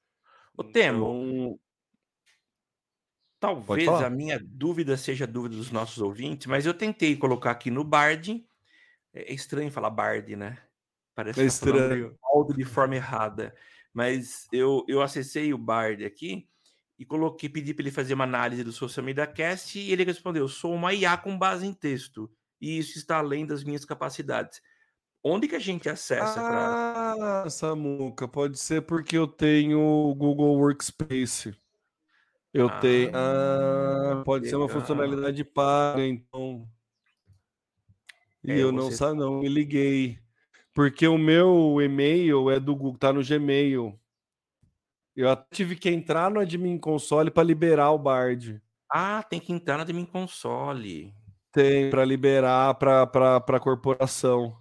O 0.57 0.63
Temo, 0.63 0.97
então, 0.97 1.61
talvez 3.41 3.89
a 3.89 4.11
minha 4.11 4.39
dúvida 4.39 4.97
seja 4.97 5.25
a 5.25 5.29
dúvida 5.29 5.57
dos 5.57 5.71
nossos 5.71 5.99
ouvintes, 5.99 6.47
mas 6.47 6.67
eu 6.67 6.75
tentei 6.75 7.17
colocar 7.17 7.51
aqui 7.51 7.71
no 7.71 7.83
Bard 7.83 8.45
é, 9.13 9.33
é 9.33 9.35
estranho 9.35 9.71
falar 9.71 9.91
Bard, 9.91 10.37
né? 10.37 10.59
Parece 11.15 11.41
é 11.41 11.43
tá 11.43 11.49
estranho. 11.49 12.11
Tá 12.11 12.55
de 12.55 12.65
forma 12.65 12.97
errada. 12.97 13.55
Mas 13.93 14.47
eu, 14.53 14.85
eu 14.89 15.03
acessei 15.03 15.53
o 15.53 15.59
Bard 15.59 16.05
aqui 16.05 16.49
e 16.99 17.05
coloquei, 17.05 17.49
pedi 17.49 17.75
para 17.75 17.83
ele 17.83 17.91
fazer 17.91 18.15
uma 18.15 18.25
análise 18.25 18.63
do 18.63 18.73
Social 18.73 19.05
Media 19.05 19.27
Cast 19.27 19.79
e 19.79 19.93
ele 19.93 20.05
respondeu: 20.05 20.47
sou 20.49 20.73
uma 20.73 20.95
IA 20.95 21.17
com 21.17 21.37
base 21.37 21.67
em 21.67 21.75
texto 21.75 22.31
e 22.61 22.79
isso 22.79 22.99
está 22.99 23.19
além 23.19 23.47
das 23.47 23.65
minhas 23.65 23.85
capacidades. 23.85 24.61
Onde 25.23 25.49
que 25.49 25.57
a 25.57 25.61
gente 25.61 25.89
acessa? 25.89 26.41
Ah, 26.41 27.15
pra... 27.43 27.51
Samuca, 27.51 28.27
pode 28.27 28.59
ser 28.59 28.83
porque 28.83 29.17
eu 29.17 29.27
tenho 29.27 29.81
o 29.81 30.15
Google 30.15 30.57
Workspace. 30.57 31.55
Eu 32.53 32.69
ah, 32.69 32.81
tenho. 32.81 33.11
Ah, 33.15 34.23
pode 34.25 34.45
legal. 34.47 34.61
ser 34.61 34.65
uma 34.65 34.81
funcionalidade 34.81 35.45
paga, 35.45 36.07
então. 36.07 36.67
E 38.43 38.53
é, 38.53 38.63
eu 38.63 38.73
não, 38.73 38.91
você... 38.91 39.13
não 39.13 39.41
me 39.41 39.49
liguei. 39.49 40.19
Porque 40.73 41.07
o 41.07 41.19
meu 41.19 41.81
e-mail 41.83 42.51
é 42.51 42.59
do 42.59 42.75
Google, 42.75 42.99
tá 42.99 43.13
no 43.13 43.23
Gmail. 43.23 43.99
Eu 45.15 45.37
tive 45.51 45.77
que 45.77 45.91
entrar 45.91 46.31
no 46.31 46.41
Admin 46.41 46.79
Console 46.79 47.31
para 47.31 47.43
liberar 47.43 47.91
o 47.91 47.99
Bard. 47.99 48.63
Ah, 48.91 49.23
tem 49.23 49.39
que 49.39 49.53
entrar 49.53 49.77
no 49.77 49.83
Admin 49.83 50.07
Console. 50.07 51.15
Tem, 51.53 51.91
para 51.91 52.05
liberar 52.05 52.75
para 52.75 53.37
a 53.37 53.61
corporação. 53.61 54.57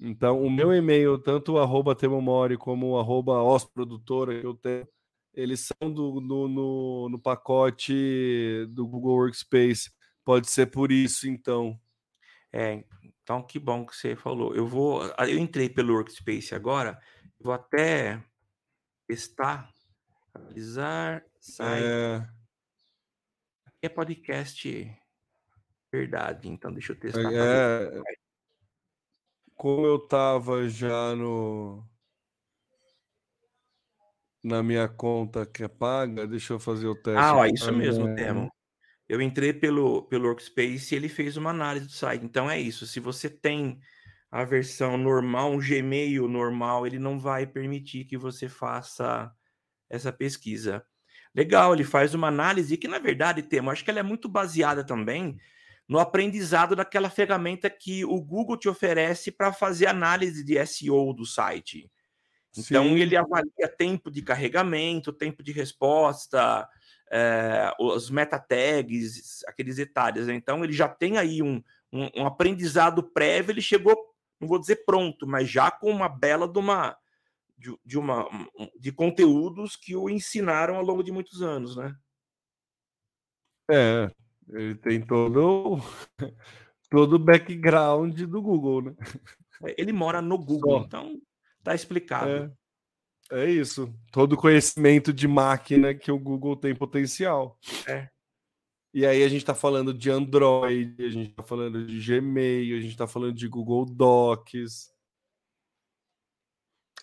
Então, 0.00 0.40
o 0.40 0.48
meu 0.48 0.72
e-mail, 0.72 1.18
tanto 1.18 1.54
o 1.54 1.58
arroba 1.58 1.94
Temomori 1.94 2.56
como 2.56 2.90
o 2.90 2.98
arroba 2.98 3.42
Osprodutora 3.42 4.40
que 4.40 4.46
eu 4.46 4.54
tenho, 4.54 4.86
eles 5.34 5.68
são 5.68 5.92
do, 5.92 6.20
no, 6.20 6.48
no, 6.48 7.08
no 7.10 7.18
pacote 7.18 8.66
do 8.70 8.86
Google 8.86 9.16
Workspace. 9.16 9.90
Pode 10.24 10.48
ser 10.50 10.66
por 10.66 10.92
isso, 10.92 11.28
então. 11.28 11.78
É, 12.52 12.84
então 13.22 13.42
que 13.42 13.58
bom 13.58 13.84
que 13.84 13.94
você 13.96 14.14
falou. 14.14 14.54
Eu 14.54 14.66
vou, 14.66 15.02
ah, 15.16 15.28
eu 15.28 15.38
entrei 15.38 15.68
pelo 15.68 15.94
Workspace 15.94 16.54
agora, 16.54 16.98
vou 17.40 17.52
até 17.52 18.22
testar, 19.06 19.68
analisar, 20.34 21.24
sai. 21.40 21.82
É... 21.82 22.28
é 23.82 23.88
podcast 23.88 24.96
verdade, 25.92 26.48
então 26.48 26.72
deixa 26.72 26.92
eu 26.92 26.96
testar. 26.98 27.32
É... 27.32 28.02
Como 29.54 29.86
eu 29.86 29.98
tava 29.98 30.68
já 30.68 31.16
no 31.16 31.84
na 34.42 34.62
minha 34.62 34.88
conta 34.88 35.44
que 35.44 35.64
é 35.64 35.68
paga, 35.68 36.26
deixa 36.26 36.52
eu 36.52 36.60
fazer 36.60 36.86
o 36.86 36.94
teste. 36.94 37.18
Ah, 37.18 37.36
ó, 37.36 37.44
isso 37.44 37.72
mesmo, 37.72 38.14
Temo. 38.14 38.50
Eu 39.08 39.20
entrei 39.20 39.52
pelo, 39.52 40.02
pelo 40.02 40.28
Workspace 40.28 40.94
e 40.94 40.96
ele 40.96 41.08
fez 41.08 41.36
uma 41.36 41.50
análise 41.50 41.86
do 41.86 41.92
site. 41.92 42.24
Então 42.24 42.50
é 42.50 42.58
isso. 42.58 42.86
Se 42.86 43.00
você 43.00 43.28
tem 43.28 43.80
a 44.30 44.44
versão 44.44 44.96
normal, 44.96 45.52
um 45.52 45.58
Gmail 45.58 46.28
normal, 46.28 46.86
ele 46.86 46.98
não 46.98 47.18
vai 47.18 47.46
permitir 47.46 48.04
que 48.04 48.18
você 48.18 48.48
faça 48.48 49.32
essa 49.88 50.12
pesquisa. 50.12 50.84
Legal, 51.34 51.72
ele 51.72 51.84
faz 51.84 52.14
uma 52.14 52.28
análise 52.28 52.76
que, 52.76 52.86
na 52.86 52.98
verdade, 52.98 53.42
Temo, 53.42 53.70
acho 53.70 53.82
que 53.82 53.90
ela 53.90 54.00
é 54.00 54.02
muito 54.02 54.28
baseada 54.28 54.84
também 54.84 55.38
no 55.88 55.98
aprendizado 55.98 56.76
daquela 56.76 57.08
ferramenta 57.08 57.70
que 57.70 58.04
o 58.04 58.20
Google 58.20 58.58
te 58.58 58.68
oferece 58.68 59.32
para 59.32 59.52
fazer 59.52 59.86
análise 59.86 60.44
de 60.44 60.64
SEO 60.66 61.14
do 61.14 61.24
site. 61.24 61.90
Então, 62.56 62.84
Sim. 62.84 62.98
ele 62.98 63.16
avalia 63.16 63.68
tempo 63.76 64.10
de 64.10 64.20
carregamento, 64.20 65.12
tempo 65.12 65.42
de 65.42 65.50
resposta, 65.50 66.68
é, 67.10 67.72
os 67.80 68.10
meta 68.10 68.38
tags, 68.38 69.42
aqueles 69.46 69.76
detalhes. 69.76 70.26
Né? 70.26 70.34
Então, 70.34 70.62
ele 70.62 70.72
já 70.72 70.88
tem 70.88 71.16
aí 71.16 71.42
um, 71.42 71.62
um, 71.90 72.10
um, 72.16 72.26
aprendizado 72.26 73.02
prévio, 73.02 73.52
ele 73.52 73.62
chegou, 73.62 73.96
não 74.38 74.46
vou 74.46 74.58
dizer 74.58 74.84
pronto, 74.84 75.26
mas 75.26 75.48
já 75.48 75.70
com 75.70 75.90
uma 75.90 76.08
bela 76.08 76.46
de 76.46 76.58
uma 76.58 76.96
de, 77.56 77.76
de 77.84 77.98
uma 77.98 78.28
de 78.78 78.92
conteúdos 78.92 79.74
que 79.74 79.96
o 79.96 80.08
ensinaram 80.08 80.76
ao 80.76 80.84
longo 80.84 81.02
de 81.02 81.10
muitos 81.10 81.42
anos, 81.42 81.76
né? 81.76 81.96
É, 83.70 84.10
ele 84.50 84.74
tem 84.76 85.00
todo 85.00 85.78
todo 86.90 87.14
o 87.14 87.18
background 87.18 88.20
do 88.22 88.42
Google, 88.42 88.82
né? 88.82 88.94
É, 89.64 89.74
ele 89.80 89.92
mora 89.92 90.22
no 90.22 90.38
Google, 90.38 90.78
Só. 90.78 90.84
então 90.84 91.20
tá 91.62 91.74
explicado. 91.74 92.30
É. 92.30 92.52
É 93.30 93.50
isso. 93.50 93.92
Todo 94.10 94.36
conhecimento 94.36 95.12
de 95.12 95.28
máquina 95.28 95.94
que 95.94 96.10
o 96.10 96.18
Google 96.18 96.56
tem 96.56 96.74
potencial. 96.74 97.58
É. 97.86 98.08
E 98.94 99.04
aí 99.04 99.22
a 99.22 99.28
gente 99.28 99.42
está 99.42 99.54
falando 99.54 99.92
de 99.92 100.10
Android, 100.10 100.94
a 100.98 101.10
gente 101.10 101.30
está 101.30 101.42
falando 101.42 101.86
de 101.86 102.00
Gmail, 102.00 102.76
a 102.76 102.80
gente 102.80 102.92
está 102.92 103.06
falando 103.06 103.34
de 103.34 103.46
Google 103.46 103.84
Docs. 103.84 104.90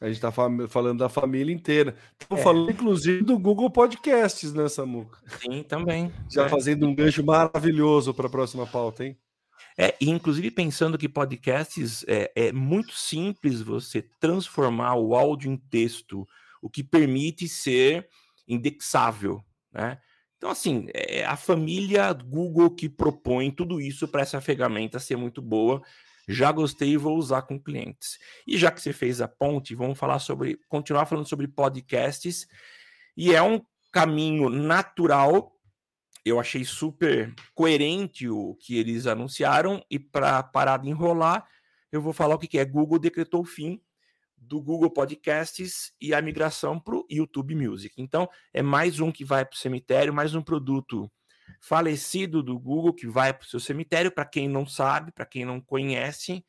A 0.01 0.07
gente 0.07 0.15
está 0.15 0.31
falando 0.31 0.99
da 0.99 1.07
família 1.07 1.53
inteira. 1.53 1.95
Estamos 2.19 2.41
é. 2.41 2.43
falando, 2.43 2.69
inclusive, 2.69 3.23
do 3.23 3.39
Google 3.39 3.69
Podcasts, 3.69 4.53
né, 4.53 4.67
Samuca? 4.67 5.17
Sim, 5.39 5.63
também. 5.63 6.11
Já 6.29 6.45
é. 6.45 6.49
fazendo 6.49 6.85
um 6.85 6.93
gancho 6.93 7.23
maravilhoso 7.23 8.13
para 8.13 8.27
a 8.27 8.29
próxima 8.29 8.67
pauta, 8.67 9.05
hein? 9.05 9.17
É, 9.77 9.95
e 9.99 10.09
inclusive 10.09 10.51
pensando 10.51 10.97
que 10.97 11.09
podcasts 11.09 12.05
é, 12.07 12.31
é 12.35 12.51
muito 12.51 12.93
simples 12.93 13.61
você 13.61 14.01
transformar 14.19 14.95
o 14.95 15.15
áudio 15.15 15.51
em 15.51 15.57
texto, 15.57 16.25
o 16.61 16.69
que 16.69 16.83
permite 16.83 17.47
ser 17.47 18.07
indexável, 18.47 19.43
né? 19.73 19.97
Então, 20.37 20.49
assim, 20.49 20.87
é 20.93 21.25
a 21.25 21.35
família 21.35 22.11
Google 22.13 22.69
que 22.69 22.87
propõe 22.87 23.49
tudo 23.49 23.81
isso 23.81 24.07
para 24.07 24.21
essa 24.21 24.39
ferramenta 24.39 24.99
ser 24.99 25.15
muito 25.15 25.41
boa. 25.41 25.81
Já 26.27 26.51
gostei 26.51 26.89
e 26.89 26.97
vou 26.97 27.17
usar 27.17 27.43
com 27.43 27.59
clientes. 27.59 28.17
E 28.47 28.57
já 28.57 28.71
que 28.71 28.81
você 28.81 28.93
fez 28.93 29.21
a 29.21 29.27
ponte, 29.27 29.75
vamos 29.75 29.97
falar 29.97 30.19
sobre, 30.19 30.59
continuar 30.67 31.05
falando 31.05 31.27
sobre 31.27 31.47
podcasts. 31.47 32.47
E 33.15 33.33
é 33.33 33.41
um 33.41 33.61
caminho 33.91 34.49
natural 34.49 35.55
eu 36.25 36.39
achei 36.39 36.65
super 36.65 37.31
coerente 37.53 38.27
o 38.27 38.55
que 38.55 38.79
eles 38.79 39.05
anunciaram 39.05 39.85
e 39.91 39.99
para 39.99 40.41
parar 40.41 40.77
de 40.77 40.89
enrolar, 40.89 41.47
eu 41.91 42.01
vou 42.01 42.11
falar 42.11 42.33
o 42.33 42.39
que, 42.39 42.47
que 42.47 42.57
é. 42.57 42.65
Google 42.65 42.97
decretou 42.97 43.41
o 43.41 43.45
fim 43.45 43.79
do 44.35 44.59
Google 44.59 44.89
Podcasts 44.89 45.93
e 46.01 46.15
a 46.15 46.21
migração 46.21 46.79
para 46.79 46.95
o 46.95 47.05
YouTube 47.09 47.55
Music. 47.55 48.01
Então, 48.01 48.27
é 48.51 48.63
mais 48.63 48.99
um 48.99 49.11
que 49.11 49.23
vai 49.23 49.45
para 49.45 49.55
o 49.55 49.59
cemitério, 49.59 50.13
mais 50.13 50.33
um 50.33 50.41
produto 50.41 51.09
falecido 51.59 52.43
do 52.43 52.59
Google 52.59 52.93
que 52.93 53.07
vai 53.07 53.33
para 53.33 53.45
o 53.45 53.47
seu 53.47 53.59
cemitério. 53.59 54.11
Para 54.11 54.25
quem 54.25 54.47
não 54.47 54.65
sabe, 54.65 55.11
para 55.11 55.25
quem 55.25 55.45
não 55.45 55.59
conhece, 55.59 56.45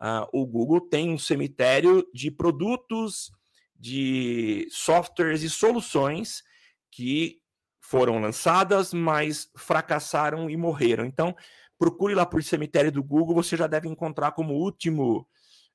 uh, 0.00 0.28
o 0.32 0.46
Google 0.46 0.80
tem 0.80 1.10
um 1.10 1.18
cemitério 1.18 2.06
de 2.12 2.30
produtos, 2.30 3.30
de 3.74 4.66
softwares 4.70 5.42
e 5.42 5.50
soluções 5.50 6.42
que 6.90 7.40
foram 7.80 8.20
lançadas, 8.20 8.92
mas 8.92 9.50
fracassaram 9.56 10.50
e 10.50 10.56
morreram. 10.56 11.04
Então, 11.04 11.34
procure 11.78 12.14
lá 12.14 12.26
por 12.26 12.42
cemitério 12.42 12.92
do 12.92 13.02
Google, 13.02 13.34
você 13.34 13.56
já 13.56 13.66
deve 13.66 13.88
encontrar 13.88 14.32
como 14.32 14.54
último 14.54 15.26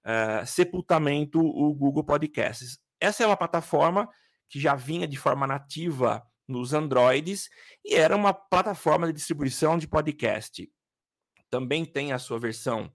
uh, 0.05 0.45
sepultamento 0.45 1.39
o 1.39 1.73
Google 1.73 2.03
Podcasts. 2.03 2.77
Essa 2.99 3.23
é 3.23 3.27
uma 3.27 3.37
plataforma 3.37 4.07
que 4.47 4.59
já 4.59 4.75
vinha 4.75 5.07
de 5.07 5.17
forma 5.17 5.47
nativa 5.47 6.23
nos 6.47 6.73
Androids 6.73 7.49
e 7.83 7.95
era 7.95 8.15
uma 8.15 8.33
plataforma 8.33 9.07
de 9.07 9.13
distribuição 9.13 9.77
de 9.77 9.87
podcast. 9.87 10.69
Também 11.49 11.85
tem 11.85 12.11
a 12.11 12.19
sua 12.19 12.39
versão 12.39 12.91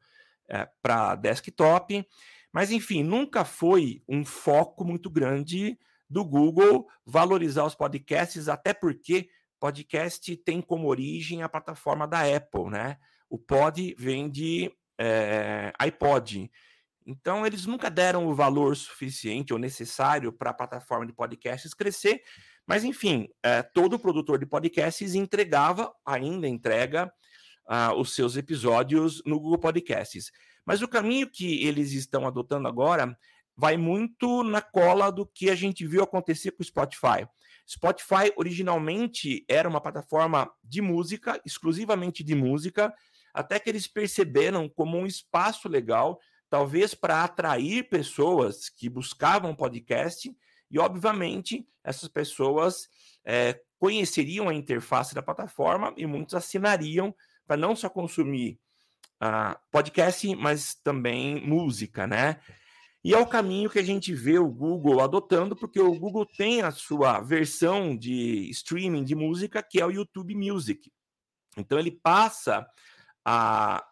eh, 0.48 0.68
para 0.82 1.14
desktop, 1.14 2.06
mas 2.52 2.70
enfim, 2.70 3.02
nunca 3.02 3.44
foi 3.44 4.02
um 4.08 4.24
foco 4.24 4.84
muito 4.84 5.10
grande 5.10 5.78
do 6.08 6.24
Google 6.24 6.88
valorizar 7.04 7.64
os 7.64 7.74
podcasts, 7.74 8.48
até 8.48 8.72
porque 8.72 9.28
podcast 9.60 10.36
tem 10.38 10.60
como 10.60 10.88
origem 10.88 11.42
a 11.42 11.48
plataforma 11.48 12.06
da 12.06 12.20
Apple, 12.20 12.70
né? 12.70 12.96
O 13.28 13.38
pod 13.38 13.94
vem 13.98 14.30
de 14.30 14.72
é, 14.98 15.72
iPod. 15.78 16.50
Então, 17.08 17.46
eles 17.46 17.64
nunca 17.64 17.88
deram 17.88 18.26
o 18.26 18.34
valor 18.34 18.76
suficiente 18.76 19.54
ou 19.54 19.58
necessário 19.58 20.30
para 20.30 20.50
a 20.50 20.54
plataforma 20.54 21.06
de 21.06 21.12
podcasts 21.14 21.72
crescer, 21.72 22.22
mas 22.66 22.84
enfim, 22.84 23.28
é, 23.42 23.62
todo 23.62 23.98
produtor 23.98 24.38
de 24.38 24.44
podcasts 24.44 25.14
entregava, 25.14 25.90
ainda 26.04 26.46
entrega, 26.46 27.10
uh, 27.66 27.98
os 27.98 28.14
seus 28.14 28.36
episódios 28.36 29.22
no 29.24 29.40
Google 29.40 29.58
Podcasts. 29.58 30.30
Mas 30.66 30.82
o 30.82 30.88
caminho 30.88 31.30
que 31.30 31.66
eles 31.66 31.92
estão 31.92 32.26
adotando 32.26 32.68
agora 32.68 33.16
vai 33.56 33.78
muito 33.78 34.42
na 34.42 34.60
cola 34.60 35.10
do 35.10 35.24
que 35.24 35.48
a 35.48 35.54
gente 35.54 35.86
viu 35.86 36.02
acontecer 36.02 36.50
com 36.50 36.62
o 36.62 36.66
Spotify. 36.66 37.26
Spotify 37.66 38.30
originalmente 38.36 39.46
era 39.48 39.66
uma 39.66 39.80
plataforma 39.80 40.50
de 40.62 40.82
música, 40.82 41.40
exclusivamente 41.44 42.22
de 42.22 42.34
música, 42.34 42.92
até 43.32 43.58
que 43.58 43.70
eles 43.70 43.86
perceberam 43.86 44.68
como 44.68 44.98
um 44.98 45.06
espaço 45.06 45.68
legal, 45.68 46.18
talvez 46.50 46.94
para 46.94 47.24
atrair 47.24 47.88
pessoas 47.88 48.68
que 48.68 48.88
buscavam 48.88 49.54
podcast, 49.54 50.34
e 50.70 50.78
obviamente 50.78 51.66
essas 51.82 52.08
pessoas 52.08 52.88
é, 53.24 53.60
conheceriam 53.78 54.48
a 54.48 54.54
interface 54.54 55.14
da 55.14 55.22
plataforma 55.22 55.94
e 55.96 56.06
muitos 56.06 56.34
assinariam 56.34 57.14
para 57.46 57.56
não 57.56 57.74
só 57.74 57.88
consumir 57.88 58.58
podcast, 59.72 60.34
mas 60.36 60.74
também 60.74 61.44
música, 61.44 62.06
né? 62.06 62.40
E 63.02 63.14
é 63.14 63.18
o 63.18 63.26
caminho 63.26 63.70
que 63.70 63.78
a 63.78 63.82
gente 63.82 64.14
vê 64.14 64.38
o 64.38 64.48
Google 64.48 65.00
adotando, 65.00 65.56
porque 65.56 65.80
o 65.80 65.94
Google 65.98 66.26
tem 66.26 66.62
a 66.62 66.70
sua 66.70 67.20
versão 67.20 67.96
de 67.96 68.48
streaming 68.50 69.04
de 69.04 69.14
música, 69.14 69.62
que 69.62 69.80
é 69.80 69.86
o 69.86 69.90
YouTube 69.90 70.34
Music. 70.34 70.92
Então 71.56 71.78
ele 71.78 71.90
passa 71.90 72.66
a 73.24 73.84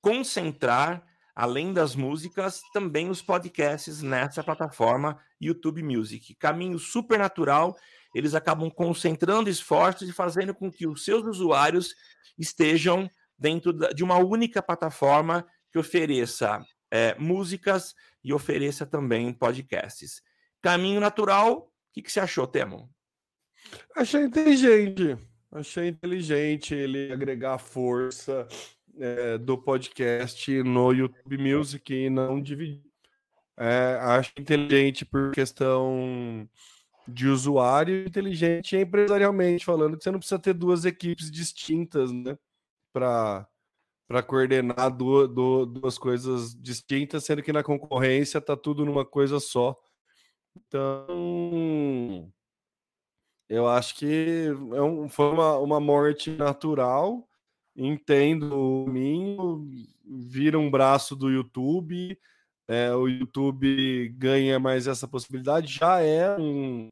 concentrar, 0.00 1.04
além 1.36 1.74
das 1.74 1.94
músicas, 1.94 2.62
também 2.72 3.10
os 3.10 3.20
podcasts 3.20 4.00
nessa 4.00 4.42
plataforma 4.42 5.20
YouTube 5.38 5.82
Music. 5.82 6.34
Caminho 6.36 6.78
super 6.78 7.18
natural, 7.18 7.76
eles 8.14 8.34
acabam 8.34 8.70
concentrando 8.70 9.50
esforços 9.50 10.08
e 10.08 10.12
fazendo 10.14 10.54
com 10.54 10.72
que 10.72 10.86
os 10.86 11.04
seus 11.04 11.24
usuários 11.26 11.94
estejam 12.38 13.10
dentro 13.38 13.74
de 13.74 14.02
uma 14.02 14.16
única 14.16 14.62
plataforma 14.62 15.46
que 15.70 15.78
ofereça 15.78 16.64
é, 16.90 17.14
músicas 17.18 17.94
e 18.24 18.32
ofereça 18.32 18.86
também 18.86 19.30
podcasts. 19.30 20.22
Caminho 20.62 21.00
natural, 21.00 21.58
o 21.58 21.68
que, 21.92 22.00
que 22.00 22.10
você 22.10 22.18
achou, 22.18 22.46
Temo? 22.46 22.88
Achei 23.94 24.22
inteligente. 24.22 25.18
Achei 25.52 25.88
inteligente 25.88 26.74
ele 26.74 27.12
agregar 27.12 27.58
força 27.58 28.48
é, 28.98 29.38
do 29.38 29.58
podcast 29.58 30.62
no 30.62 30.92
YouTube 30.92 31.38
Music 31.38 31.92
e 31.94 32.10
não 32.10 32.40
dividir. 32.40 32.82
É, 33.58 33.98
acho 34.00 34.32
inteligente 34.38 35.04
por 35.04 35.32
questão 35.32 36.48
de 37.08 37.28
usuário, 37.28 38.06
inteligente 38.06 38.76
empresarialmente 38.76 39.64
falando 39.64 39.96
que 39.96 40.04
você 40.04 40.10
não 40.10 40.18
precisa 40.18 40.38
ter 40.38 40.52
duas 40.52 40.84
equipes 40.84 41.30
distintas, 41.30 42.12
né, 42.12 42.36
para 42.92 43.46
para 44.08 44.22
coordenar 44.22 44.90
do, 44.96 45.26
do, 45.26 45.66
duas 45.66 45.98
coisas 45.98 46.54
distintas, 46.54 47.24
sendo 47.24 47.42
que 47.42 47.52
na 47.52 47.62
concorrência 47.62 48.40
tá 48.40 48.56
tudo 48.56 48.84
numa 48.84 49.04
coisa 49.04 49.40
só. 49.40 49.76
Então, 50.56 52.32
eu 53.48 53.66
acho 53.68 53.96
que 53.96 54.46
é 54.74 54.82
um, 54.82 55.08
foi 55.08 55.32
uma, 55.32 55.58
uma 55.58 55.80
morte 55.80 56.30
natural. 56.30 57.28
Entendo 57.76 58.58
o 58.58 58.88
Minho, 58.88 59.68
vira 60.04 60.58
um 60.58 60.70
braço 60.70 61.14
do 61.14 61.30
YouTube, 61.30 62.18
é, 62.68 62.92
o 62.94 63.06
YouTube 63.06 64.08
ganha 64.16 64.58
mais 64.58 64.86
essa 64.86 65.06
possibilidade. 65.06 65.72
Já 65.72 66.00
é 66.00 66.36
um, 66.38 66.88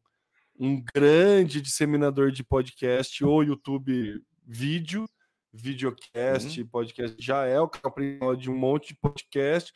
um 0.59 0.83
grande 0.95 1.61
disseminador 1.61 2.31
de 2.31 2.45
podcast, 2.45 3.25
ou 3.25 3.43
YouTube 3.43 4.23
vídeo 4.47 5.07
videocast, 5.55 6.61
uhum. 6.61 6.67
podcast, 6.67 7.17
já 7.19 7.47
é 7.47 7.61
o 7.61 7.69
canal 7.69 7.93
principal 7.93 8.37
de 8.37 8.51
um 8.51 8.57
monte 8.57 8.89
de 8.89 8.97
podcast. 8.97 9.73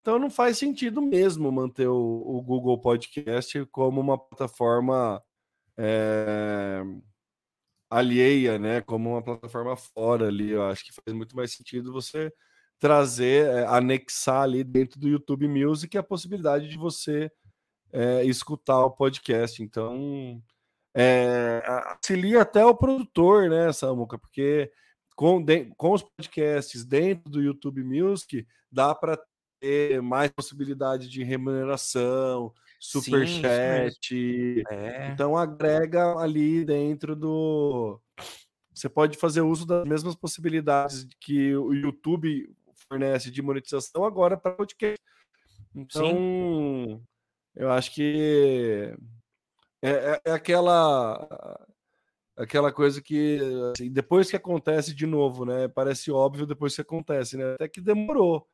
Então 0.00 0.18
não 0.18 0.28
faz 0.28 0.58
sentido 0.58 1.00
mesmo 1.00 1.52
manter 1.52 1.86
o, 1.86 1.94
o 1.94 2.42
Google 2.42 2.80
Podcast 2.80 3.64
como 3.66 4.00
uma 4.00 4.18
plataforma 4.18 5.22
é, 5.78 6.82
alheia, 7.90 8.58
né? 8.58 8.80
Como 8.80 9.10
uma 9.10 9.22
plataforma 9.22 9.76
fora 9.76 10.28
ali. 10.28 10.50
Eu 10.50 10.62
acho 10.64 10.84
que 10.84 10.92
faz 10.92 11.14
muito 11.16 11.36
mais 11.36 11.52
sentido 11.52 11.92
você 11.92 12.32
trazer, 12.78 13.46
é, 13.46 13.66
anexar 13.66 14.42
ali 14.42 14.64
dentro 14.64 14.98
do 14.98 15.08
YouTube 15.08 15.46
Music 15.48 15.98
a 15.98 16.02
possibilidade 16.02 16.68
de 16.68 16.78
você 16.78 17.30
é, 17.92 18.24
escutar 18.24 18.84
o 18.84 18.90
podcast. 18.90 19.62
Então, 19.62 20.42
é, 20.94 21.62
auxilia 21.66 22.42
até 22.42 22.64
o 22.64 22.74
produtor, 22.74 23.50
né, 23.50 23.72
Samuca? 23.72 24.18
Porque 24.18 24.72
com, 25.14 25.42
de, 25.42 25.66
com 25.76 25.92
os 25.92 26.02
podcasts 26.02 26.84
dentro 26.84 27.30
do 27.30 27.42
YouTube 27.42 27.84
Music, 27.84 28.46
dá 28.72 28.94
para 28.94 29.20
ter 29.60 30.00
mais 30.00 30.30
possibilidade 30.30 31.08
de 31.08 31.22
remuneração, 31.22 32.54
super 32.80 33.28
Sim, 33.28 33.42
chat. 33.42 34.64
É. 34.70 35.10
Então 35.12 35.36
agrega 35.36 36.16
ali 36.16 36.64
dentro 36.64 37.14
do 37.14 38.00
você 38.74 38.88
pode 38.88 39.18
fazer 39.18 39.42
uso 39.42 39.66
das 39.66 39.86
mesmas 39.86 40.14
possibilidades 40.14 41.06
que 41.20 41.54
o 41.54 41.74
YouTube 41.74 42.50
fornece 42.88 43.30
de 43.30 43.42
monetização 43.42 44.04
agora 44.04 44.38
para 44.38 44.54
podcast. 44.54 44.98
Então, 45.74 46.02
Sim. 46.02 47.02
eu 47.54 47.70
acho 47.70 47.94
que 47.94 48.94
é, 49.82 49.90
é, 49.90 50.20
é 50.24 50.32
aquela 50.32 51.66
aquela 52.36 52.72
coisa 52.72 53.02
que 53.02 53.38
assim, 53.74 53.92
depois 53.92 54.30
que 54.30 54.36
acontece 54.36 54.94
de 54.94 55.06
novo, 55.06 55.44
né? 55.44 55.68
Parece 55.68 56.10
óbvio 56.10 56.46
depois 56.46 56.74
que 56.74 56.80
acontece, 56.80 57.36
né? 57.36 57.54
Até 57.54 57.68
que 57.68 57.82
demorou. 57.82 58.48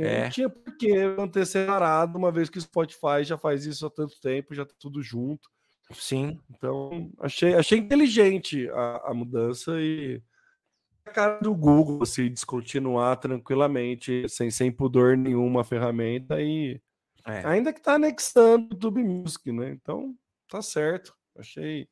Porque 0.00 0.08
é. 0.08 0.22
não 0.22 0.30
tinha 0.30 0.48
por 0.48 0.76
que 0.76 1.06
manter 1.08 1.46
separado, 1.46 2.18
uma 2.18 2.30
vez 2.30 2.48
que 2.48 2.58
o 2.58 2.60
Spotify 2.60 3.22
já 3.22 3.36
faz 3.36 3.66
isso 3.66 3.86
há 3.86 3.90
tanto 3.90 4.20
tempo, 4.20 4.54
já 4.54 4.64
tá 4.64 4.74
tudo 4.78 5.02
junto. 5.02 5.48
Sim. 5.92 6.40
Então, 6.50 7.10
achei, 7.20 7.54
achei 7.54 7.78
inteligente 7.78 8.68
a, 8.70 9.10
a 9.10 9.14
mudança 9.14 9.80
e 9.80 10.20
a 11.04 11.10
cara 11.10 11.38
do 11.40 11.54
Google, 11.54 12.02
assim, 12.02 12.28
descontinuar 12.28 13.16
tranquilamente, 13.18 14.28
sem, 14.28 14.50
sem 14.50 14.72
pudor 14.72 15.16
nenhuma 15.16 15.60
a 15.60 15.64
ferramenta 15.64 16.40
e 16.40 16.80
é. 17.24 17.46
ainda 17.46 17.72
que 17.72 17.80
tá 17.80 17.94
anexando 17.94 18.64
o 18.64 18.74
YouTube 18.74 19.02
Music, 19.02 19.52
né? 19.52 19.70
Então, 19.70 20.14
tá 20.48 20.60
certo. 20.60 21.14
Achei 21.38 21.88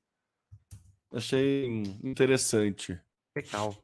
Achei 1.15 1.67
interessante. 2.03 3.01
Legal. 3.37 3.77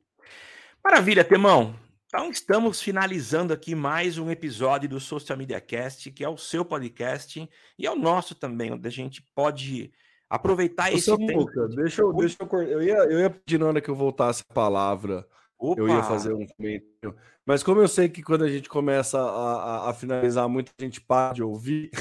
Maravilha, 0.83 1.25
Temão. 1.25 1.77
Então 2.13 2.29
estamos 2.29 2.83
finalizando 2.83 3.53
aqui 3.53 3.73
mais 3.73 4.19
um 4.19 4.33
episódio 4.33 4.89
do 4.89 4.99
Social 4.99 5.39
Media 5.39 5.61
Cast, 5.61 6.11
que 6.11 6.25
é 6.25 6.29
o 6.29 6.37
seu 6.37 6.65
podcast 6.65 7.49
e 7.79 7.87
é 7.87 7.89
o 7.89 7.95
nosso 7.95 8.35
também, 8.35 8.73
onde 8.73 8.89
a 8.89 8.91
gente 8.91 9.23
pode 9.33 9.93
aproveitar 10.29 10.93
esse 10.93 11.17
tempo. 11.17 11.45
Deixa 11.69 12.03
eu, 12.03 12.13
deixa 12.13 12.37
eu, 12.43 12.63
eu 12.63 12.83
ia, 12.83 12.97
eu 13.05 13.21
ia 13.21 13.31
pedir 13.31 13.61
na 13.61 13.67
hora 13.67 13.81
que 13.81 13.89
eu 13.89 13.95
voltasse 13.95 14.43
a 14.43 14.53
palavra 14.53 15.25
Opa. 15.57 15.81
eu 15.81 15.89
ia 15.89 16.03
fazer 16.03 16.33
um 16.33 16.45
comentário. 16.49 17.17
Mas 17.47 17.63
como 17.63 17.81
eu 17.81 17.87
sei 17.87 18.09
que 18.09 18.25
quando 18.25 18.43
a 18.43 18.51
gente 18.51 18.69
começa 18.69 19.17
a, 19.17 19.87
a, 19.87 19.91
a 19.91 19.95
finalizar, 19.95 20.49
muita 20.49 20.73
gente 20.81 21.01
para 21.01 21.35
de 21.35 21.45
ouvir. 21.45 21.93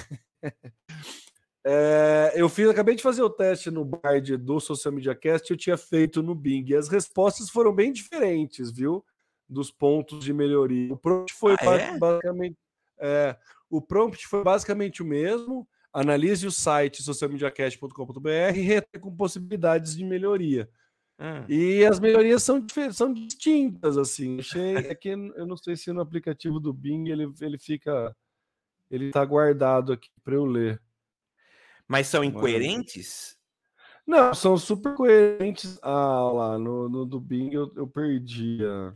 é, 1.63 2.33
eu 2.33 2.49
fiz, 2.49 2.67
acabei 2.67 2.95
de 2.95 3.03
fazer 3.03 3.21
o 3.21 3.29
teste 3.29 3.69
no 3.69 3.85
Bard 3.85 4.37
do 4.37 4.59
Social 4.59 4.91
Media 4.91 5.13
Cast, 5.13 5.51
eu 5.51 5.57
tinha 5.57 5.77
feito 5.77 6.23
no 6.23 6.33
Bing. 6.33 6.65
E 6.67 6.75
as 6.75 6.89
respostas 6.89 7.47
foram 7.47 7.71
bem 7.71 7.93
diferentes, 7.93 8.71
viu? 8.71 9.05
Dos 9.49 9.71
pontos 9.71 10.23
de 10.23 10.31
melhoria. 10.31 10.93
O 10.93 10.97
prompt 10.97 11.33
foi 11.33 11.55
ah, 11.59 11.75
é? 11.75 11.97
basicamente. 11.97 12.57
É, 12.99 13.35
o 13.69 13.81
prompt 13.81 14.27
foi 14.27 14.43
basicamente 14.43 15.01
o 15.01 15.05
mesmo. 15.05 15.67
Analise 15.91 16.45
o 16.45 16.51
site 16.51 17.01
socialmediacast.com.br 17.01 18.99
com 19.01 19.15
possibilidades 19.15 19.95
de 19.95 20.03
melhoria. 20.03 20.69
Hum. 21.19 21.45
E 21.49 21.83
as 21.85 21.99
melhorias 21.99 22.43
são, 22.43 22.65
são 22.93 23.11
distintas, 23.11 23.97
assim. 23.97 24.39
Achei, 24.39 24.75
é 24.77 24.95
que 24.95 25.09
eu 25.09 25.45
não 25.45 25.57
sei 25.57 25.75
se 25.75 25.91
no 25.91 25.99
aplicativo 25.99 26.59
do 26.59 26.71
Bing 26.71 27.09
ele, 27.09 27.33
ele 27.41 27.57
fica. 27.57 28.15
Ele 28.89 29.11
tá 29.11 29.25
guardado 29.25 29.93
aqui 29.93 30.09
para 30.23 30.35
eu 30.35 30.45
ler. 30.45 30.81
Mas 31.87 32.07
são 32.07 32.23
incoerentes? 32.23 33.37
Não, 34.05 34.33
são 34.33 34.57
super 34.57 34.95
coerentes. 34.95 35.77
Ah, 35.81 36.31
lá, 36.31 36.57
no, 36.57 36.87
no 36.87 37.05
do 37.05 37.19
Bing 37.19 37.53
eu, 37.53 37.71
eu 37.75 37.87
perdi 37.87 38.59
a... 38.65 38.93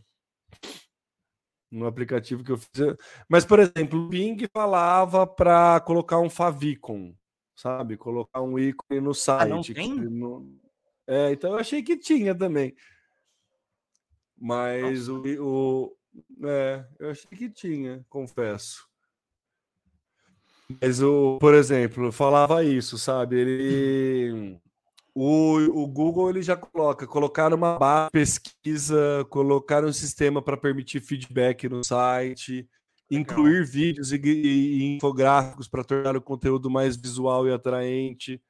no 1.73 1.87
aplicativo 1.87 2.43
que 2.43 2.51
eu 2.51 2.57
fiz. 2.57 2.95
Mas, 3.27 3.43
por 3.43 3.59
exemplo, 3.59 3.99
o 3.99 4.07
Bing 4.07 4.37
falava 4.53 5.25
para 5.25 5.79
colocar 5.81 6.19
um 6.19 6.29
favicon, 6.29 7.15
sabe? 7.55 7.97
Colocar 7.97 8.41
um 8.41 8.59
ícone 8.59 9.01
no 9.01 9.13
site. 9.13 9.41
Ah, 9.41 9.45
não 9.47 9.61
tem? 9.61 9.95
No... 9.95 10.59
É, 11.07 11.31
então 11.31 11.53
eu 11.53 11.57
achei 11.57 11.81
que 11.81 11.97
tinha 11.97 12.35
também. 12.35 12.75
Mas 14.37 15.07
o, 15.07 15.23
o. 15.41 15.97
É, 16.43 16.85
eu 16.99 17.09
achei 17.09 17.37
que 17.37 17.49
tinha, 17.49 18.05
confesso. 18.07 18.87
Mas 20.81 21.01
o, 21.01 21.37
por 21.39 21.53
exemplo, 21.53 22.11
falava 22.11 22.63
isso, 22.63 22.97
sabe? 22.97 23.37
Ele. 23.39 24.59
O, 25.15 25.57
o 25.83 25.87
Google 25.87 26.29
ele 26.31 26.41
já 26.41 26.55
coloca, 26.55 27.05
colocar 27.05 27.53
uma 27.53 27.77
barra 27.77 28.09
pesquisa, 28.09 29.23
colocar 29.29 29.85
um 29.85 29.93
sistema 29.93 30.41
para 30.41 30.57
permitir 30.57 31.01
feedback 31.01 31.69
no 31.69 31.83
site, 31.83 32.67
Legal. 33.11 33.21
incluir 33.21 33.63
vídeos 33.63 34.11
e, 34.11 34.15
e, 34.15 34.77
e 34.77 34.95
infográficos 34.95 35.67
para 35.67 35.83
tornar 35.83 36.17
o 36.17 36.21
conteúdo 36.21 36.69
mais 36.69 36.97
visual 36.97 37.47
e 37.47 37.53
atraente. 37.53 38.41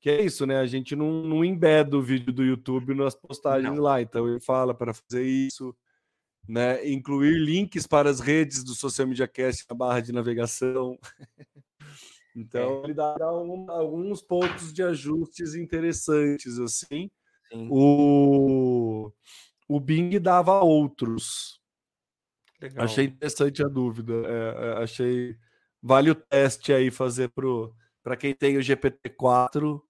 Que 0.00 0.10
é 0.10 0.22
isso, 0.22 0.46
né? 0.46 0.58
A 0.58 0.66
gente 0.66 0.94
não, 0.94 1.24
não 1.24 1.44
embeda 1.44 1.96
o 1.96 2.02
vídeo 2.02 2.32
do 2.32 2.44
YouTube 2.44 2.94
nas 2.94 3.14
postagens 3.16 3.74
não. 3.74 3.82
lá. 3.82 4.00
Então 4.00 4.28
ele 4.28 4.38
fala 4.38 4.72
para 4.72 4.94
fazer 4.94 5.24
isso, 5.24 5.74
né? 6.46 6.86
Incluir 6.88 7.38
links 7.38 7.86
para 7.86 8.08
as 8.08 8.20
redes 8.20 8.62
do 8.62 8.74
Social 8.74 9.08
Media 9.08 9.26
Cast 9.26 9.64
na 9.68 9.74
barra 9.74 10.00
de 10.00 10.12
navegação. 10.12 10.96
então 12.34 12.80
é. 12.80 12.84
ele 12.84 12.94
dá 12.94 13.14
um, 13.32 13.70
alguns 13.70 14.20
pontos 14.20 14.72
de 14.72 14.82
ajustes 14.82 15.54
interessantes, 15.54 16.58
assim. 16.58 17.10
Sim. 17.52 17.68
O, 17.70 19.12
o 19.68 19.80
Bing 19.80 20.18
dava 20.18 20.60
outros. 20.60 21.60
Legal. 22.60 22.84
Achei 22.84 23.06
interessante 23.06 23.64
a 23.64 23.68
dúvida. 23.68 24.14
É, 24.26 24.66
é 24.66 24.82
achei. 24.82 25.36
Vale 25.82 26.10
o 26.10 26.14
teste 26.14 26.72
aí 26.72 26.90
fazer 26.90 27.30
para 28.02 28.16
quem 28.16 28.34
tem 28.34 28.56
o 28.56 28.60
GPT-4 28.60 29.82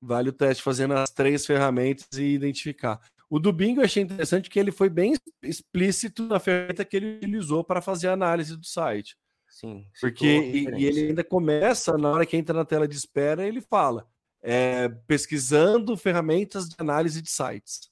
Vale 0.00 0.28
o 0.28 0.32
teste 0.32 0.62
fazendo 0.62 0.94
as 0.94 1.10
três 1.10 1.46
ferramentas 1.46 2.06
e 2.16 2.34
identificar. 2.34 3.00
O 3.28 3.38
do 3.38 3.52
Bing 3.52 3.76
eu 3.76 3.82
achei 3.82 4.02
interessante 4.02 4.48
que 4.48 4.58
ele 4.58 4.70
foi 4.70 4.88
bem 4.88 5.14
explícito 5.42 6.22
na 6.24 6.38
ferramenta 6.38 6.84
que 6.84 6.96
ele 6.96 7.16
utilizou 7.16 7.64
para 7.64 7.80
fazer 7.80 8.08
a 8.08 8.12
análise 8.12 8.56
do 8.56 8.64
site. 8.64 9.16
Sim. 9.56 9.86
Porque 9.98 10.26
e, 10.26 10.68
e, 10.68 10.84
ele 10.84 11.08
ainda 11.08 11.24
começa, 11.24 11.96
na 11.96 12.10
hora 12.10 12.26
que 12.26 12.36
entra 12.36 12.54
na 12.54 12.64
tela 12.66 12.86
de 12.86 12.94
espera, 12.94 13.46
ele 13.46 13.62
fala 13.62 14.06
é, 14.42 14.86
pesquisando 15.06 15.96
ferramentas 15.96 16.68
de 16.68 16.76
análise 16.78 17.22
de 17.22 17.30
sites. 17.30 17.90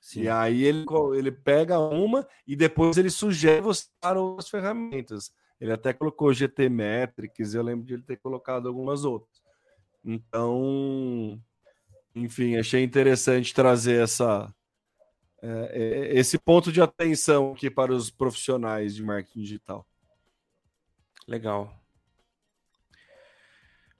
Sim. 0.00 0.22
E 0.22 0.28
aí 0.30 0.64
ele, 0.64 0.86
ele 1.14 1.30
pega 1.30 1.78
uma 1.78 2.26
e 2.46 2.56
depois 2.56 2.96
ele 2.96 3.10
sugere 3.10 3.60
você 3.60 3.84
para 4.00 4.18
outras 4.18 4.48
ferramentas. 4.48 5.30
Ele 5.60 5.70
até 5.70 5.92
colocou 5.92 6.32
GT 6.32 6.70
Metrics, 6.70 7.52
eu 7.52 7.62
lembro 7.62 7.84
de 7.84 7.92
ele 7.92 8.02
ter 8.02 8.16
colocado 8.16 8.68
algumas 8.68 9.04
outras. 9.04 9.42
Então, 10.02 11.38
enfim, 12.14 12.56
achei 12.56 12.82
interessante 12.82 13.52
trazer 13.52 14.02
essa, 14.02 14.50
é, 15.42 15.48
é, 15.50 16.18
esse 16.18 16.38
ponto 16.38 16.72
de 16.72 16.80
atenção 16.80 17.52
aqui 17.52 17.68
para 17.68 17.92
os 17.92 18.08
profissionais 18.08 18.94
de 18.94 19.02
marketing 19.02 19.40
digital. 19.40 19.86
Legal. 21.28 21.78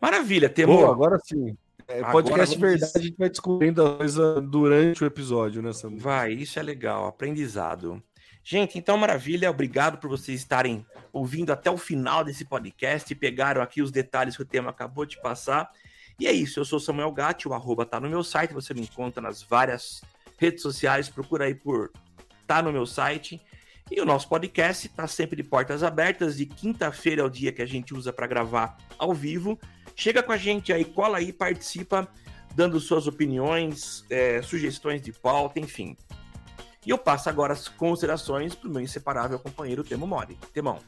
Maravilha, 0.00 0.48
temos. 0.48 0.82
agora 0.82 1.18
sim. 1.22 1.56
É, 1.86 2.02
podcast 2.02 2.56
agora 2.56 2.70
verdade, 2.70 2.92
a 2.96 3.00
gente 3.00 3.16
vai 3.18 3.28
descobrindo 3.28 3.86
a 3.86 3.96
coisa 3.96 4.40
durante 4.40 5.04
o 5.04 5.06
episódio, 5.06 5.60
né, 5.60 5.72
Samu? 5.72 5.98
Vai, 5.98 6.32
isso 6.32 6.58
é 6.58 6.62
legal, 6.62 7.06
aprendizado. 7.06 8.02
Gente, 8.42 8.78
então 8.78 8.96
maravilha, 8.96 9.50
obrigado 9.50 9.98
por 9.98 10.08
vocês 10.08 10.40
estarem 10.40 10.84
ouvindo 11.12 11.52
até 11.52 11.70
o 11.70 11.76
final 11.76 12.24
desse 12.24 12.46
podcast, 12.46 13.14
pegaram 13.14 13.60
aqui 13.60 13.82
os 13.82 13.90
detalhes 13.90 14.36
que 14.36 14.42
o 14.42 14.46
tema 14.46 14.70
acabou 14.70 15.04
de 15.04 15.20
passar. 15.20 15.70
E 16.18 16.26
é 16.26 16.32
isso, 16.32 16.60
eu 16.60 16.64
sou 16.64 16.80
Samuel 16.80 17.12
Gatti, 17.12 17.46
o 17.46 17.52
arroba 17.52 17.84
tá 17.84 18.00
no 18.00 18.08
meu 18.08 18.24
site, 18.24 18.54
você 18.54 18.72
me 18.72 18.80
encontra 18.80 19.20
nas 19.20 19.42
várias 19.42 20.02
redes 20.38 20.62
sociais, 20.62 21.08
procura 21.08 21.44
aí 21.44 21.54
por 21.54 21.90
tá 22.46 22.62
no 22.62 22.72
meu 22.72 22.86
site. 22.86 23.40
E 23.90 24.00
o 24.00 24.04
nosso 24.04 24.28
podcast 24.28 24.86
está 24.86 25.06
sempre 25.06 25.36
de 25.36 25.42
portas 25.42 25.82
abertas, 25.82 26.36
de 26.36 26.44
quinta-feira 26.44 27.22
é 27.22 27.24
o 27.24 27.30
dia 27.30 27.52
que 27.52 27.62
a 27.62 27.66
gente 27.66 27.94
usa 27.94 28.12
para 28.12 28.26
gravar 28.26 28.76
ao 28.98 29.14
vivo. 29.14 29.58
Chega 29.96 30.22
com 30.22 30.32
a 30.32 30.36
gente 30.36 30.72
aí, 30.72 30.84
cola 30.84 31.18
aí, 31.18 31.32
participa, 31.32 32.06
dando 32.54 32.78
suas 32.78 33.06
opiniões, 33.06 34.04
é, 34.10 34.42
sugestões 34.42 35.00
de 35.00 35.12
pauta, 35.12 35.58
enfim. 35.58 35.96
E 36.86 36.90
eu 36.90 36.98
passo 36.98 37.28
agora 37.28 37.52
as 37.52 37.68
considerações 37.68 38.54
para 38.54 38.68
o 38.68 38.72
meu 38.72 38.80
inseparável 38.80 39.38
companheiro 39.38 39.82
Temo 39.82 40.06
Mori. 40.06 40.38
Temão. 40.52 40.78